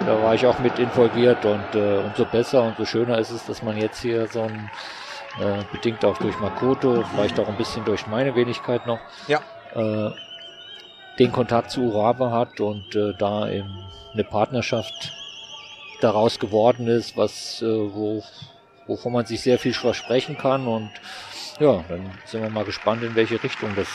Da 0.00 0.22
war 0.22 0.34
ich 0.34 0.46
auch 0.46 0.58
mit 0.58 0.78
involviert 0.78 1.44
und 1.46 1.74
äh, 1.74 1.98
umso 2.04 2.24
besser, 2.26 2.62
umso 2.62 2.84
schöner 2.84 3.18
ist 3.18 3.30
es, 3.30 3.46
dass 3.46 3.62
man 3.62 3.78
jetzt 3.78 4.00
hier 4.02 4.26
so 4.26 4.42
ein, 4.42 4.70
äh, 5.40 5.62
bedingt 5.72 6.04
auch 6.04 6.18
durch 6.18 6.38
Makoto, 6.38 7.02
vielleicht 7.14 7.40
auch 7.40 7.48
ein 7.48 7.56
bisschen 7.56 7.82
durch 7.86 8.06
meine 8.06 8.34
Wenigkeit 8.34 8.86
noch, 8.86 8.98
Ja. 9.26 9.40
äh, 9.74 10.10
den 11.18 11.32
Kontakt 11.32 11.70
zu 11.70 11.82
Urawa 11.82 12.30
hat 12.30 12.60
und 12.60 12.94
äh, 12.94 13.14
da 13.18 13.48
eben 13.48 13.84
eine 14.12 14.24
Partnerschaft 14.24 15.12
daraus 16.00 16.38
geworden 16.38 16.88
ist, 16.88 17.16
was 17.16 17.62
äh, 17.62 17.66
wo, 17.66 18.22
wovon 18.86 19.12
man 19.12 19.26
sich 19.26 19.40
sehr 19.40 19.58
viel 19.58 19.74
versprechen 19.74 20.36
kann 20.36 20.66
und 20.66 20.90
ja, 21.58 21.84
dann 21.88 22.10
sind 22.26 22.42
wir 22.42 22.50
mal 22.50 22.64
gespannt, 22.64 23.02
in 23.02 23.14
welche 23.14 23.42
Richtung 23.42 23.74
das 23.74 23.88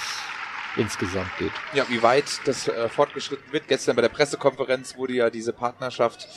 insgesamt 0.77 1.37
geht. 1.37 1.51
Ja, 1.73 1.87
wie 1.89 2.01
weit 2.01 2.25
das 2.45 2.67
äh, 2.67 2.89
fortgeschritten 2.89 3.51
wird. 3.51 3.67
Gestern 3.67 3.95
bei 3.95 4.01
der 4.01 4.09
Pressekonferenz 4.09 4.95
wurde 4.97 5.13
ja 5.13 5.29
diese 5.29 5.53
Partnerschaft 5.53 6.27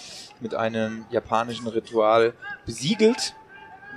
mit 0.41 0.55
einem 0.55 1.07
japanischen 1.11 1.67
Ritual 1.69 2.35
besiegelt. 2.67 3.35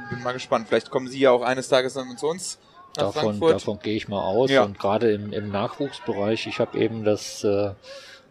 Bin 0.09 0.23
mal 0.23 0.33
gespannt. 0.33 0.67
Vielleicht 0.69 0.89
kommen 0.89 1.07
Sie 1.07 1.19
ja 1.19 1.31
auch 1.31 1.41
eines 1.41 1.67
Tages 1.67 1.95
dann 1.95 2.17
zu 2.17 2.27
uns 2.27 2.59
Davon, 2.97 3.39
davon 3.39 3.79
gehe 3.79 3.95
ich 3.95 4.07
mal 4.07 4.21
aus. 4.21 4.49
Ja. 4.49 4.63
Und 4.63 4.79
gerade 4.79 5.11
im, 5.11 5.31
im 5.31 5.51
Nachwuchsbereich, 5.51 6.47
ich 6.47 6.59
habe 6.59 6.77
eben 6.77 7.03
das 7.03 7.43
äh, 7.43 7.71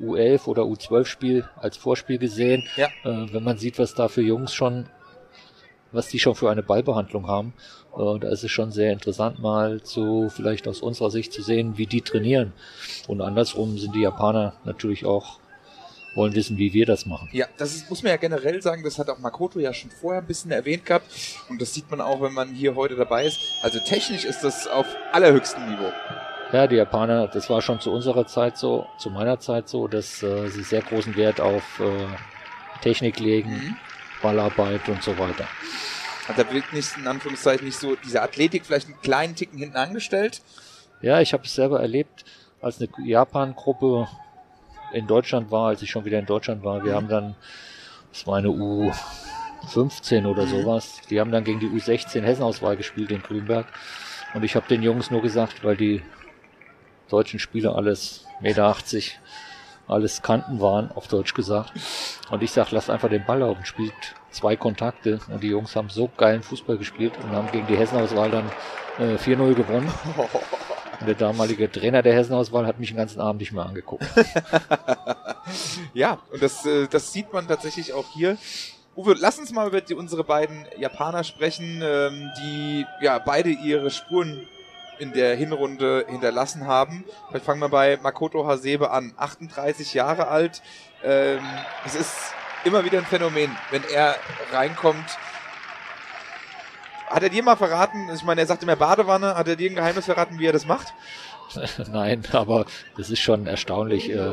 U11 0.01 0.47
oder 0.47 0.63
U12-Spiel 0.63 1.49
als 1.57 1.77
Vorspiel 1.77 2.19
gesehen. 2.19 2.65
Ja. 2.77 2.89
Äh, 3.05 3.33
wenn 3.33 3.45
man 3.45 3.59
sieht, 3.59 3.79
was 3.79 3.95
da 3.95 4.09
für 4.09 4.23
Jungs 4.23 4.55
schon, 4.55 4.89
was 5.93 6.09
die 6.09 6.19
schon 6.19 6.35
für 6.35 6.51
eine 6.51 6.63
Ballbehandlung 6.63 7.29
haben, 7.29 7.55
äh, 7.97 8.19
da 8.19 8.29
ist 8.29 8.45
es 8.45 8.51
schon 8.51 8.73
sehr 8.73 8.93
interessant, 8.93 9.39
mal 9.39 9.83
zu, 9.83 10.29
vielleicht 10.29 10.69
aus 10.69 10.81
unserer 10.81 11.11
Sicht 11.11 11.33
zu 11.33 11.43
sehen, 11.43 11.79
wie 11.79 11.87
die 11.87 12.03
trainieren. 12.03 12.53
Und 13.09 13.21
andersrum 13.21 13.79
sind 13.79 13.95
die 13.95 14.03
Japaner 14.03 14.55
natürlich 14.65 15.07
auch, 15.07 15.39
wollen 16.17 16.35
wissen, 16.35 16.57
wie 16.59 16.73
wir 16.73 16.87
das 16.87 17.07
machen. 17.07 17.29
Ja, 17.33 17.47
das 17.59 17.75
ist, 17.75 17.89
muss 17.91 18.03
man 18.03 18.11
ja 18.11 18.17
generell 18.17 18.61
sagen, 18.63 18.83
das 18.83 18.99
hat 18.99 19.09
auch 19.11 19.19
Makoto 19.19 19.59
ja 19.61 19.73
schon 19.73 19.91
vorher 19.91 20.23
ein 20.23 20.27
bisschen 20.27 20.51
erwähnt 20.51 20.87
gehabt. 20.87 21.07
Und 21.49 21.61
das 21.61 21.75
sieht 21.75 21.91
man 21.91 22.01
auch, 22.01 22.21
wenn 22.23 22.33
man 22.33 22.55
hier 22.55 22.75
heute 22.75 22.97
dabei 22.97 23.27
ist. 23.27 23.39
Also 23.63 23.79
technisch 23.79 24.25
ist 24.25 24.43
das 24.43 24.67
auf 24.67 24.87
allerhöchstem 25.13 25.69
Niveau. 25.71 25.93
Ja, 26.53 26.67
die 26.67 26.77
Japaner, 26.77 27.29
das 27.29 27.51
war 27.51 27.61
schon 27.61 27.81
zu 27.81 27.93
unserer 27.93 28.27
Zeit 28.27 28.57
so, 28.57 28.87
zu 28.99 29.11
meiner 29.11 29.39
Zeit 29.41 29.69
so, 29.69 29.89
dass 29.89 30.23
äh, 30.23 30.49
sie 30.49 30.63
sehr 30.63 30.81
großen 30.83 31.17
Wert 31.17 31.41
auf 31.41 31.81
äh, 31.81 32.81
Technik 32.83 33.19
legen, 33.21 33.51
Mhm. 33.51 33.77
Ballarbeit 34.23 34.89
und 34.89 35.03
so 35.03 35.19
weiter. 35.19 35.45
Hat 36.27 36.39
er 36.39 36.51
wirklich 36.53 36.87
in 36.97 37.07
Anführungszeichen 37.07 37.67
nicht 37.67 37.79
so 37.79 37.97
diese 37.97 38.23
Athletik 38.23 38.65
vielleicht 38.65 38.89
einen 38.89 39.01
kleinen 39.01 39.35
Ticken 39.37 39.59
hinten 39.59 39.77
angestellt? 39.77 40.41
Ja, 41.03 41.21
ich 41.21 41.33
habe 41.33 41.45
es 41.45 41.55
selber 41.55 41.81
erlebt, 41.81 42.25
als 42.63 42.81
eine 42.81 42.89
Japan-Gruppe 43.05 44.09
in 44.97 45.07
Deutschland 45.07 45.51
war, 45.51 45.69
als 45.69 45.83
ich 45.83 45.91
schon 45.91 46.05
wieder 46.07 46.19
in 46.19 46.25
Deutschland 46.27 46.65
war. 46.65 46.83
Wir 46.83 46.95
haben 46.95 47.09
dann, 47.09 47.35
das 48.13 48.27
war 48.27 48.39
eine 48.39 48.49
U15 48.49 50.27
oder 50.27 50.45
Mhm. 50.45 50.49
sowas, 50.49 51.01
die 51.11 51.21
haben 51.21 51.31
dann 51.31 51.45
gegen 51.45 51.61
die 51.61 51.69
U16 51.69 52.23
Hessenauswahl 52.23 52.77
gespielt 52.77 53.11
in 53.11 53.23
Grünberg. 53.23 53.67
Und 54.35 54.43
ich 54.43 54.57
habe 54.57 54.67
den 54.69 54.83
Jungs 54.83 55.11
nur 55.11 55.21
gesagt, 55.23 55.63
weil 55.65 55.77
die 55.77 56.03
deutschen 57.11 57.39
Spieler 57.39 57.77
alles 57.77 58.25
1,80 58.43 58.43
Meter, 58.43 58.75
alles 59.89 60.23
Kanten 60.23 60.61
waren, 60.61 60.91
auf 60.93 61.09
Deutsch 61.09 61.35
gesagt. 61.35 61.73
Und 62.31 62.43
ich 62.43 62.51
sag, 62.51 62.71
lasst 62.71 62.91
einfach 62.91 63.09
den 63.11 63.25
Ball 63.25 63.41
laufen, 63.41 63.65
spielt 63.65 63.93
zwei 64.31 64.57
Kontakte. 64.57 65.21
Und 65.29 65.43
die 65.43 65.49
Jungs 65.49 65.77
haben 65.77 65.91
so 65.91 66.11
geilen 66.17 66.43
Fußball 66.43 66.79
gespielt 66.79 67.13
und 67.23 67.31
haben 67.33 67.51
gegen 67.53 67.67
die 67.67 67.77
Hessenauswahl 67.77 68.31
dann 68.31 68.51
äh, 68.99 69.17
4-0 69.17 69.55
gewonnen. 69.55 69.93
Und 71.01 71.07
der 71.07 71.15
damalige 71.15 71.71
Trainer 71.71 72.03
der 72.03 72.15
Hessenauswahl 72.15 72.67
hat 72.67 72.79
mich 72.79 72.89
den 72.89 72.97
ganzen 72.97 73.21
Abend 73.21 73.41
nicht 73.41 73.53
mehr 73.53 73.67
angeguckt. 73.67 74.05
Ja, 75.95 76.19
und 76.33 76.43
das, 76.43 76.67
äh, 76.67 76.89
das 76.89 77.13
sieht 77.13 77.33
man 77.33 77.47
tatsächlich 77.47 77.93
auch 77.93 78.07
hier. 78.15 78.37
Uwe, 78.97 79.15
lass 79.19 79.39
uns 79.39 79.53
mal 79.53 79.69
über 79.69 79.81
die, 79.81 79.95
unsere 79.95 80.25
beiden 80.25 80.67
Japaner 80.79 81.23
sprechen, 81.23 81.83
ähm, 81.85 82.31
die 82.39 82.87
ja 83.01 83.19
beide 83.19 83.51
ihre 83.51 83.91
Spuren 83.91 84.47
in 84.99 85.13
der 85.13 85.37
Hinrunde 85.37 86.07
hinterlassen 86.09 86.67
haben. 86.67 87.05
Vielleicht 87.29 87.45
fangen 87.45 87.61
wir 87.61 87.69
bei 87.69 87.99
Makoto 88.03 88.47
Hasebe 88.47 88.91
an. 88.91 89.13
38 89.17 89.93
Jahre 89.95 90.29
alt. 90.29 90.63
Ähm, 91.05 91.41
es 91.85 91.95
ist 91.95 92.15
immer 92.65 92.85
wieder 92.85 92.99
ein 92.99 93.05
Phänomen, 93.05 93.55
wenn 93.71 93.85
er 93.85 94.17
reinkommt. 94.53 95.19
Hat 97.09 97.23
er 97.23 97.29
dir 97.29 97.43
mal 97.43 97.57
verraten, 97.57 98.11
ich 98.15 98.25
meine, 98.25 98.41
er 98.41 98.47
sagt 98.47 98.63
immer 98.63 98.77
Badewanne, 98.77 99.37
hat 99.37 99.49
er 99.49 99.57
dir 99.57 99.71
ein 99.71 99.77
Geheimnis 99.77 100.07
verraten, 100.07 100.39
wie 100.39 100.47
er 100.47 100.53
das 100.53 100.67
macht? 100.67 100.93
Nein, 101.93 102.23
aber 102.33 102.67
das 102.97 103.11
ist 103.11 103.21
schon 103.21 103.47
erstaunlich. 103.47 104.11
Äh, 104.11 104.33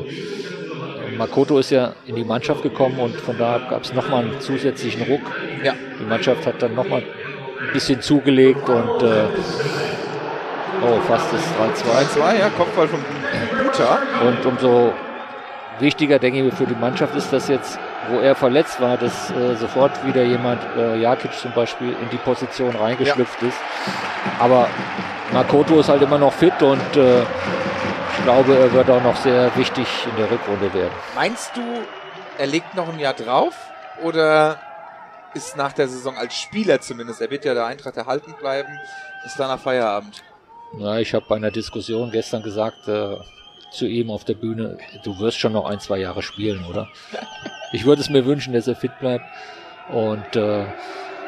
Makoto 1.18 1.60
ist 1.60 1.70
ja 1.70 1.94
in 2.08 2.16
die 2.16 2.24
Mannschaft 2.24 2.64
gekommen 2.64 3.00
und 3.00 3.16
von 3.16 3.38
da 3.38 3.60
gab 3.70 3.84
es 3.84 3.94
nochmal 3.94 4.26
einen 4.26 4.42
zusätzlichen 4.42 5.04
Ruck. 5.04 5.22
Ja. 5.64 5.76
Die 6.00 6.06
Mannschaft 6.06 6.46
hat 6.46 6.62
dann 6.62 6.74
nochmal 6.76 7.04
ein 7.62 7.74
bisschen 7.74 8.02
zugelegt 8.02 8.68
und 8.68 9.04
äh, 9.04 9.26
oh, 10.82 11.00
fast 11.08 11.32
das 11.32 11.42
3-2. 11.86 12.10
2, 12.14 12.40
ja, 12.40 12.50
Kopfball 12.50 12.88
von 12.88 13.00
Buta. 13.64 14.00
Und 14.28 14.46
umso 14.46 14.94
wichtiger, 15.80 16.20
denke 16.20 16.46
ich, 16.46 16.54
für 16.54 16.66
die 16.66 16.76
Mannschaft 16.76 17.16
ist 17.16 17.32
das 17.32 17.48
jetzt, 17.48 17.80
wo 18.10 18.20
er 18.20 18.36
verletzt 18.36 18.82
war, 18.82 18.98
dass 18.98 19.32
äh, 19.32 19.56
sofort 19.56 20.06
wieder 20.06 20.24
jemand, 20.24 20.62
äh, 20.78 20.98
Jakic 20.98 21.34
zum 21.34 21.52
Beispiel, 21.54 21.90
in 21.90 22.10
die 22.12 22.18
Position 22.18 22.76
reingeschlüpft 22.76 23.42
ist. 23.44 23.58
Aber 24.40 24.68
Makoto 25.32 25.80
ist 25.80 25.90
halt 25.90 26.02
immer 26.02 26.18
noch 26.18 26.34
fit 26.34 26.62
und 26.62 26.96
äh, 26.96 27.22
ich 27.22 28.24
glaube, 28.24 28.56
er 28.56 28.72
wird 28.72 28.90
auch 28.90 29.04
noch 29.04 29.16
sehr 29.16 29.56
wichtig 29.56 29.88
in 30.10 30.16
der 30.18 30.30
Rückrunde 30.30 30.74
werden. 30.74 30.94
Meinst 31.16 31.56
du, 31.56 31.62
er 32.38 32.48
legt 32.48 32.76
noch 32.76 32.88
ein 32.88 33.00
Jahr 33.00 33.14
drauf? 33.14 33.54
Oder 34.02 34.60
ist 35.34 35.58
nach 35.58 35.74
der 35.74 35.88
Saison 35.88 36.18
als 36.18 36.36
Spieler 36.36 36.80
zumindest, 36.82 37.22
er 37.22 37.30
wird 37.30 37.46
ja 37.46 37.54
der 37.54 37.66
Eintracht 37.66 37.98
erhalten 37.98 38.34
bleiben, 38.40 38.80
ist 39.26 39.40
danach 39.40 39.60
Feierabend? 39.60 40.24
Ja, 40.78 40.98
ich 40.98 41.14
habe 41.14 41.26
bei 41.28 41.36
einer 41.36 41.52
Diskussion 41.52 42.12
gestern 42.12 42.44
gesagt 42.44 42.88
äh, 42.88 43.18
zu 43.74 43.86
ihm 43.88 44.10
auf 44.12 44.24
der 44.24 44.36
Bühne, 44.36 44.78
du 45.04 45.20
wirst 45.20 45.38
schon 45.40 45.54
noch 45.54 45.66
ein, 45.66 45.80
zwei 45.80 45.98
Jahre 45.98 46.22
spielen, 46.24 46.66
oder? 46.66 46.88
Ich 47.72 47.86
würde 47.86 48.02
es 48.02 48.10
mir 48.10 48.26
wünschen, 48.26 48.54
dass 48.54 48.68
er 48.68 48.76
fit 48.76 48.98
bleibt. 49.00 49.26
Und 49.90 50.36
äh, 50.36 50.66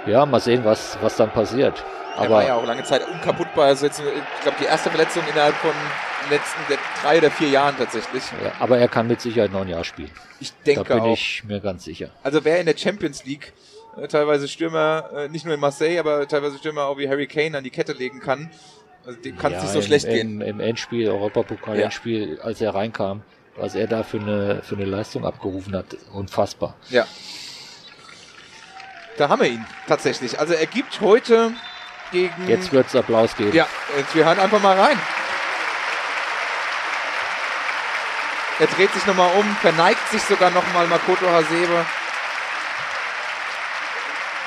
ja, 0.06 0.26
mal 0.26 0.40
sehen, 0.40 0.64
was, 0.64 0.98
was 1.02 1.16
dann 1.18 1.32
passiert. 1.32 1.84
er 2.18 2.30
war 2.30 2.46
ja 2.46 2.56
auch 2.56 2.66
lange 2.66 2.84
Zeit 2.84 3.02
unkaputtbar. 3.08 3.66
Also 3.66 3.86
jetzt, 3.88 4.00
ich 4.00 4.42
glaube, 4.44 4.58
die 4.62 4.66
erste 4.66 4.90
Verletzung 4.90 5.24
innerhalb 5.30 5.56
von 5.56 5.72
den 5.72 6.38
letzten 6.38 6.60
drei 7.04 7.18
oder 7.18 7.32
vier 7.32 7.50
Jahren 7.50 7.76
tatsächlich. 7.78 8.24
ja, 8.44 8.52
aber 8.60 8.78
er 8.78 8.88
kann 8.88 9.08
mit 9.08 9.20
Sicherheit 9.22 9.52
noch 9.52 9.62
ein 9.62 9.68
Jahr 9.68 9.84
spielen. 9.84 10.12
Ich 10.40 10.52
Da 10.52 10.56
denke 10.66 10.84
bin 10.94 11.00
auch. 11.04 11.14
ich 11.14 11.44
mir 11.46 11.60
ganz 11.60 11.84
sicher. 11.84 12.10
Also 12.24 12.44
wer 12.46 12.60
in 12.60 12.66
der 12.68 12.78
Champions 12.78 13.26
League 13.26 13.54
äh, 13.98 14.08
teilweise 14.08 14.48
Stürmer, 14.48 15.10
äh, 15.16 15.28
nicht 15.30 15.46
nur 15.46 15.54
in 15.54 15.60
Marseille, 15.60 16.00
aber 16.00 16.28
teilweise 16.28 16.58
Stürmer 16.58 16.84
auch 16.86 16.98
wie 16.98 17.10
Harry 17.10 17.28
Kane 17.28 17.58
an 17.58 17.64
die 17.64 17.70
Kette 17.72 17.94
legen 17.94 18.20
kann, 18.20 18.50
also 19.06 19.20
dem 19.20 19.38
kann 19.38 19.54
es 19.54 19.64
nicht 19.64 19.72
so 19.72 19.80
im, 19.80 19.86
schlecht 19.86 20.06
im, 20.06 20.14
gehen. 20.14 20.42
Im 20.42 20.60
Endspiel, 20.60 21.10
Europapokal 21.10 21.80
Ja. 21.80 21.90
Als 22.42 22.62
er 22.62 22.74
reinkam, 22.74 23.22
was 23.56 23.76
er 23.76 23.88
da 23.88 24.04
für 24.04 24.20
eine, 24.20 24.62
für 24.64 24.76
eine 24.76 24.86
Leistung 24.86 25.26
abgerufen 25.26 25.76
hat, 25.76 25.96
unfassbar. 26.14 26.76
Ja. 26.90 27.06
Da 29.18 29.30
haben 29.30 29.42
wir 29.42 29.50
ihn 29.50 29.66
tatsächlich. 29.88 30.40
Also 30.40 30.54
er 30.54 30.66
gibt 30.66 31.00
heute 31.02 31.54
gegen. 32.12 32.48
Jetzt 32.48 32.72
wird 32.72 32.88
es 32.88 32.96
Applaus 32.96 33.36
geben. 33.36 33.54
Ja, 33.54 33.68
jetzt, 33.98 34.14
wir 34.16 34.26
hören 34.26 34.40
einfach 34.40 34.62
mal 34.62 34.78
rein. 34.78 35.00
Er 38.58 38.68
dreht 38.68 38.92
sich 38.94 39.06
nochmal 39.06 39.32
um, 39.38 39.56
verneigt 39.58 40.10
sich 40.10 40.22
sogar 40.22 40.50
nochmal 40.50 40.88
Makoto 40.88 41.28
Hasebe. 41.30 41.86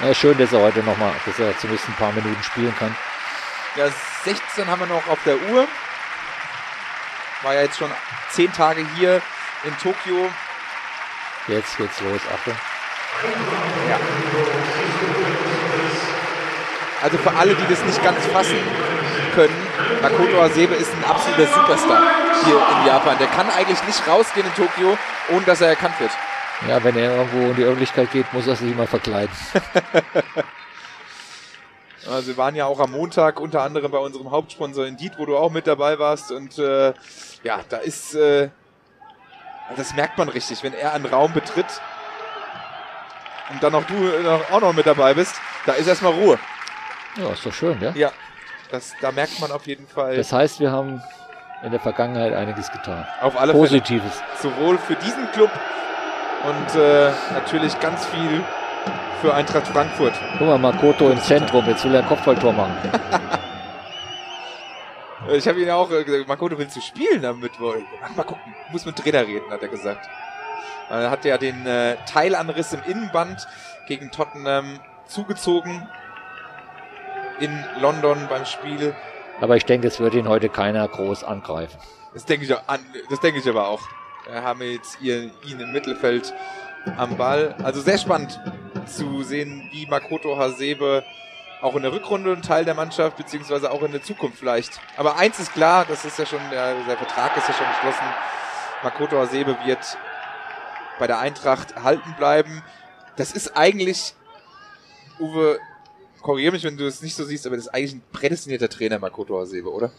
Ja, 0.02 0.14
schön, 0.14 0.38
dass 0.38 0.52
er 0.52 0.60
heute 0.60 0.82
nochmal, 0.82 1.12
dass 1.26 1.38
er 1.38 1.56
zumindest 1.58 1.88
ein 1.88 1.94
paar 1.94 2.12
Minuten 2.12 2.42
spielen 2.42 2.74
kann. 2.78 2.94
Ja, 3.78 3.86
16 4.24 4.66
haben 4.66 4.80
wir 4.80 4.88
noch 4.88 5.06
auf 5.06 5.20
der 5.24 5.36
Uhr. 5.36 5.68
War 7.42 7.54
ja 7.54 7.62
jetzt 7.62 7.78
schon 7.78 7.88
10 8.32 8.52
Tage 8.52 8.84
hier 8.96 9.22
in 9.62 9.78
Tokio. 9.78 10.28
Jetzt 11.46 11.78
geht's 11.78 12.00
los, 12.00 12.20
Achtung. 12.34 12.54
Ja. 13.88 14.00
Also 17.04 17.18
für 17.18 17.32
alle, 17.32 17.54
die 17.54 17.66
das 17.68 17.84
nicht 17.84 18.02
ganz 18.02 18.26
fassen 18.26 18.58
können, 19.36 19.54
Makoto 20.02 20.42
Hasebe 20.42 20.74
ist 20.74 20.92
ein 20.92 21.04
absoluter 21.04 21.46
Superstar 21.46 22.02
hier 22.44 22.56
in 22.56 22.86
Japan. 22.88 23.16
Der 23.18 23.28
kann 23.28 23.48
eigentlich 23.48 23.80
nicht 23.84 24.08
rausgehen 24.08 24.44
in 24.44 24.54
Tokio, 24.56 24.98
ohne 25.28 25.44
dass 25.44 25.60
er 25.60 25.68
erkannt 25.68 25.94
wird. 26.00 26.10
Ja, 26.66 26.82
wenn 26.82 26.96
er 26.96 27.14
irgendwo 27.14 27.50
in 27.50 27.54
die 27.54 27.62
Öffentlichkeit 27.62 28.10
geht, 28.10 28.32
muss 28.32 28.48
er 28.48 28.56
sich 28.56 28.74
mal 28.74 28.88
verkleiden. 28.88 29.30
Also 32.10 32.28
wir 32.28 32.36
waren 32.36 32.54
ja 32.54 32.66
auch 32.66 32.80
am 32.80 32.92
Montag 32.92 33.40
unter 33.40 33.62
anderem 33.62 33.90
bei 33.90 33.98
unserem 33.98 34.30
Hauptsponsor 34.30 34.86
Indeed, 34.86 35.12
wo 35.18 35.26
du 35.26 35.36
auch 35.36 35.50
mit 35.50 35.66
dabei 35.66 35.98
warst. 35.98 36.32
Und 36.32 36.58
äh, 36.58 36.92
ja, 37.42 37.60
da 37.68 37.78
ist, 37.78 38.14
äh, 38.14 38.48
das 39.76 39.94
merkt 39.94 40.16
man 40.18 40.28
richtig, 40.28 40.62
wenn 40.62 40.72
er 40.74 40.94
einen 40.94 41.06
Raum 41.06 41.32
betritt 41.32 41.66
und 43.50 43.62
dann 43.62 43.74
auch 43.74 43.84
du 43.84 43.94
noch, 43.94 44.50
auch 44.50 44.60
noch 44.60 44.72
mit 44.72 44.86
dabei 44.86 45.14
bist, 45.14 45.34
da 45.66 45.72
ist 45.72 45.86
erstmal 45.86 46.12
Ruhe. 46.12 46.38
Ja, 47.16 47.30
ist 47.32 47.44
doch 47.44 47.52
schön, 47.52 47.80
ja? 47.80 47.92
Ja, 47.94 48.12
das, 48.70 48.94
da 49.00 49.12
merkt 49.12 49.40
man 49.40 49.50
auf 49.50 49.66
jeden 49.66 49.86
Fall 49.86 50.16
Das 50.16 50.32
heißt, 50.32 50.60
wir 50.60 50.70
haben 50.70 51.02
in 51.62 51.70
der 51.72 51.80
Vergangenheit 51.80 52.32
einiges 52.34 52.70
getan. 52.70 53.06
auf 53.20 53.38
alle 53.38 53.52
Positives. 53.52 54.14
Fälle 54.14 54.54
sowohl 54.54 54.78
für 54.78 54.94
diesen 54.96 55.30
Club 55.32 55.50
und 56.44 56.80
äh, 56.80 57.10
natürlich 57.32 57.78
ganz 57.80 58.06
viel 58.06 58.44
für 59.20 59.34
Eintracht 59.34 59.66
Frankfurt. 59.68 60.12
Guck 60.38 60.46
mal, 60.46 60.58
Makoto 60.58 61.10
im 61.10 61.20
Zentrum, 61.20 61.64
jetzt 61.66 61.84
will 61.84 61.94
er 61.94 62.02
ein 62.02 62.08
Kopfballtor 62.08 62.52
machen. 62.52 62.76
Äh, 62.84 63.28
Ich 65.36 65.46
habe 65.48 65.60
ihn 65.60 65.70
auch 65.70 65.90
äh, 65.90 66.04
gesagt, 66.04 66.28
Makoto, 66.28 66.56
willst 66.58 66.76
du 66.76 66.80
spielen 66.80 67.22
damit? 67.22 67.58
wohl? 67.60 67.82
Ach, 68.02 68.14
mal 68.16 68.22
gucken, 68.22 68.54
muss 68.70 68.86
mit 68.86 68.96
Trainer 68.96 69.26
reden, 69.26 69.50
hat 69.50 69.60
er 69.62 69.68
gesagt. 69.68 70.08
Er 70.88 71.10
hat 71.10 71.24
ja 71.24 71.36
den 71.36 71.66
äh, 71.66 71.96
Teilanriss 72.10 72.72
im 72.72 72.80
Innenband 72.86 73.46
gegen 73.88 74.10
Tottenham 74.10 74.80
zugezogen 75.06 75.86
in 77.40 77.64
London 77.80 78.26
beim 78.30 78.44
Spiel. 78.46 78.94
Aber 79.40 79.56
ich 79.56 79.64
denke, 79.64 79.86
es 79.88 80.00
wird 80.00 80.14
ihn 80.14 80.28
heute 80.28 80.48
keiner 80.48 80.86
groß 80.88 81.24
angreifen. 81.24 81.78
Das 82.14 82.24
denke 82.24 82.46
ich, 82.46 82.54
an- 82.68 82.80
das 83.10 83.20
denke 83.20 83.38
ich 83.40 83.48
aber 83.48 83.68
auch. 83.68 83.80
Wir 84.30 84.42
haben 84.42 84.62
jetzt 84.62 84.98
ihr, 85.02 85.30
ihn 85.44 85.60
im 85.60 85.72
Mittelfeld 85.72 86.32
am 86.96 87.16
Ball. 87.16 87.54
Also 87.62 87.80
sehr 87.80 87.98
spannend 87.98 88.40
zu 88.88 89.22
sehen, 89.22 89.68
wie 89.72 89.86
Makoto 89.86 90.36
Hasebe 90.36 91.04
auch 91.60 91.74
in 91.74 91.82
der 91.82 91.92
Rückrunde 91.92 92.32
ein 92.32 92.42
Teil 92.42 92.64
der 92.64 92.74
Mannschaft, 92.74 93.16
beziehungsweise 93.16 93.70
auch 93.70 93.82
in 93.82 93.92
der 93.92 94.02
Zukunft 94.02 94.38
vielleicht. 94.38 94.80
Aber 94.96 95.16
eins 95.16 95.38
ist 95.38 95.52
klar, 95.52 95.84
das 95.88 96.04
ist 96.04 96.18
ja 96.18 96.26
schon, 96.26 96.40
der, 96.50 96.74
der 96.84 96.96
Vertrag 96.96 97.36
ist 97.36 97.48
ja 97.48 97.54
schon 97.54 97.66
geschlossen. 97.66 98.06
Makoto 98.82 99.18
Hasebe 99.18 99.56
wird 99.64 99.98
bei 100.98 101.06
der 101.06 101.18
Eintracht 101.18 101.76
halten 101.82 102.14
bleiben. 102.16 102.62
Das 103.16 103.32
ist 103.32 103.56
eigentlich, 103.56 104.14
Uwe, 105.18 105.58
korrigiere 106.22 106.52
mich, 106.52 106.64
wenn 106.64 106.76
du 106.76 106.86
es 106.86 107.02
nicht 107.02 107.16
so 107.16 107.24
siehst, 107.24 107.46
aber 107.46 107.56
das 107.56 107.66
ist 107.66 107.74
eigentlich 107.74 107.94
ein 107.94 108.02
prädestinierter 108.12 108.68
Trainer, 108.68 108.98
Makoto 108.98 109.38
Hasebe, 109.38 109.72
oder? 109.72 109.90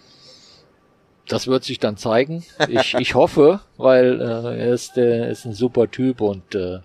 Das 1.27 1.47
wird 1.47 1.63
sich 1.63 1.79
dann 1.79 1.97
zeigen. 1.97 2.43
Ich, 2.67 2.95
ich 2.95 3.15
hoffe, 3.15 3.59
weil 3.77 4.19
äh, 4.19 4.59
er 4.59 4.73
ist, 4.73 4.97
äh, 4.97 5.29
ist 5.29 5.45
ein 5.45 5.53
super 5.53 5.91
Typ 5.91 6.21
und 6.21 6.55
äh, 6.55 6.79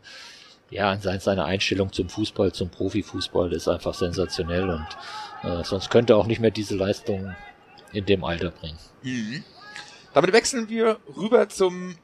ja, 0.74 0.98
seine, 0.98 1.44
Einstellung 1.44 1.92
zum 1.92 2.08
Fußball, 2.08 2.52
zum 2.52 2.68
Profifußball 2.68 3.52
ist 3.52 3.68
einfach 3.68 3.94
sensationell 3.94 4.68
und 4.68 4.86
äh, 5.44 5.62
sonst 5.62 5.88
könnte 5.88 6.14
er 6.14 6.16
auch 6.16 6.26
nicht 6.26 6.40
mehr 6.40 6.50
diese 6.50 6.74
Leistung 6.74 7.32
in 7.92 8.04
dem 8.06 8.24
Alter 8.24 8.50
bringen. 8.50 8.78
Damit 10.14 10.32
wechseln 10.32 10.68
wir 10.68 10.98
rüber 11.16 11.48
zum 11.48 11.94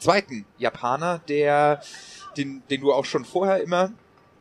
zweiten 0.00 0.46
Japaner, 0.58 1.20
der, 1.28 1.80
den, 2.36 2.64
den 2.68 2.80
du 2.80 2.92
auch 2.92 3.04
schon 3.04 3.24
vorher 3.24 3.62
immer 3.62 3.92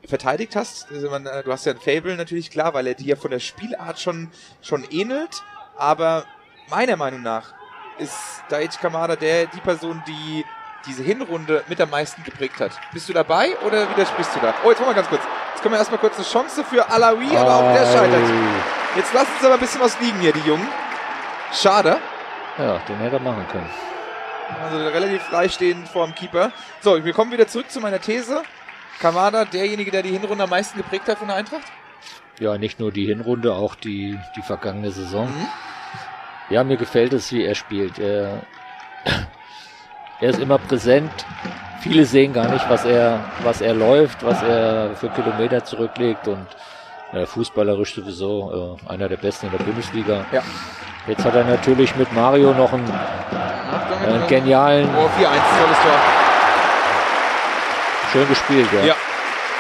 verteidigt 0.08 0.56
hast. 0.56 0.92
Also 0.92 1.12
man, 1.12 1.28
äh, 1.28 1.44
du 1.44 1.52
hast 1.52 1.68
ja 1.68 1.74
ein 1.74 1.80
Fable 1.80 2.16
natürlich 2.16 2.50
klar, 2.50 2.74
weil 2.74 2.88
er 2.88 2.96
dir 2.96 3.16
von 3.16 3.30
der 3.30 3.40
Spielart 3.40 4.00
schon, 4.00 4.32
schon 4.64 4.84
ähnelt. 4.90 5.44
Aber 5.78 6.26
meiner 6.72 6.96
Meinung 6.96 7.22
nach 7.22 7.54
ist 8.00 8.18
Daichi 8.50 8.80
Kamada 8.80 9.16
der, 9.16 9.46
die 9.46 9.62
Person, 9.62 10.02
die 10.08 10.44
diese 10.88 11.04
Hinrunde 11.04 11.64
mit 11.68 11.80
am 11.82 11.90
meisten 11.90 12.24
geprägt 12.24 12.60
hat. 12.60 12.72
Bist 12.94 13.10
du 13.10 13.14
dabei 13.14 13.58
oder 13.66 13.90
widersprichst 13.90 14.36
du 14.36 14.40
da? 14.40 14.54
Oh, 14.64 14.70
jetzt 14.70 14.80
machen 14.80 14.92
wir 14.92 14.96
ganz 14.96 15.10
kurz. 15.10 15.22
Jetzt 15.54 15.62
kommen 15.62 15.74
wir 15.74 15.80
erstmal 15.80 16.00
kurz 16.00 16.16
eine 16.16 16.26
Chance 16.26 16.64
für 16.64 16.90
Alawi, 16.90 17.36
aber 17.36 17.56
auch 17.56 17.74
der 17.74 17.86
scheitert. 17.86 18.30
Jetzt 18.96 19.14
lassen 19.14 19.32
uns 19.36 19.46
aber 19.46 19.56
ein 19.56 19.60
bisschen 19.60 19.82
was 19.82 20.00
liegen 20.00 20.20
hier, 20.20 20.34
die 20.34 20.48
Jungen. 20.48 20.68
Schade. 21.54 21.98
Ja, 22.58 22.80
den 22.88 22.98
hätte 22.98 23.18
er 23.18 23.22
machen 23.22 23.46
können. 23.52 23.70
Also 24.64 24.78
relativ 24.78 25.22
freistehend 25.24 25.88
vorm 25.88 26.14
Keeper. 26.14 26.52
So, 26.82 27.04
wir 27.04 27.14
kommen 27.14 27.32
wieder 27.32 27.48
zurück 27.48 27.70
zu 27.72 27.80
meiner 27.80 28.00
These. 28.00 28.44
Kamada, 29.00 29.46
derjenige, 29.46 29.92
der 29.92 30.04
die 30.04 30.12
Hinrunde 30.12 30.44
am 30.44 30.50
meisten 30.50 30.78
geprägt 30.78 31.08
hat 31.08 31.18
von 31.18 31.28
der 31.28 31.38
Eintracht? 31.38 31.64
Ja, 32.40 32.58
nicht 32.58 32.80
nur 32.80 32.92
die 32.92 33.06
Hinrunde, 33.06 33.54
auch 33.54 33.76
die, 33.76 34.20
die 34.36 34.42
vergangene 34.42 34.92
Saison. 34.92 35.28
Mhm. 35.28 35.48
Ja, 36.50 36.64
mir 36.64 36.78
gefällt 36.78 37.14
es, 37.14 37.32
wie 37.32 37.44
er 37.44 37.56
spielt. 37.56 37.98
Er, 37.98 38.44
er 40.22 40.30
ist 40.30 40.40
immer 40.40 40.58
präsent. 40.58 41.12
Viele 41.82 42.06
sehen 42.06 42.34
gar 42.34 42.48
nicht, 42.48 42.68
was 42.70 42.84
er, 42.86 43.20
was 43.44 43.62
er 43.62 43.74
läuft, 43.74 44.26
was 44.26 44.42
er 44.42 44.96
für 44.96 45.10
Kilometer 45.10 45.64
zurücklegt 45.64 46.28
und 46.28 46.48
äh, 47.14 47.26
fußballerisch 47.26 47.96
sowieso 47.96 48.78
äh, 48.88 48.92
einer 48.92 49.08
der 49.08 49.18
besten 49.18 49.48
in 49.48 49.52
der 49.52 49.64
Bundesliga. 49.64 50.26
Ja. 50.32 50.42
Jetzt 51.08 51.24
hat 51.24 51.36
er 51.36 51.44
natürlich 51.44 51.96
mit 51.96 52.12
Mario 52.14 52.54
noch 52.54 52.74
einen, 52.74 52.92
Achtung, 52.92 53.98
einen 54.14 54.28
genialen, 54.28 54.90
Oh, 54.96 55.06
4-1, 55.06 55.10
tolles 55.22 55.78
Tor. 55.84 56.00
schön 58.12 58.28
gespielt. 58.28 58.68
Ja. 58.74 58.86
Ja. 58.88 58.96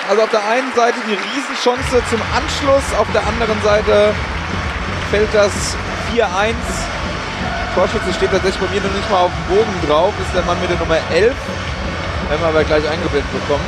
Also 0.10 0.22
auf 0.24 0.30
der 0.30 0.47
einen 0.47 0.72
Seite 0.76 0.97
die 1.08 1.14
Riesenchance 1.14 2.01
zum 2.10 2.22
Anschluss, 2.36 2.99
auf 2.99 3.08
der 3.14 3.26
anderen 3.28 3.62
Seite 3.62 4.14
fällt 5.12 5.34
das 5.34 5.51
4-1. 6.16 6.53
Torschütze 7.76 8.14
steht 8.14 8.32
tatsächlich 8.32 8.60
bei 8.64 8.74
mir 8.74 8.82
noch 8.82 8.96
nicht 8.96 9.12
mal 9.12 9.20
auf 9.28 9.32
dem 9.32 9.56
Bogen 9.56 9.76
drauf, 9.88 10.14
ist 10.20 10.34
der 10.34 10.44
Mann 10.44 10.60
mit 10.62 10.70
der 10.70 10.80
Nummer 10.80 10.98
11. 11.14 11.36
Werden 12.30 12.42
wir 12.42 12.48
aber 12.48 12.64
gleich 12.64 12.88
eingeblendet 12.90 13.32
bekommen. 13.32 13.66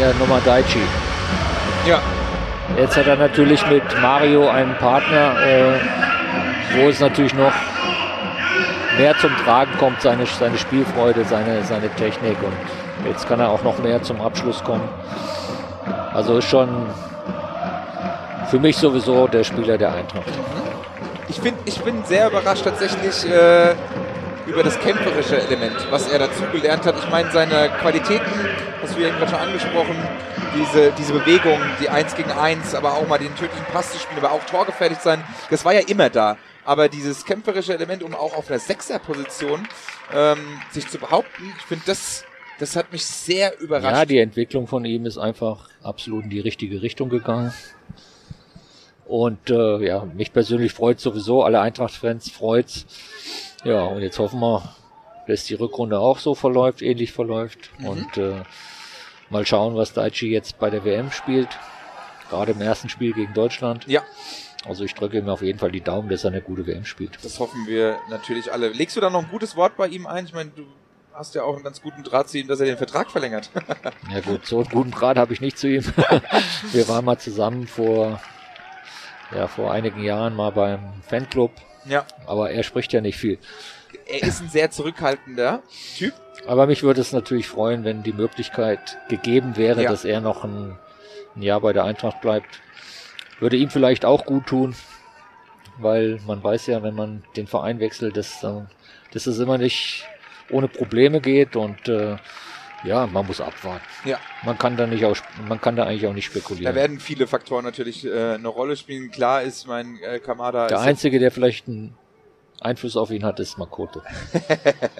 ja, 0.00 0.12
Nummer 0.18 0.40
Daichi. 0.44 0.82
Ja, 1.86 2.00
Jetzt 2.76 2.96
hat 2.96 3.06
er 3.06 3.16
natürlich 3.16 3.66
mit 3.66 3.82
Mario 4.00 4.48
einen 4.48 4.74
Partner, 4.76 5.34
äh, 5.44 5.72
wo 6.76 6.88
es 6.88 7.00
natürlich 7.00 7.34
noch 7.34 7.52
mehr 8.96 9.16
zum 9.18 9.36
Tragen 9.44 9.72
kommt, 9.78 10.00
seine, 10.00 10.24
seine 10.26 10.56
Spielfreude, 10.56 11.24
seine, 11.24 11.64
seine 11.64 11.88
Technik 11.96 12.36
und 12.42 13.08
jetzt 13.08 13.28
kann 13.28 13.40
er 13.40 13.50
auch 13.50 13.62
noch 13.64 13.78
mehr 13.78 14.02
zum 14.02 14.20
Abschluss 14.20 14.62
kommen. 14.62 14.88
Also 16.14 16.38
ist 16.38 16.48
schon 16.48 16.68
für 18.48 18.60
mich 18.60 18.76
sowieso 18.76 19.26
der 19.26 19.42
Spieler 19.42 19.76
der 19.76 19.92
Eintracht. 19.92 20.32
Ich, 21.30 21.40
find, 21.40 21.56
ich 21.64 21.80
bin 21.80 22.04
sehr 22.04 22.26
überrascht 22.28 22.64
tatsächlich 22.64 23.24
äh, 23.24 23.74
über 24.46 24.62
das 24.64 24.78
kämpferische 24.80 25.40
Element, 25.40 25.76
was 25.90 26.10
er 26.10 26.18
dazu 26.18 26.42
gelernt 26.52 26.84
hat. 26.84 26.96
Ich 26.98 27.08
meine, 27.08 27.30
seine 27.30 27.70
Qualitäten, 27.80 28.30
ja 29.00 29.08
eben 29.08 29.18
gerade 29.18 29.30
schon 29.30 29.40
angesprochen, 29.40 29.96
diese, 30.54 30.92
diese 30.92 31.12
Bewegung, 31.12 31.58
die 31.80 31.88
1 31.88 32.16
gegen 32.16 32.30
1, 32.30 32.74
aber 32.74 32.94
auch 32.94 33.06
mal 33.08 33.18
den 33.18 33.34
tödlichen 33.36 33.64
Pass 33.72 33.92
zu 33.92 33.98
spielen, 33.98 34.18
aber 34.18 34.32
auch 34.32 34.44
torgefährlich 34.44 34.98
sein, 34.98 35.22
das 35.50 35.64
war 35.64 35.72
ja 35.72 35.80
immer 35.80 36.10
da. 36.10 36.36
Aber 36.64 36.88
dieses 36.88 37.24
kämpferische 37.24 37.74
Element, 37.74 38.02
um 38.02 38.14
auch 38.14 38.36
auf 38.36 38.46
der 38.46 38.58
Sechserposition 38.58 39.66
ähm, 40.12 40.38
sich 40.70 40.88
zu 40.88 40.98
behaupten, 40.98 41.52
ich 41.56 41.64
finde, 41.64 41.84
das, 41.86 42.24
das 42.58 42.76
hat 42.76 42.92
mich 42.92 43.04
sehr 43.04 43.58
überrascht. 43.60 43.96
Ja, 43.96 44.04
die 44.04 44.18
Entwicklung 44.18 44.66
von 44.66 44.84
ihm 44.84 45.06
ist 45.06 45.18
einfach 45.18 45.68
absolut 45.82 46.24
in 46.24 46.30
die 46.30 46.40
richtige 46.40 46.82
Richtung 46.82 47.08
gegangen. 47.08 47.54
Und 49.10 49.50
äh, 49.50 49.78
ja, 49.84 50.04
mich 50.04 50.32
persönlich 50.32 50.72
freut 50.72 51.00
sowieso, 51.00 51.42
alle 51.42 51.60
Eintracht-Fans 51.60 52.30
freut's. 52.30 52.86
Ja, 53.64 53.82
und 53.82 54.02
jetzt 54.02 54.20
hoffen 54.20 54.38
wir, 54.38 54.72
dass 55.26 55.44
die 55.46 55.54
Rückrunde 55.54 55.98
auch 55.98 56.18
so 56.20 56.36
verläuft, 56.36 56.80
ähnlich 56.80 57.10
verläuft. 57.10 57.70
Und 57.82 58.16
äh, 58.16 58.42
mal 59.28 59.44
schauen, 59.44 59.74
was 59.74 59.92
Daichi 59.94 60.28
jetzt 60.30 60.60
bei 60.60 60.70
der 60.70 60.84
WM 60.84 61.10
spielt. 61.10 61.48
Gerade 62.28 62.52
im 62.52 62.60
ersten 62.60 62.88
Spiel 62.88 63.12
gegen 63.12 63.34
Deutschland. 63.34 63.84
ja, 63.88 64.02
Also 64.64 64.84
ich 64.84 64.94
drücke 64.94 65.18
ihm 65.18 65.28
auf 65.28 65.42
jeden 65.42 65.58
Fall 65.58 65.72
die 65.72 65.80
Daumen, 65.80 66.08
dass 66.08 66.22
er 66.22 66.30
eine 66.30 66.40
gute 66.40 66.64
WM 66.68 66.84
spielt. 66.84 67.18
das 67.24 67.40
hoffen 67.40 67.66
wir 67.66 67.98
natürlich 68.10 68.52
alle. 68.52 68.68
Legst 68.68 68.96
du 68.96 69.00
da 69.00 69.10
noch 69.10 69.24
ein 69.24 69.28
gutes 69.30 69.56
Wort 69.56 69.76
bei 69.76 69.88
ihm 69.88 70.06
ein? 70.06 70.26
Ich 70.26 70.32
meine, 70.34 70.50
du 70.50 70.62
hast 71.12 71.34
ja 71.34 71.42
auch 71.42 71.54
einen 71.56 71.64
ganz 71.64 71.82
guten 71.82 72.04
Draht 72.04 72.28
zu 72.28 72.38
ihm, 72.38 72.46
dass 72.46 72.60
er 72.60 72.66
den 72.66 72.76
Vertrag 72.76 73.10
verlängert. 73.10 73.50
Ja 74.14 74.20
gut, 74.20 74.46
so 74.46 74.58
einen 74.60 74.68
guten 74.68 74.92
Draht 74.92 75.16
habe 75.18 75.32
ich 75.32 75.40
nicht 75.40 75.58
zu 75.58 75.66
ihm. 75.68 75.84
Wir 76.72 76.86
waren 76.86 77.04
mal 77.04 77.18
zusammen 77.18 77.66
vor, 77.66 78.20
ja, 79.34 79.46
vor 79.46 79.72
einigen 79.72 80.02
Jahren 80.02 80.34
mal 80.36 80.50
beim 80.52 80.80
Fanclub, 81.08 81.52
ja, 81.86 82.04
aber 82.26 82.50
er 82.50 82.62
spricht 82.62 82.92
ja 82.92 83.00
nicht 83.00 83.16
viel. 83.18 83.38
er 84.06 84.22
ist 84.22 84.40
ein 84.40 84.48
sehr 84.48 84.70
zurückhaltender 84.70 85.62
Typ. 85.96 86.12
Aber 86.46 86.66
mich 86.66 86.82
würde 86.82 87.00
es 87.00 87.12
natürlich 87.12 87.46
freuen, 87.48 87.84
wenn 87.84 88.02
die 88.02 88.12
Möglichkeit 88.12 88.98
gegeben 89.08 89.56
wäre, 89.56 89.82
Ja. 89.82 89.90
dass 89.90 90.04
er 90.04 90.20
noch 90.20 90.42
ein, 90.44 90.76
ein 91.36 91.42
Jahr 91.42 91.60
bei 91.60 91.72
der 91.72 91.84
Eintracht 91.84 92.20
bleibt. 92.20 92.60
Würde 93.40 93.56
ihm 93.56 93.70
vielleicht 93.70 94.04
auch 94.04 94.24
gut 94.24 94.46
tun, 94.46 94.74
weil 95.78 96.18
man 96.26 96.42
weiß 96.42 96.66
ja, 96.66 96.82
wenn 96.82 96.94
man 96.94 97.22
den 97.36 97.46
Verein 97.46 97.78
wechselt, 97.80 98.16
dass, 98.16 98.42
äh, 98.42 98.62
dass 99.12 99.26
es 99.26 99.38
immer 99.38 99.58
nicht 99.58 100.06
ohne 100.50 100.68
Probleme 100.68 101.20
geht 101.20 101.56
und 101.56 101.88
äh, 101.88 102.16
ja, 102.84 103.06
man 103.06 103.26
muss 103.26 103.40
abwarten. 103.40 103.84
Ja. 104.04 104.18
Man 104.44 104.56
kann 104.58 104.76
da 104.76 104.86
nicht 104.86 105.04
auch, 105.04 105.16
man 105.46 105.60
kann 105.60 105.76
da 105.76 105.84
eigentlich 105.84 106.06
auch 106.06 106.12
nicht 106.12 106.26
spekulieren. 106.26 106.74
Da 106.74 106.74
werden 106.74 107.00
viele 107.00 107.26
Faktoren 107.26 107.64
natürlich 107.64 108.06
äh, 108.06 108.34
eine 108.34 108.48
Rolle 108.48 108.76
spielen. 108.76 109.10
Klar 109.10 109.42
ist 109.42 109.66
mein 109.66 109.98
äh, 110.02 110.18
Kamada 110.18 110.66
der 110.66 110.80
einzige, 110.80 111.18
der 111.18 111.30
vielleicht 111.30 111.68
einen 111.68 111.96
Einfluss 112.60 112.96
auf 112.96 113.10
ihn 113.10 113.24
hat, 113.24 113.40
ist 113.40 113.58
Makoto. 113.58 114.02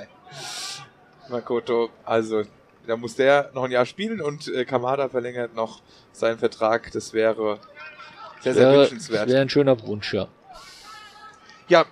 Makoto. 1.28 1.90
Also 2.04 2.42
da 2.86 2.96
muss 2.96 3.16
der 3.16 3.50
noch 3.54 3.64
ein 3.64 3.70
Jahr 3.70 3.86
spielen 3.86 4.20
und 4.20 4.48
äh, 4.48 4.64
Kamada 4.64 5.08
verlängert 5.08 5.54
noch 5.54 5.82
seinen 6.12 6.38
Vertrag. 6.38 6.90
Das 6.92 7.12
wäre 7.12 7.60
sehr, 8.40 8.54
sehr 8.54 8.70
Wäre, 8.70 8.82
wünschenswert. 8.82 9.28
wäre 9.28 9.40
ein 9.40 9.48
schöner 9.48 9.80
Wunsch, 9.86 10.14
ja. 10.14 10.28
Ja, 11.68 11.84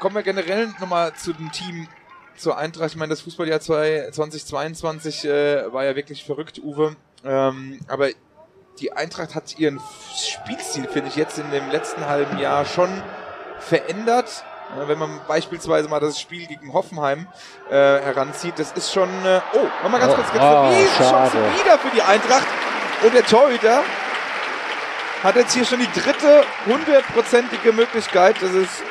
kommen 0.00 0.16
wir 0.16 0.22
generell 0.22 0.68
nochmal 0.80 1.14
zu 1.14 1.32
dem 1.32 1.52
Team, 1.52 1.86
zur 2.36 2.56
Eintracht. 2.58 2.90
Ich 2.90 2.96
meine, 2.96 3.10
das 3.10 3.20
Fußballjahr 3.22 3.60
2 3.60 4.08
2022 4.12 5.24
äh, 5.24 5.72
war 5.72 5.84
ja 5.84 5.96
wirklich 5.96 6.24
verrückt, 6.24 6.60
Uwe. 6.62 6.96
Ähm, 7.24 7.80
aber 7.88 8.08
die 8.80 8.92
Eintracht 8.92 9.34
hat 9.34 9.58
ihren 9.58 9.80
Spielstil, 10.16 10.86
finde 10.88 11.08
ich, 11.08 11.16
jetzt 11.16 11.38
in 11.38 11.50
dem 11.50 11.70
letzten 11.70 12.06
halben 12.06 12.38
Jahr 12.38 12.64
schon 12.64 12.90
verändert. 13.60 14.44
Äh, 14.76 14.88
Wenn 14.88 14.98
man 14.98 15.20
beispielsweise 15.28 15.88
mal 15.88 16.00
das 16.00 16.20
Spiel 16.20 16.46
gegen 16.46 16.72
Hoffenheim 16.72 17.26
äh, 17.70 17.74
heranzieht, 17.74 18.58
das 18.58 18.72
ist 18.72 18.92
schon. 18.92 19.08
Äh, 19.24 19.40
oh, 19.54 19.66
nochmal 19.82 20.00
ganz 20.00 20.12
Oh, 20.12 20.16
kurz, 20.16 20.32
ganz 20.32 20.44
eine 20.44 20.70
Riesenchance 20.76 21.36
wieder 21.36 21.78
für 21.78 21.90
die 21.94 22.02
Eintracht. 22.02 22.46
Und 23.04 23.14
der 23.14 23.24
Torhüter 23.24 23.82
hat 25.22 25.36
jetzt 25.36 25.54
hier 25.54 25.64
schon 25.64 25.80
die 25.80 26.00
dritte 26.00 26.44
hundertprozentige 26.66 27.72
Möglichkeit. 27.72 28.36
Das 28.40 28.50
ist 28.52 28.82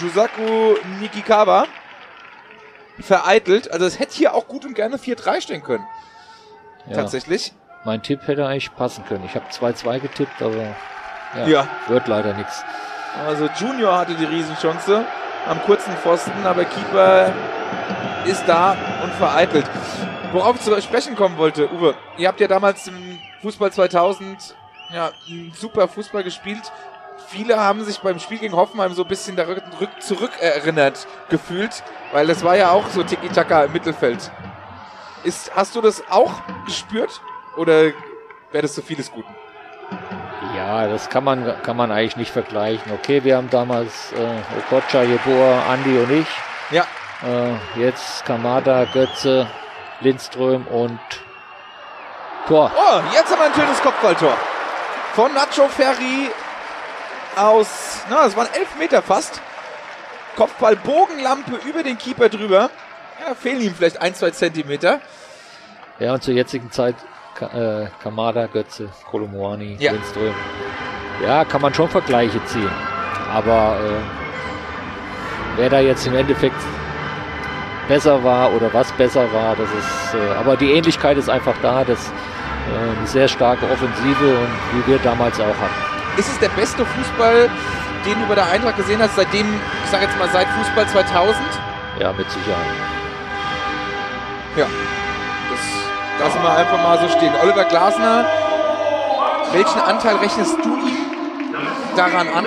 Jusaku 0.00 0.76
Nikikawa. 1.00 1.66
Vereitelt. 3.00 3.70
Also 3.70 3.86
es 3.86 3.98
hätte 3.98 4.14
hier 4.14 4.34
auch 4.34 4.46
gut 4.48 4.64
und 4.64 4.74
gerne 4.74 4.96
4-3 4.96 5.40
stehen 5.40 5.62
können. 5.62 5.84
ja. 6.86 6.96
Tatsächlich. 6.96 7.52
Mein 7.84 8.02
Tipp 8.02 8.20
hätte 8.26 8.44
eigentlich 8.46 8.74
passen 8.74 9.04
können. 9.06 9.24
Ich 9.24 9.34
habe 9.34 9.46
2-2 9.50 10.00
getippt, 10.00 10.42
aber 10.42 10.74
ja, 11.36 11.46
Ja. 11.46 11.68
wird 11.86 12.08
leider 12.08 12.34
nichts. 12.34 12.64
Also 13.26 13.48
Junior 13.58 13.96
hatte 13.96 14.14
die 14.14 14.24
Riesenchance 14.24 15.04
am 15.48 15.62
kurzen 15.62 15.92
Pfosten, 15.96 16.44
aber 16.44 16.64
Keeper 16.64 17.32
ist 18.26 18.44
da 18.46 18.76
und 19.02 19.12
vereitelt. 19.14 19.64
Worauf 20.32 20.56
ich 20.56 20.62
zu 20.62 20.82
sprechen 20.82 21.14
kommen 21.16 21.38
wollte, 21.38 21.72
Uwe, 21.72 21.94
ihr 22.18 22.28
habt 22.28 22.40
ja 22.40 22.48
damals 22.48 22.86
im 22.88 23.18
Fußball 23.40 23.72
2000 23.72 24.54
ja, 24.92 25.10
einen 25.28 25.52
super 25.54 25.86
Fußball 25.88 26.22
gespielt. 26.24 26.70
Viele 27.30 27.60
haben 27.60 27.84
sich 27.84 28.00
beim 28.00 28.18
Spiel 28.18 28.38
gegen 28.38 28.56
Hoffenheim 28.56 28.94
so 28.94 29.02
ein 29.02 29.08
bisschen 29.08 29.36
da 29.36 29.46
rück, 29.46 29.62
rück, 29.78 29.90
zurück 30.00 30.30
erinnert 30.40 31.06
gefühlt, 31.28 31.82
weil 32.10 32.26
das 32.26 32.42
war 32.42 32.56
ja 32.56 32.70
auch 32.70 32.88
so 32.88 33.02
Tiki-Taka 33.02 33.64
im 33.64 33.72
Mittelfeld. 33.72 34.30
Ist, 35.24 35.54
hast 35.54 35.76
du 35.76 35.82
das 35.82 36.02
auch 36.08 36.32
gespürt 36.64 37.20
oder 37.58 37.92
wäre 38.50 38.62
das 38.62 38.74
so 38.74 38.80
vieles 38.80 39.12
Guten? 39.12 39.28
Ja, 40.56 40.88
das 40.88 41.10
kann 41.10 41.22
man, 41.22 41.54
kann 41.62 41.76
man 41.76 41.92
eigentlich 41.92 42.16
nicht 42.16 42.32
vergleichen. 42.32 42.90
Okay, 42.92 43.22
wir 43.24 43.36
haben 43.36 43.50
damals 43.50 44.12
äh, 44.12 44.74
Okocha, 44.74 45.02
Jeboa, 45.02 45.64
Andi 45.68 45.98
und 45.98 46.10
ich. 46.10 46.28
Ja. 46.70 46.86
Äh, 47.22 47.80
jetzt 47.80 48.24
Kamada, 48.24 48.86
Götze, 48.86 49.46
Lindström 50.00 50.66
und 50.68 50.98
Tor. 52.46 52.72
Oh, 52.74 53.00
jetzt 53.12 53.30
haben 53.30 53.40
wir 53.40 53.46
ein 53.48 53.54
schönes 53.54 53.82
Kopfballtor. 53.82 54.34
Von 55.12 55.34
Nacho 55.34 55.68
Ferri 55.68 56.30
aus, 57.38 58.00
na, 58.10 58.24
das 58.24 58.36
waren 58.36 58.48
elf 58.54 58.76
Meter 58.78 59.02
fast. 59.02 59.40
Kopfball, 60.36 60.76
Bogenlampe 60.76 61.58
über 61.68 61.82
den 61.82 61.98
Keeper 61.98 62.28
drüber. 62.28 62.70
Ja, 63.26 63.34
fehlen 63.34 63.60
ihm 63.60 63.74
vielleicht 63.74 64.00
ein, 64.00 64.14
zwei 64.14 64.30
Zentimeter. 64.30 65.00
Ja, 65.98 66.14
und 66.14 66.22
zur 66.22 66.34
jetzigen 66.34 66.70
Zeit 66.70 66.94
äh, 67.40 67.86
Kamada, 68.02 68.46
Götze, 68.46 68.88
Kolomoani, 69.10 69.76
Ja. 69.80 69.92
Lindström. 69.92 70.34
Ja, 71.24 71.44
kann 71.44 71.60
man 71.60 71.74
schon 71.74 71.88
Vergleiche 71.88 72.44
ziehen. 72.44 72.70
Aber 73.32 73.76
äh, 73.80 74.00
wer 75.56 75.68
da 75.70 75.80
jetzt 75.80 76.06
im 76.06 76.14
Endeffekt 76.14 76.54
besser 77.88 78.22
war 78.22 78.52
oder 78.52 78.72
was 78.72 78.92
besser 78.92 79.32
war, 79.32 79.56
das 79.56 79.68
ist, 79.70 80.14
äh, 80.14 80.34
aber 80.38 80.56
die 80.56 80.72
Ähnlichkeit 80.72 81.16
ist 81.16 81.28
einfach 81.28 81.54
da, 81.62 81.82
dass 81.84 82.08
äh, 82.08 82.96
eine 82.98 83.06
sehr 83.06 83.26
starke 83.26 83.66
Offensive 83.70 84.38
und 84.38 84.48
wie 84.86 84.92
wir 84.92 84.98
damals 85.00 85.40
auch 85.40 85.46
hatten. 85.46 85.87
Ist 86.18 86.28
es 86.28 86.38
der 86.40 86.48
beste 86.48 86.84
Fußball, 86.84 87.48
den 88.04 88.20
du 88.20 88.26
bei 88.26 88.34
der 88.34 88.50
Eintracht 88.50 88.76
gesehen 88.76 89.00
hast, 89.00 89.14
seitdem, 89.14 89.46
ich 89.84 89.90
sag 89.90 90.02
jetzt 90.02 90.18
mal 90.18 90.28
seit 90.28 90.48
Fußball 90.48 90.88
2000? 90.88 91.36
Ja, 92.00 92.12
mit 92.12 92.28
Sicherheit. 92.28 92.66
Ja. 94.56 94.66
Das 95.48 96.20
lassen 96.20 96.42
wir 96.42 96.50
einfach 96.50 96.82
mal 96.82 96.98
so 96.98 97.08
stehen. 97.08 97.32
Oliver 97.40 97.64
Glasner, 97.64 98.26
welchen 99.52 99.80
Anteil 99.80 100.16
rechnest 100.16 100.56
du 100.64 100.76
ihm 100.76 101.06
daran 101.96 102.28
an? 102.28 102.46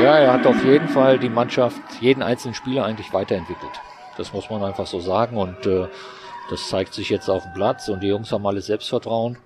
Ja, 0.00 0.18
er 0.18 0.32
hat 0.34 0.46
auf 0.46 0.62
jeden 0.64 0.88
Fall 0.88 1.18
die 1.18 1.28
Mannschaft, 1.28 1.80
jeden 2.00 2.22
einzelnen 2.22 2.54
Spieler 2.54 2.84
eigentlich 2.84 3.12
weiterentwickelt. 3.12 3.80
Das 4.16 4.32
muss 4.32 4.48
man 4.50 4.62
einfach 4.62 4.86
so 4.86 5.00
sagen 5.00 5.36
und 5.36 5.66
äh, 5.66 5.88
das 6.48 6.68
zeigt 6.68 6.94
sich 6.94 7.10
jetzt 7.10 7.28
auf 7.28 7.42
dem 7.42 7.54
Platz 7.54 7.88
und 7.88 8.04
die 8.04 8.08
Jungs 8.08 8.30
haben 8.30 8.46
alle 8.46 8.60
Selbstvertrauen. 8.60 9.36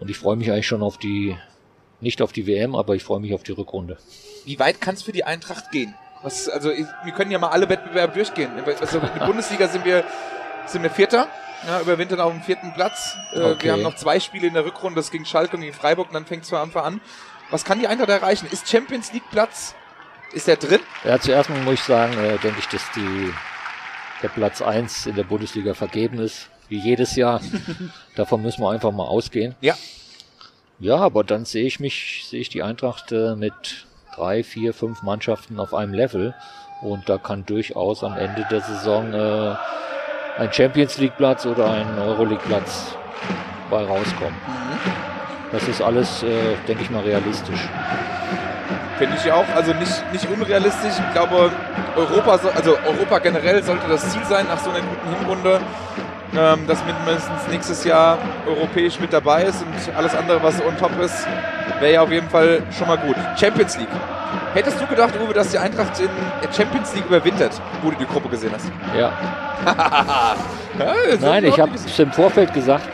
Und 0.00 0.10
ich 0.10 0.18
freue 0.18 0.34
mich 0.34 0.50
eigentlich 0.50 0.66
schon 0.66 0.82
auf 0.82 0.98
die, 0.98 1.36
nicht 2.02 2.20
auf 2.22 2.32
die 2.32 2.46
WM, 2.46 2.74
aber 2.74 2.94
ich 2.94 3.04
freue 3.04 3.20
mich 3.20 3.32
auf 3.34 3.42
die 3.42 3.52
Rückrunde. 3.52 3.96
Wie 4.44 4.58
weit 4.58 4.80
kann 4.80 4.94
es 4.94 5.02
für 5.02 5.12
die 5.12 5.24
Eintracht 5.24 5.70
gehen? 5.70 5.94
Was, 6.22 6.48
also 6.48 6.70
ich, 6.70 6.86
wir 7.04 7.12
können 7.12 7.30
ja 7.30 7.38
mal 7.38 7.48
alle 7.48 7.68
Wettbewerbe 7.68 8.14
durchgehen. 8.14 8.50
Also 8.80 8.98
in 8.98 9.08
der 9.18 9.26
Bundesliga 9.26 9.68
sind 9.68 9.84
wir, 9.84 10.04
sind 10.66 10.82
wir 10.82 10.90
Vierter, 10.90 11.28
ja, 11.66 11.80
überwintern 11.80 12.20
auf 12.20 12.32
dem 12.32 12.42
vierten 12.42 12.72
Platz. 12.74 13.16
Äh, 13.32 13.40
Okay. 13.40 13.64
Wir 13.64 13.72
haben 13.72 13.82
noch 13.82 13.96
zwei 13.96 14.20
Spiele 14.20 14.46
in 14.48 14.54
der 14.54 14.64
Rückrunde, 14.64 14.96
das 14.96 15.10
gegen 15.10 15.24
Schalke 15.24 15.56
und 15.56 15.62
gegen 15.62 15.74
Freiburg 15.74 16.08
und 16.08 16.14
dann 16.14 16.26
fängt 16.26 16.42
es 16.44 16.50
von 16.50 16.58
Anfang 16.58 16.84
an. 16.84 17.00
Was 17.50 17.64
kann 17.64 17.78
die 17.78 17.86
Eintracht 17.86 18.08
erreichen? 18.08 18.46
Ist 18.50 18.68
Champions 18.68 19.12
League 19.12 19.28
Platz? 19.30 19.74
Ist 20.32 20.46
der 20.46 20.56
drin? 20.56 20.80
Ja, 21.04 21.18
zuerst 21.20 21.50
mal 21.50 21.58
muss 21.62 21.74
ich 21.74 21.82
sagen, 21.82 22.14
äh, 22.14 22.38
denke 22.38 22.58
ich, 22.58 22.66
dass 22.68 22.82
die, 22.96 23.32
der 24.22 24.28
Platz 24.28 24.62
1 24.62 25.06
in 25.06 25.16
der 25.16 25.24
Bundesliga 25.24 25.74
vergeben 25.74 26.18
ist, 26.18 26.48
wie 26.68 26.78
jedes 26.78 27.16
Jahr. 27.16 27.40
Davon 28.16 28.42
müssen 28.42 28.62
wir 28.62 28.70
einfach 28.70 28.90
mal 28.92 29.04
ausgehen. 29.06 29.54
Ja. 29.60 29.76
Ja, 30.82 30.96
aber 30.96 31.22
dann 31.22 31.44
sehe 31.44 31.64
ich 31.64 31.78
mich, 31.78 32.24
sehe 32.28 32.40
ich 32.40 32.48
die 32.48 32.64
Eintracht 32.64 33.12
äh, 33.12 33.36
mit 33.36 33.86
drei, 34.16 34.42
vier, 34.42 34.74
fünf 34.74 35.04
Mannschaften 35.04 35.60
auf 35.60 35.74
einem 35.74 35.94
Level. 35.94 36.34
Und 36.80 37.08
da 37.08 37.18
kann 37.18 37.46
durchaus 37.46 38.02
am 38.02 38.18
Ende 38.18 38.44
der 38.50 38.62
Saison 38.62 39.12
äh, 39.14 39.54
ein 40.38 40.52
Champions 40.52 40.98
League 40.98 41.16
Platz 41.16 41.46
oder 41.46 41.70
ein 41.70 41.96
Euroleague 42.00 42.42
Platz 42.48 42.96
bei 43.70 43.84
rauskommen. 43.84 44.34
Das 45.52 45.68
ist 45.68 45.80
alles, 45.80 46.24
äh, 46.24 46.56
denke 46.66 46.82
ich 46.82 46.90
mal, 46.90 47.04
realistisch. 47.04 47.60
Finde 48.98 49.16
ich 49.16 49.30
auch. 49.30 49.46
Also 49.54 49.72
nicht, 49.74 50.12
nicht 50.12 50.28
unrealistisch. 50.28 50.94
Ich 50.98 51.12
glaube, 51.12 51.52
Europa, 51.94 52.38
so, 52.38 52.50
also 52.50 52.76
Europa 52.84 53.20
generell 53.20 53.62
sollte 53.62 53.86
das 53.86 54.10
Ziel 54.10 54.24
sein 54.24 54.46
nach 54.48 54.58
so 54.58 54.70
einer 54.70 54.80
guten 54.80 55.16
Hinrunde, 55.16 55.60
ähm, 56.36 56.66
dass 56.66 56.78
mindestens 56.84 57.48
nächstes 57.50 57.84
Jahr 57.84 58.18
europäisch 58.46 58.98
mit 59.00 59.12
dabei 59.12 59.44
ist 59.44 59.62
und 59.62 59.96
alles 59.96 60.14
andere, 60.14 60.42
was 60.42 60.60
on 60.64 60.76
top 60.78 60.98
ist, 61.00 61.26
wäre 61.80 61.92
ja 61.92 62.02
auf 62.02 62.10
jeden 62.10 62.28
Fall 62.28 62.62
schon 62.76 62.88
mal 62.88 62.98
gut. 62.98 63.16
Champions 63.38 63.76
League. 63.78 63.88
Hättest 64.54 64.80
du 64.80 64.86
gedacht, 64.86 65.14
Uwe, 65.22 65.32
dass 65.32 65.48
die 65.48 65.58
Eintracht 65.58 65.98
in 66.00 66.08
der 66.42 66.52
Champions 66.52 66.94
League 66.94 67.06
überwintert, 67.06 67.60
wo 67.82 67.90
du 67.90 67.96
die 67.96 68.06
Gruppe 68.06 68.28
gesehen 68.28 68.52
hast? 68.54 68.70
Ja, 68.98 69.12
Ja, 70.78 70.94
Nein, 71.20 71.44
ich 71.44 71.60
habe 71.60 71.74
es 71.74 71.98
im 71.98 72.12
Vorfeld 72.12 72.52
gesagt, 72.54 72.88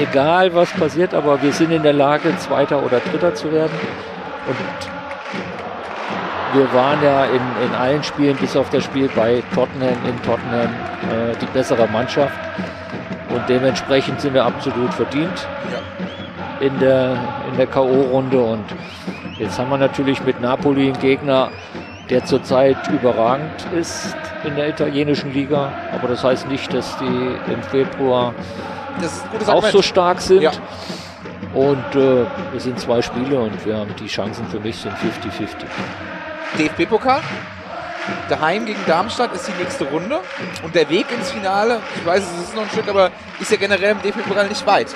egal 0.00 0.54
was 0.54 0.70
passiert, 0.70 1.14
aber 1.14 1.40
wir 1.40 1.52
sind 1.52 1.70
in 1.70 1.82
der 1.82 1.92
Lage, 1.92 2.36
Zweiter 2.38 2.82
oder 2.82 3.00
Dritter 3.00 3.34
zu 3.34 3.52
werden. 3.52 3.72
Und 4.46 4.56
wir 6.52 6.72
waren 6.72 7.02
ja 7.02 7.24
in, 7.24 7.40
in 7.64 7.74
allen 7.74 8.02
Spielen, 8.02 8.36
bis 8.36 8.56
auf 8.56 8.70
das 8.70 8.84
Spiel 8.84 9.08
bei 9.14 9.42
Tottenham, 9.54 9.96
in 10.06 10.22
Tottenham, 10.22 10.70
äh, 11.10 11.36
die 11.40 11.46
bessere 11.46 11.86
Mannschaft. 11.88 12.38
Und 13.28 13.48
dementsprechend 13.48 14.20
sind 14.20 14.34
wir 14.34 14.44
absolut 14.44 14.92
verdient 14.92 15.46
in 16.60 16.78
der, 16.80 17.16
in 17.50 17.56
der 17.56 17.66
K.O.-Runde. 17.66 18.36
Und 18.36 18.64
jetzt 19.38 19.58
haben 19.58 19.70
wir 19.70 19.78
natürlich 19.78 20.22
mit 20.24 20.40
Napoli 20.40 20.88
einen 20.88 21.00
Gegner, 21.00 21.50
der 22.08 22.24
zurzeit 22.24 22.76
überragend 22.88 23.66
ist 23.72 24.16
in 24.44 24.56
der 24.56 24.68
italienischen 24.68 25.32
Liga. 25.32 25.72
Aber 25.92 26.08
das 26.08 26.24
heißt 26.24 26.48
nicht, 26.48 26.72
dass 26.74 26.96
die 26.98 27.52
im 27.52 27.62
Februar 27.62 28.34
auch 29.46 29.64
so 29.66 29.80
stark 29.80 30.20
sind. 30.20 30.42
Ja. 30.42 30.52
Und 31.54 31.94
äh, 31.94 32.26
wir 32.52 32.60
sind 32.60 32.78
zwei 32.78 33.02
Spiele 33.02 33.40
und 33.40 33.64
wir 33.66 33.76
haben 33.76 33.94
die 33.98 34.06
Chancen 34.06 34.46
für 34.46 34.60
mich 34.60 34.76
sind 34.76 34.92
50-50. 34.92 35.48
DFB-Pokal. 36.58 37.20
Daheim 38.28 38.66
gegen 38.66 38.80
Darmstadt 38.86 39.34
ist 39.34 39.46
die 39.48 39.62
nächste 39.62 39.84
Runde. 39.84 40.20
Und 40.62 40.74
der 40.74 40.88
Weg 40.88 41.06
ins 41.16 41.30
Finale, 41.30 41.80
ich 41.96 42.06
weiß, 42.06 42.22
es 42.22 42.48
ist 42.48 42.54
noch 42.54 42.62
ein 42.62 42.70
Stück, 42.70 42.88
aber 42.88 43.10
ist 43.38 43.50
ja 43.50 43.56
generell 43.56 43.92
im 43.92 44.02
DFB-Pokal 44.02 44.48
nicht 44.48 44.66
weit. 44.66 44.94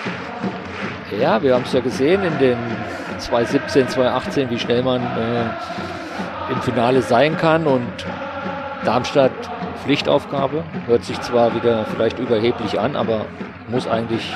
Ja, 1.19 1.43
wir 1.43 1.55
haben 1.55 1.65
es 1.65 1.73
ja 1.73 1.81
gesehen 1.81 2.23
in 2.25 2.39
den 2.39 2.59
2017, 3.19 3.89
2018, 3.89 4.51
wie 4.51 4.59
schnell 4.59 4.83
man 4.83 5.03
äh, 5.03 6.53
im 6.53 6.61
Finale 6.63 7.03
sein 7.03 7.37
kann. 7.37 7.67
Und 7.67 7.93
Darmstadt 8.85 9.33
Pflichtaufgabe. 9.85 10.65
Hört 10.87 11.05
sich 11.05 11.21
zwar 11.21 11.55
wieder 11.55 11.85
vielleicht 11.85 12.19
überheblich 12.19 12.81
an, 12.81 12.97
aber 12.97 13.27
muss 13.69 13.87
eigentlich 13.87 14.35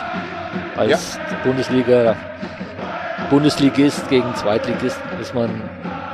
als 0.77 1.19
Bundesliga 1.43 2.15
Bundesligist 3.31 4.09
gegen 4.09 4.35
Zweitligist 4.35 5.01
ist 5.21 5.35
man, 5.35 5.51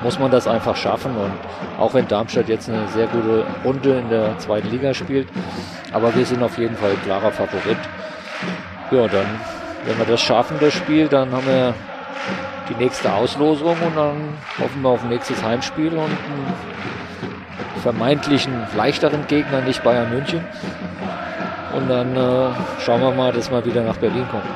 muss 0.05 0.19
man 0.19 0.31
das 0.31 0.47
einfach 0.47 0.77
schaffen. 0.77 1.17
Und 1.17 1.33
auch 1.81 1.95
wenn 1.95 2.07
Darmstadt 2.07 2.49
jetzt 2.49 2.69
eine 2.69 2.87
sehr 2.89 3.09
gute 3.09 3.45
Runde 3.65 3.99
in 3.99 4.09
der 4.11 4.39
zweiten 4.39 4.71
Liga 4.71 4.95
spielt, 4.95 5.27
aber 5.93 6.15
wir 6.15 6.25
sind 6.25 6.43
auf 6.43 6.57
jeden 6.59 6.77
Fall 6.77 6.93
klarer 7.05 7.33
Favorit. 7.33 7.79
Ja, 8.91 9.09
dann, 9.09 9.27
wenn 9.87 9.99
wir 9.99 10.05
das 10.07 10.21
schaffen, 10.21 10.59
das 10.61 10.75
Spiel, 10.75 11.09
dann 11.09 11.33
haben 11.33 11.47
wir 11.47 11.75
die 12.69 12.75
nächste 12.77 13.13
Auslosung 13.13 13.77
und 13.85 13.97
dann 13.97 14.35
hoffen 14.59 14.83
wir 14.83 14.91
auf 14.91 15.03
ein 15.03 15.09
nächstes 15.09 15.43
Heimspiel 15.43 15.93
und 15.93 16.05
einen 16.05 16.55
vermeintlichen 17.83 18.55
leichteren 18.77 19.27
Gegner, 19.27 19.63
nicht 19.63 19.83
Bayern 19.83 20.11
München. 20.11 20.45
Und 21.75 21.89
dann 21.89 22.17
äh, 22.17 22.51
schauen 22.85 23.01
wir 23.01 23.11
mal, 23.11 23.33
dass 23.33 23.51
wir 23.51 23.65
wieder 23.65 23.83
nach 23.83 23.97
Berlin 23.97 24.27
kommen. 24.31 24.49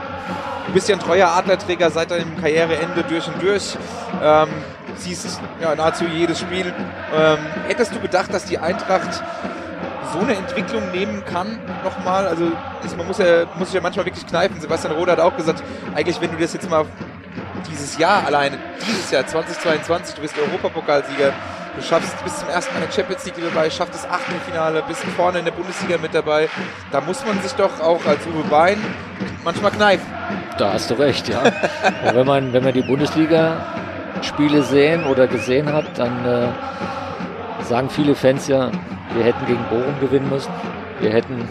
Du 0.67 0.73
bist 0.73 0.89
ja 0.89 0.97
ein 0.97 1.01
treuer 1.01 1.29
Adlerträger 1.29 1.91
seit 1.91 2.11
deinem 2.11 2.37
Karriereende 2.37 3.03
durch 3.09 3.27
und 3.27 3.43
durch. 3.43 3.77
Ähm, 4.23 4.49
siehst 4.99 5.41
ja, 5.61 5.75
nahezu 5.75 6.05
jedes 6.05 6.41
Spiel. 6.41 6.73
Ähm, 7.15 7.39
hättest 7.67 7.95
du 7.95 8.01
gedacht, 8.01 8.33
dass 8.33 8.45
die 8.45 8.59
Eintracht 8.59 9.23
so 10.13 10.21
eine 10.21 10.35
Entwicklung 10.37 10.91
nehmen 10.91 11.25
kann 11.25 11.59
nochmal? 11.85 12.27
Also 12.27 12.51
ist, 12.85 12.97
man 12.97 13.07
muss 13.07 13.19
ja, 13.19 13.47
muss 13.57 13.69
sich 13.69 13.75
ja 13.75 13.81
manchmal 13.81 14.07
wirklich 14.07 14.27
kneifen. 14.27 14.61
Sebastian 14.61 14.95
Roder 14.95 15.13
hat 15.13 15.21
auch 15.21 15.37
gesagt, 15.37 15.63
eigentlich 15.95 16.21
wenn 16.21 16.31
du 16.31 16.39
das 16.39 16.53
jetzt 16.53 16.69
mal 16.69 16.85
dieses 17.71 17.99
Jahr 17.99 18.25
alleine, 18.27 18.59
dieses 18.87 19.11
Jahr 19.11 19.27
2022, 19.27 20.15
du 20.17 20.23
bist 20.23 20.35
Europapokalsieger, 20.39 21.33
du 21.77 21.83
schaffst 21.83 22.23
bis 22.25 22.39
zum 22.39 22.49
ersten 22.49 22.75
Mal 22.75 22.83
eine 22.83 22.93
Champions 22.93 23.25
League 23.25 23.35
dabei, 23.41 23.71
schaffst 23.71 23.95
das 23.95 24.09
Achtelfinale, 24.09 24.83
bist 24.87 25.03
vorne 25.17 25.41
in 25.41 25.45
der 25.45 25.53
Bundesliga 25.53 25.99
mit 25.99 26.15
dabei. 26.15 26.49
Da 26.91 27.01
muss 27.01 27.25
man 27.25 27.41
sich 27.43 27.53
doch 27.53 27.81
auch 27.81 28.05
als 28.07 28.27
Uwe 28.27 28.45
Bein 28.49 28.79
manchmal 29.45 29.71
kneifen. 29.71 30.07
Da 30.59 30.73
hast 30.73 30.91
du 30.91 30.95
recht, 30.95 31.29
ja. 31.29 31.43
Wenn 32.13 32.27
man, 32.27 32.53
wenn 32.53 32.65
man 32.65 32.73
die 32.73 32.83
Bundesliga-Spiele 34.19 34.63
sehen 34.63 35.05
oder 35.07 35.27
gesehen 35.27 35.73
hat, 35.73 35.99
dann 35.99 36.25
äh, 36.25 36.49
sagen 37.65 37.89
viele 37.91 38.15
Fans 38.15 38.49
ja, 38.49 38.71
wir 39.15 39.25
hätten 39.25 39.47
gegen 39.47 39.63
Bochum 39.65 39.99
gewinnen 40.01 40.29
müssen. 40.29 40.53
Wir 41.01 41.11
hätten 41.11 41.49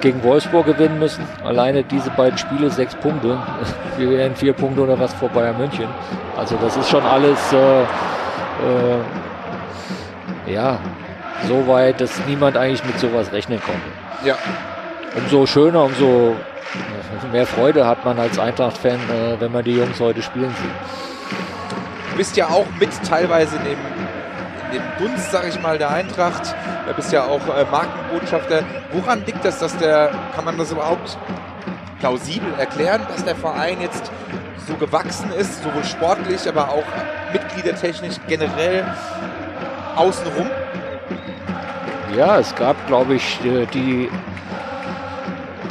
gegen 0.00 0.22
Wolfsburg 0.22 0.66
gewinnen 0.66 0.98
müssen. 0.98 1.26
Alleine 1.44 1.82
diese 1.82 2.10
beiden 2.10 2.38
Spiele 2.38 2.70
sechs 2.70 2.94
Punkte. 2.94 3.38
Wir 3.96 4.10
wären 4.10 4.36
vier 4.36 4.52
Punkte 4.52 4.82
oder 4.82 4.98
was 4.98 5.14
vor 5.14 5.28
Bayern 5.30 5.56
München. 5.56 5.86
Also 6.36 6.56
das 6.60 6.76
ist 6.76 6.90
schon 6.90 7.04
alles 7.04 7.38
äh, 7.52 7.82
äh, 7.82 8.98
ja 10.52 10.78
so 11.48 11.66
weit, 11.68 12.00
dass 12.00 12.10
niemand 12.26 12.56
eigentlich 12.56 12.84
mit 12.84 12.98
sowas 12.98 13.32
rechnen 13.32 13.60
konnte. 13.60 13.80
Ja. 14.24 14.36
Umso 15.16 15.46
schöner, 15.46 15.84
umso 15.84 16.34
mehr 17.32 17.46
Freude 17.46 17.86
hat 17.86 18.04
man 18.04 18.18
als 18.18 18.38
Eintracht-Fan, 18.38 18.98
äh, 19.10 19.40
wenn 19.40 19.52
man 19.52 19.64
die 19.64 19.76
Jungs 19.76 20.00
heute 20.00 20.22
spielen 20.22 20.50
sieht. 20.50 21.38
Du 22.10 22.16
bist 22.16 22.36
ja 22.36 22.46
auch 22.48 22.66
mit 22.78 22.90
teilweise 23.06 23.56
in 23.56 23.64
dem, 23.64 23.78
in 24.70 24.78
dem 24.78 24.82
Dunst, 24.98 25.32
sag 25.32 25.48
ich 25.48 25.60
mal, 25.60 25.78
der 25.78 25.90
Eintracht. 25.90 26.54
Du 26.86 26.94
bist 26.94 27.12
ja 27.12 27.24
auch 27.24 27.40
äh, 27.48 27.64
Markenbotschafter. 27.70 28.62
Woran 28.92 29.24
liegt 29.26 29.44
das, 29.44 29.58
dass 29.58 29.76
der, 29.78 30.10
kann 30.34 30.44
man 30.44 30.56
das 30.58 30.70
überhaupt 30.70 31.18
plausibel 31.98 32.52
erklären, 32.58 33.00
dass 33.08 33.24
der 33.24 33.34
Verein 33.34 33.80
jetzt 33.80 34.10
so 34.68 34.74
gewachsen 34.74 35.32
ist, 35.32 35.62
sowohl 35.62 35.84
sportlich, 35.84 36.48
aber 36.48 36.68
auch 36.68 36.84
mitgliedertechnisch 37.32 38.16
generell 38.28 38.84
außenrum? 39.96 40.50
Ja, 42.16 42.38
es 42.38 42.54
gab, 42.54 42.76
glaube 42.86 43.14
ich, 43.14 43.44
äh, 43.44 43.66
die 43.66 44.08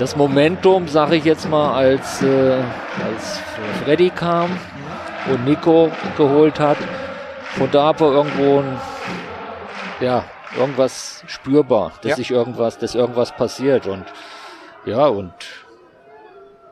das 0.04 0.18
Momentum, 0.18 0.90
sage 0.90 1.16
ich 1.16 1.24
jetzt 1.24 1.50
mal, 1.50 1.74
als, 1.74 2.22
äh, 2.22 2.62
als 3.06 3.40
Freddy 3.86 4.10
kam 4.10 4.50
und 5.32 5.46
Nico 5.46 5.90
geholt 6.18 6.60
hat. 6.60 6.76
Von 7.58 7.72
da 7.72 7.98
war 7.98 8.12
irgendwo 8.12 8.60
ein, 8.60 8.82
ja, 10.02 10.26
irgendwas 10.58 11.24
spürbar, 11.28 11.94
dass 12.02 12.10
Ja. 12.10 12.16
sich 12.18 12.32
irgendwas, 12.32 12.78
dass 12.78 12.96
irgendwas 12.96 13.32
passiert 13.32 13.88
und 13.88 14.04
ja, 14.84 15.08
und 15.08 15.32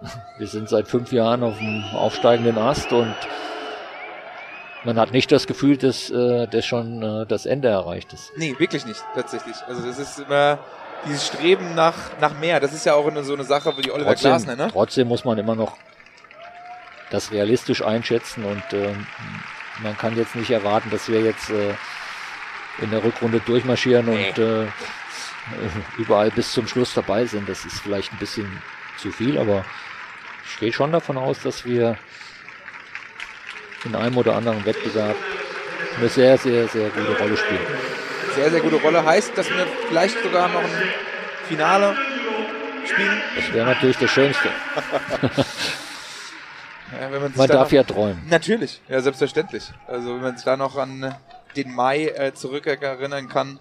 wir 0.38 0.48
sind 0.48 0.68
seit 0.68 0.90
fünf 0.90 1.14
Jahren 1.14 1.42
auf 1.42 1.58
dem 1.58 1.86
aufsteigenden 1.96 2.58
Ast 2.58 2.92
und 2.92 3.16
man 4.84 5.00
hat 5.00 5.14
nicht 5.14 5.32
das 5.32 5.48
Gefühl, 5.48 5.78
dass, 5.78 6.10
äh, 6.10 6.48
dass 6.48 6.66
schon 6.66 7.02
äh, 7.02 7.26
das 7.28 7.46
Ende 7.46 7.70
erreicht 7.70 8.12
ist. 8.12 8.34
Nee, 8.36 8.54
wirklich 8.60 8.86
nicht, 8.86 9.02
tatsächlich. 9.16 9.56
Also 9.70 9.86
das 9.88 10.00
ist 10.00 10.20
immer 10.20 10.60
dieses 11.06 11.28
Streben 11.28 11.76
nach, 11.76 11.96
nach 12.20 12.38
mehr. 12.40 12.60
Das 12.60 12.74
ist 12.74 12.86
ja 12.86 12.94
auch 12.94 13.10
so 13.24 13.34
eine 13.34 13.44
Sache 13.44 13.74
wie 13.78 13.92
Oliver 13.92 14.10
Trotzdem, 14.10 14.32
Glasner, 14.32 14.56
ne? 14.56 14.70
trotzdem 14.72 15.08
muss 15.08 15.26
man 15.26 15.38
immer 15.38 15.56
noch 15.56 15.78
das 17.10 17.32
realistisch 17.32 17.84
einschätzen 17.84 18.46
und 18.46 18.64
ähm, 18.72 19.06
man 19.84 19.98
kann 19.98 20.16
jetzt 20.16 20.36
nicht 20.36 20.50
erwarten, 20.50 20.90
dass 20.92 21.10
wir 21.10 21.22
jetzt 21.22 21.50
äh, 21.50 21.74
in 22.80 22.92
der 22.92 23.04
Rückrunde 23.04 23.40
durchmarschieren 23.40 24.08
und 24.08 24.38
äh, 24.38 24.68
überall 25.98 26.32
bis 26.32 26.54
zum 26.54 26.68
Schluss 26.68 26.94
dabei 26.94 27.26
sind. 27.26 27.50
Das 27.50 27.66
ist 27.66 27.80
vielleicht 27.82 28.14
ein 28.14 28.18
bisschen 28.18 28.62
zu 28.98 29.12
viel, 29.12 29.38
aber 29.38 29.66
ich 30.46 30.60
gehe 30.60 30.74
schon 30.74 30.92
davon 30.92 31.18
aus, 31.18 31.42
dass 31.42 31.66
wir 31.66 31.98
in 33.84 33.96
einem 33.96 34.18
oder 34.18 34.36
anderen 34.36 34.64
Wettbewerb 34.66 35.16
eine 35.98 36.10
sehr, 36.10 36.38
sehr, 36.38 36.68
sehr 36.68 36.90
gute 36.90 37.18
Rolle 37.18 37.36
spielen. 37.36 38.01
Sehr, 38.36 38.50
sehr 38.52 38.62
gute 38.62 38.78
Rolle. 38.78 39.04
Heißt, 39.06 39.38
dass 39.38 39.50
wir 39.50 39.66
vielleicht 39.88 40.22
sogar 40.24 40.48
noch 40.50 40.62
ein 40.64 40.70
Finale 41.48 41.96
spielen. 42.86 43.22
Das 43.36 43.54
wäre 43.54 43.66
natürlich 43.68 43.98
das 43.98 44.10
Schönste. 44.12 44.50
Ja, 47.00 47.08
man 47.10 47.22
Man 47.22 47.32
da 47.36 47.48
darf 47.48 47.68
noch- 47.68 47.72
ja 47.72 47.84
träumen. 47.84 48.22
Natürlich, 48.30 48.82
ja, 48.90 49.00
selbstverständlich. 49.00 49.72
Also 49.88 50.14
wenn 50.16 50.22
man 50.24 50.36
sich 50.36 50.44
da 50.44 50.58
noch 50.58 50.76
an 50.76 51.16
den 51.56 51.74
Mai 51.74 52.08
äh, 52.08 52.34
zurückerinnern 52.34 53.30
kann 53.30 53.60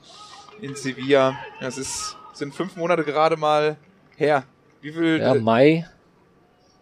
in 0.61 0.75
Sevilla, 0.75 1.37
das 1.61 1.79
ist, 1.79 2.17
sind 2.33 2.53
fünf 2.55 2.75
Monate 2.75 3.05
gerade 3.05 3.37
mal 3.37 3.77
her. 4.17 4.43
Wie 4.81 4.91
viel? 4.93 5.21
Ja, 5.21 5.37
äh, 5.37 5.39
Mai 5.39 5.87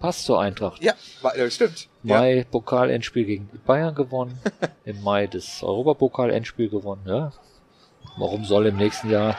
passt 0.01 0.25
zur 0.25 0.41
Eintracht. 0.41 0.83
ja, 0.83 0.95
äh, 1.35 1.51
stimmt. 1.51 1.87
Ja. 2.03 2.17
Mai 2.21 2.47
Pokal-Endspiel 2.51 3.27
gegen 3.27 3.51
Bayern 3.67 3.95
gewonnen. 3.95 4.39
Im 4.87 5.03
Mai 5.03 5.27
das 5.27 5.63
Europapokal-Endspiel 5.63 6.71
gewonnen. 6.71 7.03
Ja. 7.05 7.31
Warum 8.19 8.45
soll 8.45 8.67
im 8.67 8.77
nächsten 8.77 9.11
Jahr 9.11 9.35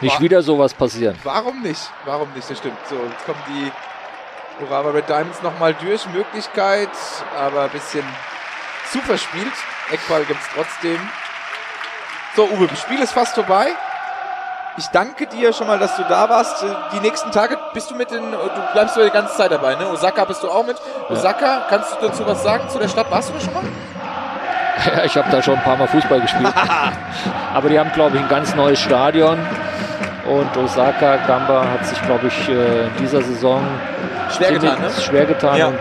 nicht 0.00 0.16
Wa- 0.16 0.20
wieder 0.20 0.42
sowas 0.42 0.74
passieren? 0.74 1.18
Warum 1.24 1.62
nicht? 1.62 1.90
Warum 2.04 2.30
nicht? 2.34 2.48
Das 2.50 2.58
stimmt. 2.58 2.76
So, 2.88 2.96
jetzt 3.10 3.24
kommen 3.24 3.42
die 3.48 3.72
Urawa 4.64 4.90
Red 4.90 5.08
Diamonds 5.08 5.42
nochmal 5.42 5.74
durch. 5.74 6.06
Möglichkeit, 6.12 6.90
aber 7.38 7.62
ein 7.62 7.70
bisschen 7.70 8.04
zu 8.92 8.98
verspielt. 9.00 9.52
Eckball 9.90 10.24
gibt 10.24 10.40
es 10.40 10.48
trotzdem. 10.54 10.98
So, 12.34 12.44
Uwe, 12.44 12.66
das 12.66 12.80
Spiel 12.80 13.00
ist 13.00 13.12
fast 13.12 13.34
vorbei. 13.34 13.68
Ich 14.78 14.88
danke 14.88 15.26
dir 15.26 15.54
schon 15.54 15.66
mal, 15.66 15.78
dass 15.78 15.96
du 15.96 16.02
da 16.02 16.28
warst. 16.28 16.62
Äh, 16.62 16.66
Die 16.92 17.00
nächsten 17.00 17.32
Tage 17.32 17.58
bist 17.72 17.90
du 17.90 17.94
mit 17.94 18.12
in, 18.12 18.30
du 18.32 18.38
bleibst 18.74 18.94
du 18.96 19.02
die 19.02 19.10
ganze 19.10 19.34
Zeit 19.34 19.50
dabei, 19.50 19.74
ne? 19.74 19.88
Osaka 19.88 20.26
bist 20.26 20.42
du 20.42 20.50
auch 20.50 20.66
mit. 20.66 20.76
Osaka, 21.08 21.64
kannst 21.70 21.92
du 21.96 22.06
dazu 22.08 22.26
was 22.26 22.42
sagen 22.42 22.68
zu 22.68 22.78
der 22.78 22.88
Stadt? 22.88 23.10
Warst 23.10 23.30
du 23.30 23.34
da 23.34 23.40
schon 23.40 23.54
mal? 23.54 23.62
Ja, 24.84 25.04
ich 25.04 25.16
habe 25.16 25.30
da 25.30 25.42
schon 25.42 25.54
ein 25.56 25.62
paar 25.62 25.76
Mal 25.76 25.86
Fußball 25.88 26.20
gespielt. 26.20 26.52
Aber 27.54 27.68
die 27.68 27.78
haben, 27.78 27.90
glaube 27.92 28.16
ich, 28.16 28.22
ein 28.22 28.28
ganz 28.28 28.54
neues 28.54 28.78
Stadion. 28.80 29.38
Und 30.26 30.56
Osaka 30.56 31.16
Gamba 31.26 31.64
hat 31.72 31.86
sich, 31.86 32.00
glaube 32.02 32.26
ich, 32.26 32.48
äh, 32.48 32.86
in 32.86 32.96
dieser 32.98 33.22
Saison 33.22 33.62
Schwer 34.36 34.52
getan, 34.52 34.70
ne? 34.80 34.88
ziemlich 34.88 35.04
schwer 35.04 35.24
getan 35.24 35.56
Ja. 35.56 35.66
und 35.68 35.78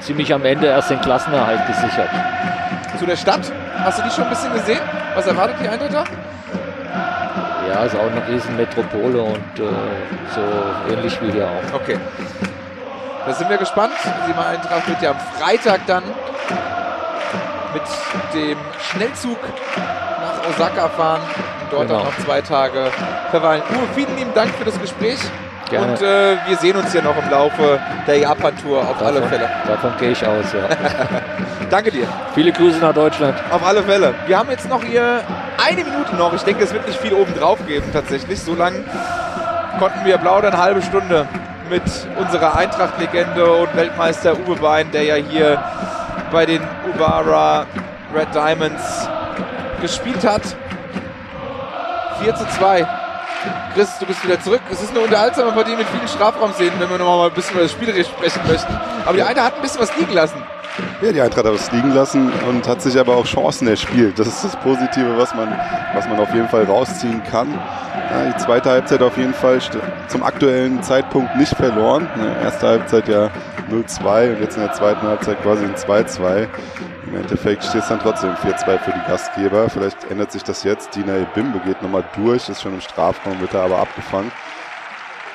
ziemlich 0.00 0.34
am 0.34 0.44
Ende 0.44 0.66
erst 0.66 0.90
den 0.90 1.00
Klassenerhalt 1.00 1.64
gesichert. 1.68 2.08
Zu 2.98 3.06
der 3.06 3.16
Stadt? 3.16 3.40
Hast 3.84 3.98
du 3.98 4.02
die 4.02 4.10
schon 4.10 4.24
ein 4.24 4.30
bisschen 4.30 4.52
gesehen? 4.52 4.80
Was 5.14 5.26
erwartet 5.26 5.56
die 5.62 5.68
Eintracht? 5.68 6.10
Ja, 7.72 7.84
ist 7.84 7.94
auch 7.94 8.00
eine 8.10 8.26
Riesenmetropole 8.28 9.22
und 9.22 9.36
äh, 9.58 9.62
so 10.34 10.92
ähnlich 10.92 11.16
wie 11.22 11.30
hier 11.30 11.46
auch. 11.46 11.74
Okay. 11.76 11.96
Da 13.24 13.32
sind 13.32 13.48
wir 13.48 13.56
gespannt. 13.58 13.92
Die 14.26 14.32
Eintracht 14.32 14.88
wird 14.88 15.00
ja 15.02 15.10
am 15.12 15.18
Freitag 15.38 15.86
dann 15.86 16.02
mit 17.72 17.82
dem 18.34 18.58
Schnellzug 18.90 19.38
nach 19.76 20.48
Osaka 20.54 20.88
fahren 20.88 21.20
und 21.62 21.72
dort 21.72 21.88
Genau. 21.88 21.98
dann 22.00 22.06
noch 22.08 22.18
zwei 22.24 22.40
Tage 22.40 22.86
verweilen. 23.30 23.62
Uwe, 23.70 23.86
vielen 23.94 24.16
lieben 24.16 24.34
Dank 24.34 24.50
für 24.54 24.64
das 24.64 24.80
Gespräch. 24.80 25.18
Gerne. 25.70 25.92
Und 25.92 26.02
äh, 26.02 26.36
wir 26.48 26.56
sehen 26.56 26.76
uns 26.76 26.92
ja 26.92 27.00
noch 27.00 27.16
im 27.16 27.30
Laufe 27.30 27.78
der 28.06 28.18
Japan-Tour 28.18 28.80
auf 28.80 29.00
alle 29.00 29.20
Davon- 29.20 29.28
Fälle. 29.28 29.48
Davon 29.68 29.92
gehe 30.00 30.10
ich 30.10 30.26
aus, 30.26 30.46
ja. 30.52 30.62
Danke 31.70 31.92
dir. 31.92 32.08
Viele 32.34 32.50
Grüße 32.50 32.78
nach 32.80 32.92
Deutschland. 32.92 33.36
Auf 33.52 33.64
alle 33.64 33.82
Fälle. 33.84 34.12
Wir 34.26 34.36
haben 34.36 34.50
jetzt 34.50 34.68
noch 34.68 34.82
hier 34.82 35.20
eine 35.64 35.84
Minute 35.84 36.16
noch. 36.16 36.32
Ich 36.34 36.42
denke, 36.42 36.64
es 36.64 36.72
wird 36.72 36.88
nicht 36.88 36.98
viel 37.00 37.12
oben 37.12 37.32
drauf 37.38 37.58
geben 37.68 37.88
tatsächlich. 37.92 38.40
So 38.42 38.56
lang 38.56 38.84
konnten 39.78 40.04
wir 40.04 40.18
plaudern, 40.18 40.54
eine 40.54 40.60
halbe 40.62 40.82
Stunde 40.82 41.28
mit 41.68 41.84
unserer 42.18 42.56
Eintracht-Legende 42.56 43.44
und 43.52 43.76
Weltmeister 43.76 44.32
Uwe 44.40 44.56
Bein, 44.56 44.90
der 44.90 45.04
ja 45.04 45.14
hier 45.14 45.62
bei 46.30 46.46
den 46.46 46.60
Ubara 46.88 47.66
Red 48.14 48.34
Diamonds 48.34 49.08
gespielt 49.80 50.26
hat. 50.26 50.42
4 52.22 52.34
zu 52.34 52.46
2. 52.58 52.86
Chris, 53.74 53.98
du 53.98 54.06
bist 54.06 54.22
wieder 54.24 54.40
zurück. 54.40 54.60
Es 54.70 54.82
ist 54.82 54.90
eine 54.90 55.00
unterhaltsame 55.00 55.52
Partie 55.52 55.76
mit 55.76 55.86
vielen 55.86 56.08
Strafraumszenen, 56.08 56.78
wenn 56.78 56.90
wir 56.90 56.98
noch 56.98 57.06
mal 57.06 57.28
ein 57.28 57.34
bisschen 57.34 57.54
über 57.54 57.62
das 57.62 57.72
Spielrecht 57.72 58.10
sprechen 58.10 58.40
möchten. 58.46 58.78
Aber 59.04 59.14
die 59.14 59.22
eine 59.22 59.42
hat 59.42 59.54
ein 59.56 59.62
bisschen 59.62 59.80
was 59.80 59.96
liegen 59.96 60.12
lassen. 60.12 60.42
Ja, 61.02 61.12
die 61.12 61.20
Eintracht 61.20 61.46
hat 61.46 61.54
es 61.54 61.72
liegen 61.72 61.94
lassen 61.94 62.30
und 62.48 62.66
hat 62.68 62.82
sich 62.82 62.98
aber 62.98 63.16
auch 63.16 63.24
Chancen 63.24 63.66
erspielt. 63.68 64.18
Das 64.18 64.26
ist 64.26 64.44
das 64.44 64.56
Positive, 64.56 65.16
was 65.16 65.34
man, 65.34 65.48
was 65.94 66.06
man 66.08 66.20
auf 66.20 66.32
jeden 66.34 66.48
Fall 66.48 66.64
rausziehen 66.64 67.22
kann. 67.30 67.48
Ja, 68.10 68.32
die 68.32 68.36
zweite 68.36 68.70
Halbzeit 68.70 69.02
auf 69.02 69.16
jeden 69.16 69.34
Fall 69.34 69.58
zum 70.08 70.22
aktuellen 70.22 70.82
Zeitpunkt 70.82 71.36
nicht 71.36 71.54
verloren. 71.56 72.08
Ja, 72.16 72.44
erste 72.44 72.68
Halbzeit 72.68 73.08
ja 73.08 73.30
0-2 73.70 74.34
und 74.34 74.40
jetzt 74.40 74.56
in 74.56 74.62
der 74.62 74.72
zweiten 74.72 75.06
Halbzeit 75.06 75.42
quasi 75.42 75.64
ein 75.64 75.74
2-2. 75.74 76.48
Im 77.06 77.16
Endeffekt 77.16 77.64
steht 77.64 77.82
es 77.82 77.88
dann 77.88 78.00
trotzdem 78.00 78.34
4-2 78.34 78.78
für 78.78 78.92
die 78.92 79.10
Gastgeber. 79.10 79.68
Vielleicht 79.70 80.10
ändert 80.10 80.32
sich 80.32 80.42
das 80.42 80.64
jetzt. 80.64 80.94
Dina 80.94 81.14
Bimbe 81.34 81.60
geht 81.60 81.82
nochmal 81.82 82.04
durch, 82.16 82.48
ist 82.48 82.62
schon 82.62 82.74
im 82.74 82.80
Strafraum, 82.80 83.40
wird 83.40 83.54
da 83.54 83.64
aber 83.64 83.78
abgefangen. 83.78 84.30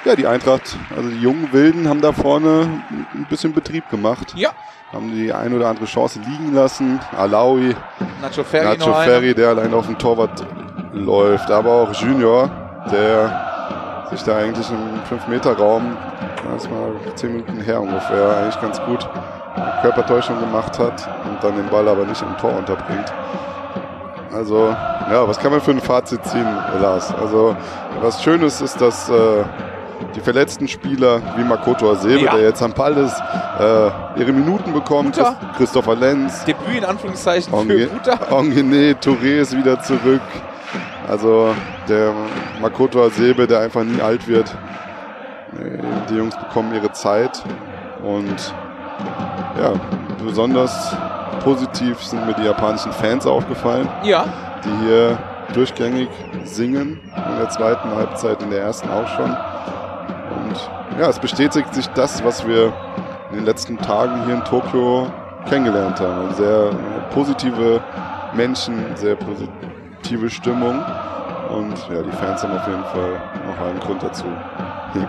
Ja, 0.05 0.15
die 0.15 0.27
Eintracht, 0.27 0.77
also 0.95 1.09
die 1.09 1.19
jungen 1.19 1.51
Wilden 1.51 1.89
haben 1.89 1.99
da 1.99 2.11
vorne 2.11 2.67
ein 3.15 3.25
bisschen 3.27 3.53
Betrieb 3.53 3.89
gemacht 3.89 4.33
Ja, 4.35 4.51
haben 4.93 5.11
die 5.11 5.33
ein 5.33 5.51
oder 5.51 5.67
andere 5.67 5.85
Chance 5.85 6.19
liegen 6.19 6.53
lassen. 6.53 6.99
Alawi, 7.17 7.75
Nacho 8.21 8.43
Ferri 8.43 8.77
Nacho. 8.77 8.93
Ferri, 8.93 9.33
der 9.33 9.49
allein 9.49 9.73
auf 9.73 9.87
dem 9.87 9.97
Torwart 9.97 10.45
läuft, 10.93 11.49
aber 11.49 11.71
auch 11.71 11.93
Junior, 11.93 12.51
der 12.91 14.05
sich 14.11 14.21
da 14.21 14.37
eigentlich 14.37 14.69
im 14.69 15.17
5-Meter-Raum, 15.17 15.97
das 16.53 16.69
war 16.69 17.15
10 17.15 17.31
Minuten 17.31 17.61
her 17.61 17.81
ungefähr, 17.81 18.37
eigentlich 18.37 18.59
ganz 18.61 18.81
gut 18.83 19.07
Körpertäuschung 19.81 20.39
gemacht 20.39 20.77
hat 20.79 21.07
und 21.29 21.43
dann 21.43 21.55
den 21.55 21.67
Ball 21.69 21.87
aber 21.87 22.05
nicht 22.05 22.21
im 22.21 22.37
Tor 22.37 22.53
unterbringt. 22.57 23.11
Also, 24.33 24.75
ja, 25.11 25.27
was 25.27 25.39
kann 25.39 25.51
man 25.51 25.61
für 25.61 25.71
ein 25.71 25.79
Fazit 25.79 26.25
ziehen, 26.25 26.47
Lars? 26.81 27.13
Also, 27.21 27.55
was 28.01 28.21
Schönes 28.21 28.59
ist, 28.59 28.81
dass 28.81 29.09
äh, 29.09 29.13
die 30.13 30.19
verletzten 30.19 30.67
Spieler 30.67 31.21
wie 31.37 31.43
Makoto 31.43 31.89
Asebe, 31.91 32.19
Ja. 32.25 32.35
der 32.35 32.41
jetzt 32.49 32.61
am 32.61 32.73
Ball 32.73 32.97
ist, 32.97 33.17
äh, 33.59 34.19
ihre 34.19 34.33
Minuten 34.33 34.73
bekommt. 34.73 35.15
Buta. 35.15 35.35
Christopher 35.55 35.95
Lenz, 35.95 36.43
Debüt 36.43 36.79
in 36.79 36.83
Anführungszeichen 36.85 37.49
für 37.53 37.57
Onge- 37.59 37.87
Buta. 37.87 38.19
Ongene 38.35 38.93
Touré 38.95 39.39
ist 39.39 39.55
wieder 39.55 39.81
zurück. 39.81 40.21
Also 41.07 41.53
der 41.87 42.11
Makoto 42.61 43.03
Asebe, 43.05 43.47
der 43.47 43.59
einfach 43.61 43.83
nie 43.83 44.01
alt 44.01 44.27
wird. 44.27 44.53
Äh, 45.59 45.77
Die 46.09 46.15
Jungs 46.15 46.35
bekommen 46.35 46.73
ihre 46.73 46.91
Zeit. 46.91 47.43
Und 48.03 48.53
ja, 49.59 49.73
besonders 50.23 50.95
positiv 51.43 52.01
sind 52.03 52.25
mir 52.25 52.33
die 52.33 52.43
japanischen 52.43 52.91
Fans 52.91 53.25
aufgefallen, 53.25 53.87
Ja, 54.03 54.25
die 54.63 54.85
hier 54.85 55.17
durchgängig 55.53 56.09
singen. 56.43 56.99
In 57.15 57.37
der 57.37 57.49
zweiten 57.49 57.89
Halbzeit, 57.95 58.41
in 58.41 58.49
der 58.49 58.61
ersten 58.61 58.89
auch 58.89 59.07
schon. 59.09 59.29
Und 59.29 60.69
ja, 60.99 61.09
es 61.09 61.19
bestätigt 61.19 61.73
sich 61.73 61.87
das, 61.89 62.23
was 62.23 62.45
wir 62.47 62.73
in 63.31 63.37
den 63.37 63.45
letzten 63.45 63.77
Tagen 63.77 64.23
hier 64.25 64.35
in 64.35 64.43
Tokio 64.43 65.07
kennengelernt 65.49 65.99
haben. 65.99 66.25
Eine 66.25 66.33
sehr 66.33 66.69
positive 67.11 67.81
Menschen, 68.33 68.83
sehr 68.95 69.15
positive 69.15 70.29
Stimmung. 70.29 70.83
Und 71.49 71.77
ja, 71.89 72.01
die 72.01 72.11
Fans 72.17 72.43
haben 72.43 72.57
auf 72.57 72.67
jeden 72.67 72.83
Fall 72.85 73.21
noch 73.47 73.67
einen 73.67 73.79
Grund 73.79 74.01
dazu, 74.01 74.25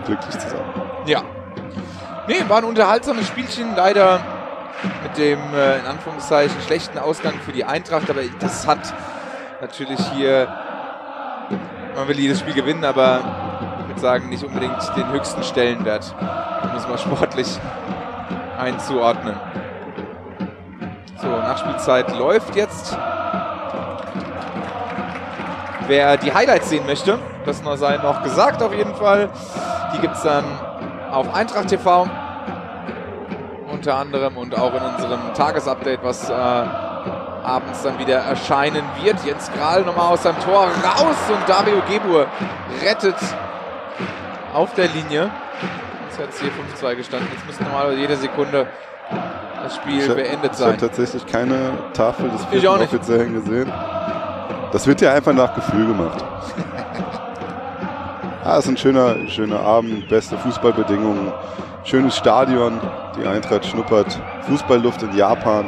glücklich 0.05 0.37
zu 0.37 0.49
sein. 0.49 0.65
ja. 1.05 1.21
Nee, 2.27 2.43
war 2.49 2.57
ein 2.57 2.65
unterhaltsames 2.65 3.25
Spielchen, 3.25 3.73
leider 3.77 4.19
mit 5.03 5.17
dem 5.17 5.39
äh, 5.53 5.79
in 5.79 5.85
Anführungszeichen 5.85 6.61
schlechten 6.61 6.97
Ausgang 6.97 7.35
für 7.45 7.53
die 7.53 7.63
Eintracht, 7.63 8.09
aber 8.09 8.19
das 8.39 8.67
hat 8.67 8.93
natürlich 9.61 9.99
hier, 10.13 10.47
man 11.95 12.07
will 12.07 12.19
jedes 12.19 12.41
Spiel 12.41 12.53
gewinnen, 12.53 12.83
aber 12.83 13.21
ich 13.81 13.87
würde 13.87 14.01
sagen, 14.01 14.29
nicht 14.29 14.43
unbedingt 14.43 14.75
den 14.95 15.09
höchsten 15.11 15.41
Stellenwert, 15.43 16.13
um 16.63 16.75
es 16.75 16.87
mal 16.87 16.97
sportlich 16.97 17.47
einzuordnen. 18.57 19.35
So, 21.21 21.27
Nachspielzeit 21.27 22.15
läuft 22.17 22.55
jetzt. 22.55 22.97
Wer 25.87 26.17
die 26.17 26.33
Highlights 26.33 26.69
sehen 26.69 26.85
möchte, 26.85 27.17
das 27.45 27.63
sei 27.79 27.97
noch 27.97 28.21
gesagt 28.21 28.61
auf 28.61 28.73
jeden 28.73 28.93
Fall, 28.95 29.29
die 29.93 29.99
gibt 29.99 30.15
es 30.15 30.23
dann 30.23 30.43
auf 31.11 31.33
Eintracht 31.33 31.67
TV 31.69 32.07
unter 33.71 33.95
anderem 33.95 34.37
und 34.37 34.57
auch 34.57 34.73
in 34.73 34.81
unserem 34.81 35.19
Tagesupdate, 35.33 35.99
was 36.03 36.29
äh, 36.29 36.33
abends 36.33 37.83
dann 37.83 37.99
wieder 37.99 38.17
erscheinen 38.17 38.83
wird. 39.03 39.23
Jens 39.25 39.51
Grahl 39.51 39.81
nochmal 39.83 40.13
aus 40.13 40.23
seinem 40.23 40.39
Tor 40.39 40.63
raus 40.83 41.15
und 41.29 41.47
Dario 41.49 41.81
Gebur 41.89 42.25
rettet 42.83 43.15
auf 44.53 44.73
der 44.73 44.87
Linie. 44.87 45.29
Jetzt 46.09 46.19
hat 46.19 46.29
es 46.29 46.39
hier 46.41 46.49
5-2 46.91 46.95
gestanden. 46.95 47.27
Jetzt 47.33 47.45
müsste 47.45 47.63
normalerweise 47.63 47.99
jede 47.99 48.15
Sekunde 48.15 48.67
das 49.63 49.75
Spiel 49.75 50.07
hab- 50.09 50.15
beendet 50.15 50.53
Ich 50.55 50.61
habe 50.61 50.71
sein. 50.71 50.77
tatsächlich 50.77 51.25
keine 51.25 51.71
Tafel 51.93 52.29
des 52.29 52.45
vierten 52.45 52.79
nicht. 52.79 52.93
Offiziellen 52.93 53.33
gesehen. 53.33 53.71
Das 54.71 54.87
wird 54.87 55.01
ja 55.01 55.13
einfach 55.13 55.33
nach 55.33 55.53
Gefühl 55.53 55.87
gemacht. 55.87 56.23
es 58.55 58.65
ist 58.65 58.71
ein 58.71 58.77
schöner, 58.77 59.27
schöner 59.27 59.59
Abend, 59.59 60.07
beste 60.07 60.37
Fußballbedingungen, 60.37 61.33
schönes 61.83 62.15
Stadion. 62.15 62.79
Die 63.19 63.27
Eintracht 63.27 63.65
schnuppert 63.65 64.19
Fußballluft 64.47 65.03
in 65.03 65.15
Japan. 65.17 65.67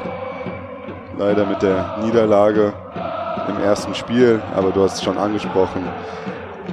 Leider 1.17 1.45
mit 1.45 1.61
der 1.61 1.97
Niederlage 2.01 2.73
im 3.49 3.61
ersten 3.61 3.93
Spiel, 3.95 4.41
aber 4.55 4.71
du 4.71 4.83
hast 4.83 4.95
es 4.95 5.03
schon 5.03 5.17
angesprochen. 5.17 5.83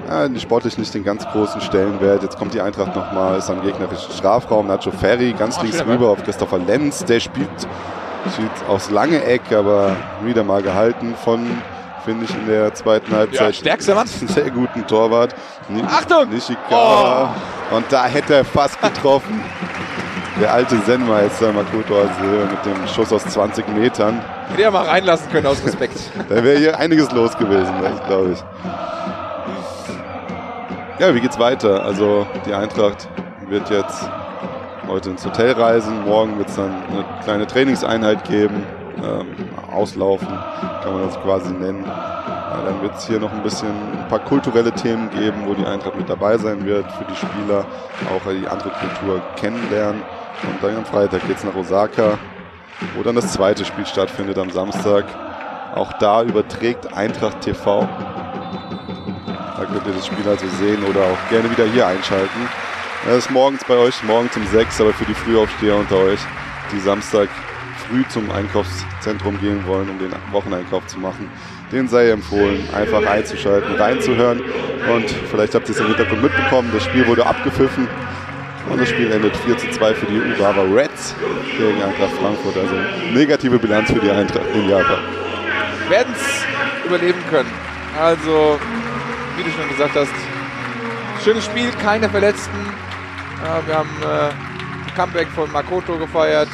Ja, 0.09 0.29
sportlich 0.39 0.79
nicht 0.79 0.95
den 0.95 1.03
ganz 1.03 1.27
großen 1.27 1.61
Stellenwert. 1.61 2.23
Jetzt 2.23 2.39
kommt 2.39 2.55
die 2.55 2.61
Eintracht 2.61 2.95
nochmal, 2.95 3.39
ist 3.39 3.51
am 3.51 3.63
gegnerischen 3.63 4.13
Strafraum. 4.13 4.69
Nacho 4.69 4.93
Ferri 4.93 5.33
ganz 5.33 5.59
Oh, 5.59 5.63
links 5.63 5.85
rüber 5.85 6.11
auf 6.11 6.23
Christopher 6.23 6.59
Lenz. 6.59 7.05
Der 7.05 7.19
spielt, 7.19 7.49
spielt 8.33 8.51
aufs 8.69 8.91
lange 8.91 9.25
Eck, 9.25 9.53
aber 9.53 9.97
wieder 10.23 10.45
mal 10.45 10.63
gehalten 10.63 11.17
von, 11.17 11.41
finde 12.07 12.25
ich, 12.25 12.35
in 12.35 12.47
der 12.47 12.73
zweiten 12.73 13.15
Halbzeit. 13.15 13.57
stärkster 13.57 13.95
Mann. 13.97 14.07
Sehr 14.07 14.51
guten 14.51 14.87
Torwart. 14.87 15.35
Ni 15.69 15.83
Achtung! 15.83 16.31
Nishikawa. 16.31 17.35
Und 17.73 17.85
da 17.91 18.07
hätte 18.07 18.37
er 18.37 18.45
fast 18.45 18.81
getroffen. 18.81 19.43
Der 20.41 20.53
alte 20.53 20.83
Zen-Meister 20.85 21.53
Makoto 21.53 21.95
Asebe 21.99 22.47
mit 22.51 22.65
dem 22.65 22.87
Schuss 22.87 23.13
aus 23.13 23.25
20 23.25 23.67
Metern. 23.69 24.23
Hätte 24.51 24.63
ja 24.63 24.71
mal 24.71 24.85
reinlassen 24.85 25.31
können 25.33 25.47
aus 25.47 25.65
Respekt. 25.65 25.99
Da 26.29 26.45
wäre 26.45 26.59
hier 26.59 26.79
einiges 26.79 27.11
los 27.11 27.37
gewesen, 27.37 27.73
glaube 28.07 28.33
ich. 28.33 28.45
Ja, 30.99 31.15
wie 31.15 31.21
geht's 31.21 31.39
weiter? 31.39 31.83
Also 31.85 32.27
die 32.47 32.55
Eintracht 32.55 33.09
wird 33.49 33.69
jetzt 33.71 34.09
heute 34.89 35.11
ins 35.11 35.25
Hotel 35.25 35.53
reisen. 35.53 36.05
Morgen 36.05 36.39
wird 36.39 36.49
es 36.51 36.57
dann 36.57 36.71
eine 36.91 37.05
kleine 37.25 37.47
Trainingseinheit 37.47 38.25
geben. 38.25 38.63
Ähm, 39.03 39.27
auslaufen 39.71 40.29
kann 40.83 40.93
man 40.93 41.03
das 41.07 41.21
quasi 41.21 41.53
nennen. 41.53 41.85
Ja, 41.85 42.63
dann 42.65 42.81
wird 42.81 42.97
es 42.97 43.07
hier 43.07 43.21
noch 43.21 43.33
ein 43.33 43.43
bisschen 43.43 43.69
ein 43.69 44.09
paar 44.09 44.21
kulturelle 44.21 44.73
Themen 44.73 45.11
geben, 45.11 45.43
wo 45.45 45.53
die 45.53 45.67
Eintracht 45.67 45.97
mit 45.97 46.09
dabei 46.09 46.39
sein 46.39 46.65
wird 46.65 46.91
für 46.93 47.05
die 47.05 47.17
Spieler, 47.17 47.67
auch 48.09 48.33
die 48.33 48.49
andere 48.49 48.71
Kultur 48.71 49.21
kennenlernen. 49.37 50.03
Und 50.43 50.63
dann 50.63 50.77
am 50.77 50.85
Freitag 50.87 51.27
geht 51.27 51.37
es 51.37 51.45
nach 51.45 51.55
Osaka, 51.55 52.19
wo 52.97 53.03
dann 53.03 53.17
das 53.17 53.33
zweite 53.33 53.65
Spiel 53.65 53.85
stattfindet 53.85 54.39
am 54.39 54.51
Samstag. 54.51 55.05
Auch 55.75 55.93
da 55.95 56.23
überträgt 56.23 56.95
Eintracht 56.95 57.43
TV. 57.43 57.87
Da 59.57 59.65
könnt 59.65 59.87
ihr 59.87 59.93
das 59.93 60.07
Spiel 60.07 60.27
also 60.27 60.47
sehen 60.59 60.83
oder 60.85 61.01
auch 61.01 61.31
gerne 61.31 61.51
wieder 61.51 61.65
hier 61.65 61.87
einschalten. 61.87 62.49
Das 63.05 63.19
ist 63.19 63.31
morgens 63.31 63.63
bei 63.65 63.77
euch, 63.77 64.03
morgens 64.05 64.37
um 64.37 64.47
6, 64.47 64.81
aber 64.81 64.93
für 64.93 65.05
die 65.05 65.15
Frühaufsteher 65.15 65.77
unter 65.77 65.97
euch, 65.97 66.21
die 66.73 66.81
Samstag 66.81 67.29
früh 67.89 68.05
zum 68.09 68.31
Einkaufszentrum 68.31 69.41
gehen 69.41 69.67
wollen, 69.67 69.89
um 69.91 69.99
den 69.99 70.13
Wocheneinkauf 70.33 70.87
zu 70.87 70.99
machen, 70.99 71.31
denen 71.73 71.89
sei 71.89 72.11
empfohlen, 72.11 72.63
einfach 72.75 73.05
einzuschalten, 73.07 73.75
reinzuhören. 73.77 74.41
Und 74.41 75.11
vielleicht 75.31 75.55
habt 75.55 75.69
ihr 75.69 75.75
es 75.75 75.81
im 75.81 75.87
Hintergrund 75.89 76.23
mitbekommen, 76.23 76.71
das 76.73 76.85
Spiel 76.85 77.07
wurde 77.07 77.27
abgepfiffen. 77.27 77.89
Und 78.71 78.81
das 78.81 78.89
Spiel 78.89 79.11
endet 79.13 79.37
4 79.37 79.59
zu 79.59 79.71
2 79.71 79.95
für 79.95 80.07
die 80.07 80.21
Urawa 80.21 80.63
Reds 80.63 81.15
gegen 81.57 81.81
Eintracht 81.83 82.13
Frankfurt. 82.21 82.57
Also 82.57 82.75
negative 83.13 83.59
Bilanz 83.59 83.93
für 83.93 84.01
die 84.01 84.11
Eintracht 84.11 84.47
in 84.55 84.69
Japan. 84.69 84.99
Werden 85.89 86.13
es 86.13 86.85
überleben 86.85 87.21
können. 87.31 87.51
Also, 88.01 88.59
wie 89.37 89.45
du 89.45 89.51
schon 89.51 89.69
gesagt 89.69 89.95
hast, 89.95 91.25
schönes 91.25 91.45
Spiel, 91.45 91.71
keine 91.83 92.09
Verletzten. 92.09 92.57
Wir 93.67 93.77
haben 93.77 93.91
äh, 94.03 94.93
Comeback 94.97 95.29
von 95.29 95.51
Makoto 95.53 95.97
gefeiert. 95.99 96.49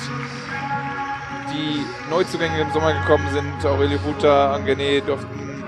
Die 1.54 1.84
Neuzugänge 2.10 2.60
im 2.60 2.70
Sommer 2.72 2.92
gekommen 2.92 3.26
sind, 3.32 3.64
Aurelio 3.64 3.98
Buta, 3.98 4.54
Angene, 4.54 5.02
durften 5.02 5.64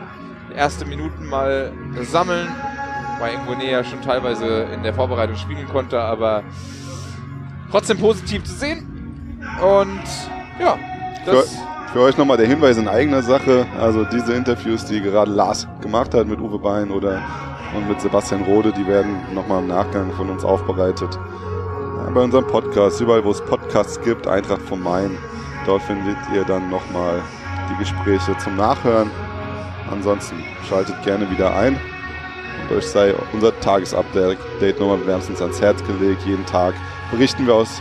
erste 0.55 0.85
Minuten 0.85 1.28
mal 1.28 1.72
sammeln, 2.03 2.49
weil 3.18 3.37
Ngone 3.39 3.70
ja 3.70 3.85
schon 3.85 4.01
teilweise 4.03 4.66
in 4.74 4.82
der 4.82 4.95
Vorbereitung 4.95 5.37
spielen 5.37 5.66
konnte, 5.68 6.01
aber 6.01 6.43
trotzdem 7.70 7.99
positiv 7.99 8.45
zu 8.45 8.53
sehen. 8.53 9.41
Und 9.61 10.03
ja, 10.61 10.78
das. 11.26 11.51
Für, 11.51 11.93
für 11.93 12.01
euch 12.01 12.16
nochmal 12.16 12.37
der 12.37 12.47
Hinweis 12.47 12.76
in 12.76 12.89
eigener 12.89 13.22
Sache. 13.22 13.66
Also 13.80 14.05
diese 14.05 14.32
Interviews, 14.35 14.85
die 14.85 15.01
gerade 15.01 15.30
Lars 15.30 15.68
gemacht 15.80 16.14
hat 16.14 16.26
mit 16.26 16.41
Uwe 16.41 16.59
Bein 16.59 16.91
oder 16.91 17.20
und 17.76 17.89
mit 17.89 18.01
Sebastian 18.01 18.43
Rode, 18.43 18.72
die 18.72 18.87
werden 18.87 19.16
nochmal 19.35 19.61
im 19.61 19.68
Nachgang 19.68 20.12
von 20.12 20.30
uns 20.30 20.45
aufbereitet. 20.45 21.18
Ja, 21.99 22.11
bei 22.11 22.20
unserem 22.20 22.47
Podcast, 22.47 23.01
überall 23.01 23.24
wo 23.24 23.30
es 23.30 23.41
Podcasts 23.41 24.01
gibt, 24.01 24.26
Eintracht 24.26 24.62
vom 24.62 24.82
Main. 24.82 25.18
Dort 25.66 25.82
findet 25.82 26.16
ihr 26.34 26.44
dann 26.44 26.68
nochmal 26.68 27.22
die 27.70 27.76
Gespräche 27.76 28.36
zum 28.38 28.56
Nachhören. 28.56 29.10
Ansonsten 29.90 30.42
schaltet 30.68 31.02
gerne 31.02 31.30
wieder 31.30 31.54
ein. 31.56 31.78
Und 32.62 32.76
euch 32.76 32.86
sei 32.86 33.14
unser 33.32 33.58
Tagesupdate 33.60 34.80
nochmal 34.80 35.06
wärmstens 35.06 35.40
ans 35.40 35.60
Herz 35.60 35.82
gelegt. 35.84 36.22
Jeden 36.24 36.44
Tag 36.46 36.74
berichten 37.10 37.46
wir 37.46 37.54
aus 37.54 37.80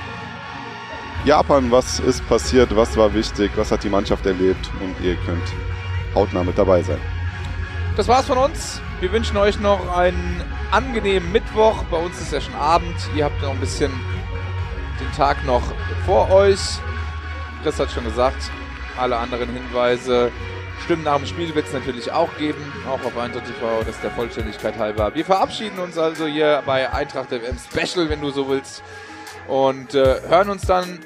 Japan, 1.25 1.71
was 1.71 1.99
ist 1.99 2.27
passiert, 2.27 2.75
was 2.75 2.97
war 2.97 3.13
wichtig, 3.13 3.51
was 3.55 3.71
hat 3.71 3.83
die 3.83 3.89
Mannschaft 3.89 4.25
erlebt 4.25 4.69
und 4.81 5.05
ihr 5.05 5.15
könnt 5.25 5.53
hautnah 6.13 6.43
mit 6.43 6.57
dabei 6.57 6.83
sein. 6.83 6.99
Das 7.95 8.07
war's 8.07 8.25
von 8.25 8.37
uns. 8.37 8.81
Wir 8.99 9.11
wünschen 9.11 9.37
euch 9.37 9.59
noch 9.59 9.95
einen 9.95 10.43
angenehmen 10.71 11.31
Mittwoch. 11.31 11.83
Bei 11.91 11.97
uns 11.97 12.19
ist 12.19 12.33
ja 12.33 12.41
schon 12.41 12.55
Abend. 12.55 12.95
Ihr 13.15 13.25
habt 13.25 13.41
noch 13.41 13.51
ein 13.51 13.59
bisschen 13.59 13.91
den 14.99 15.11
Tag 15.15 15.45
noch 15.45 15.61
vor 16.05 16.31
euch. 16.31 16.59
Chris 17.63 17.79
hat 17.79 17.91
schon 17.91 18.03
gesagt, 18.03 18.51
alle 18.97 19.15
anderen 19.15 19.49
Hinweise 19.49 20.31
Stimmen 20.83 21.03
nach 21.03 21.15
dem 21.15 21.25
Spiel 21.25 21.55
wird 21.55 21.65
es 21.65 21.71
natürlich 21.71 22.11
auch 22.11 22.29
geben, 22.37 22.61
auch 22.89 23.01
auf 23.05 23.17
Eintracht 23.17 23.45
TV, 23.45 23.79
das 23.85 23.95
ist 23.95 24.03
der 24.03 24.11
Vollständigkeit 24.11 24.77
halber. 24.77 25.15
Wir 25.15 25.23
verabschieden 25.23 25.79
uns 25.79 25.97
also 25.97 26.25
hier 26.25 26.61
bei 26.65 26.91
Eintracht 26.91 27.29
FM 27.29 27.57
Special, 27.57 28.09
wenn 28.09 28.19
du 28.19 28.31
so 28.31 28.49
willst. 28.49 28.83
Und 29.47 29.95
äh, 29.95 30.21
hören 30.27 30.49
uns 30.49 30.63
dann 30.63 30.99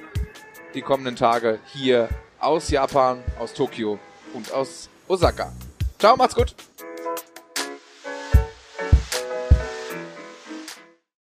die 0.73 0.81
kommenden 0.81 1.15
Tage 1.15 1.59
hier 1.65 2.09
aus 2.39 2.71
Japan, 2.71 3.21
aus 3.37 3.53
Tokio 3.53 3.99
und 4.33 4.51
aus 4.51 4.89
Osaka. 5.07 5.51
Ciao, 5.99 6.15
macht's 6.15 6.33
gut. 6.33 6.55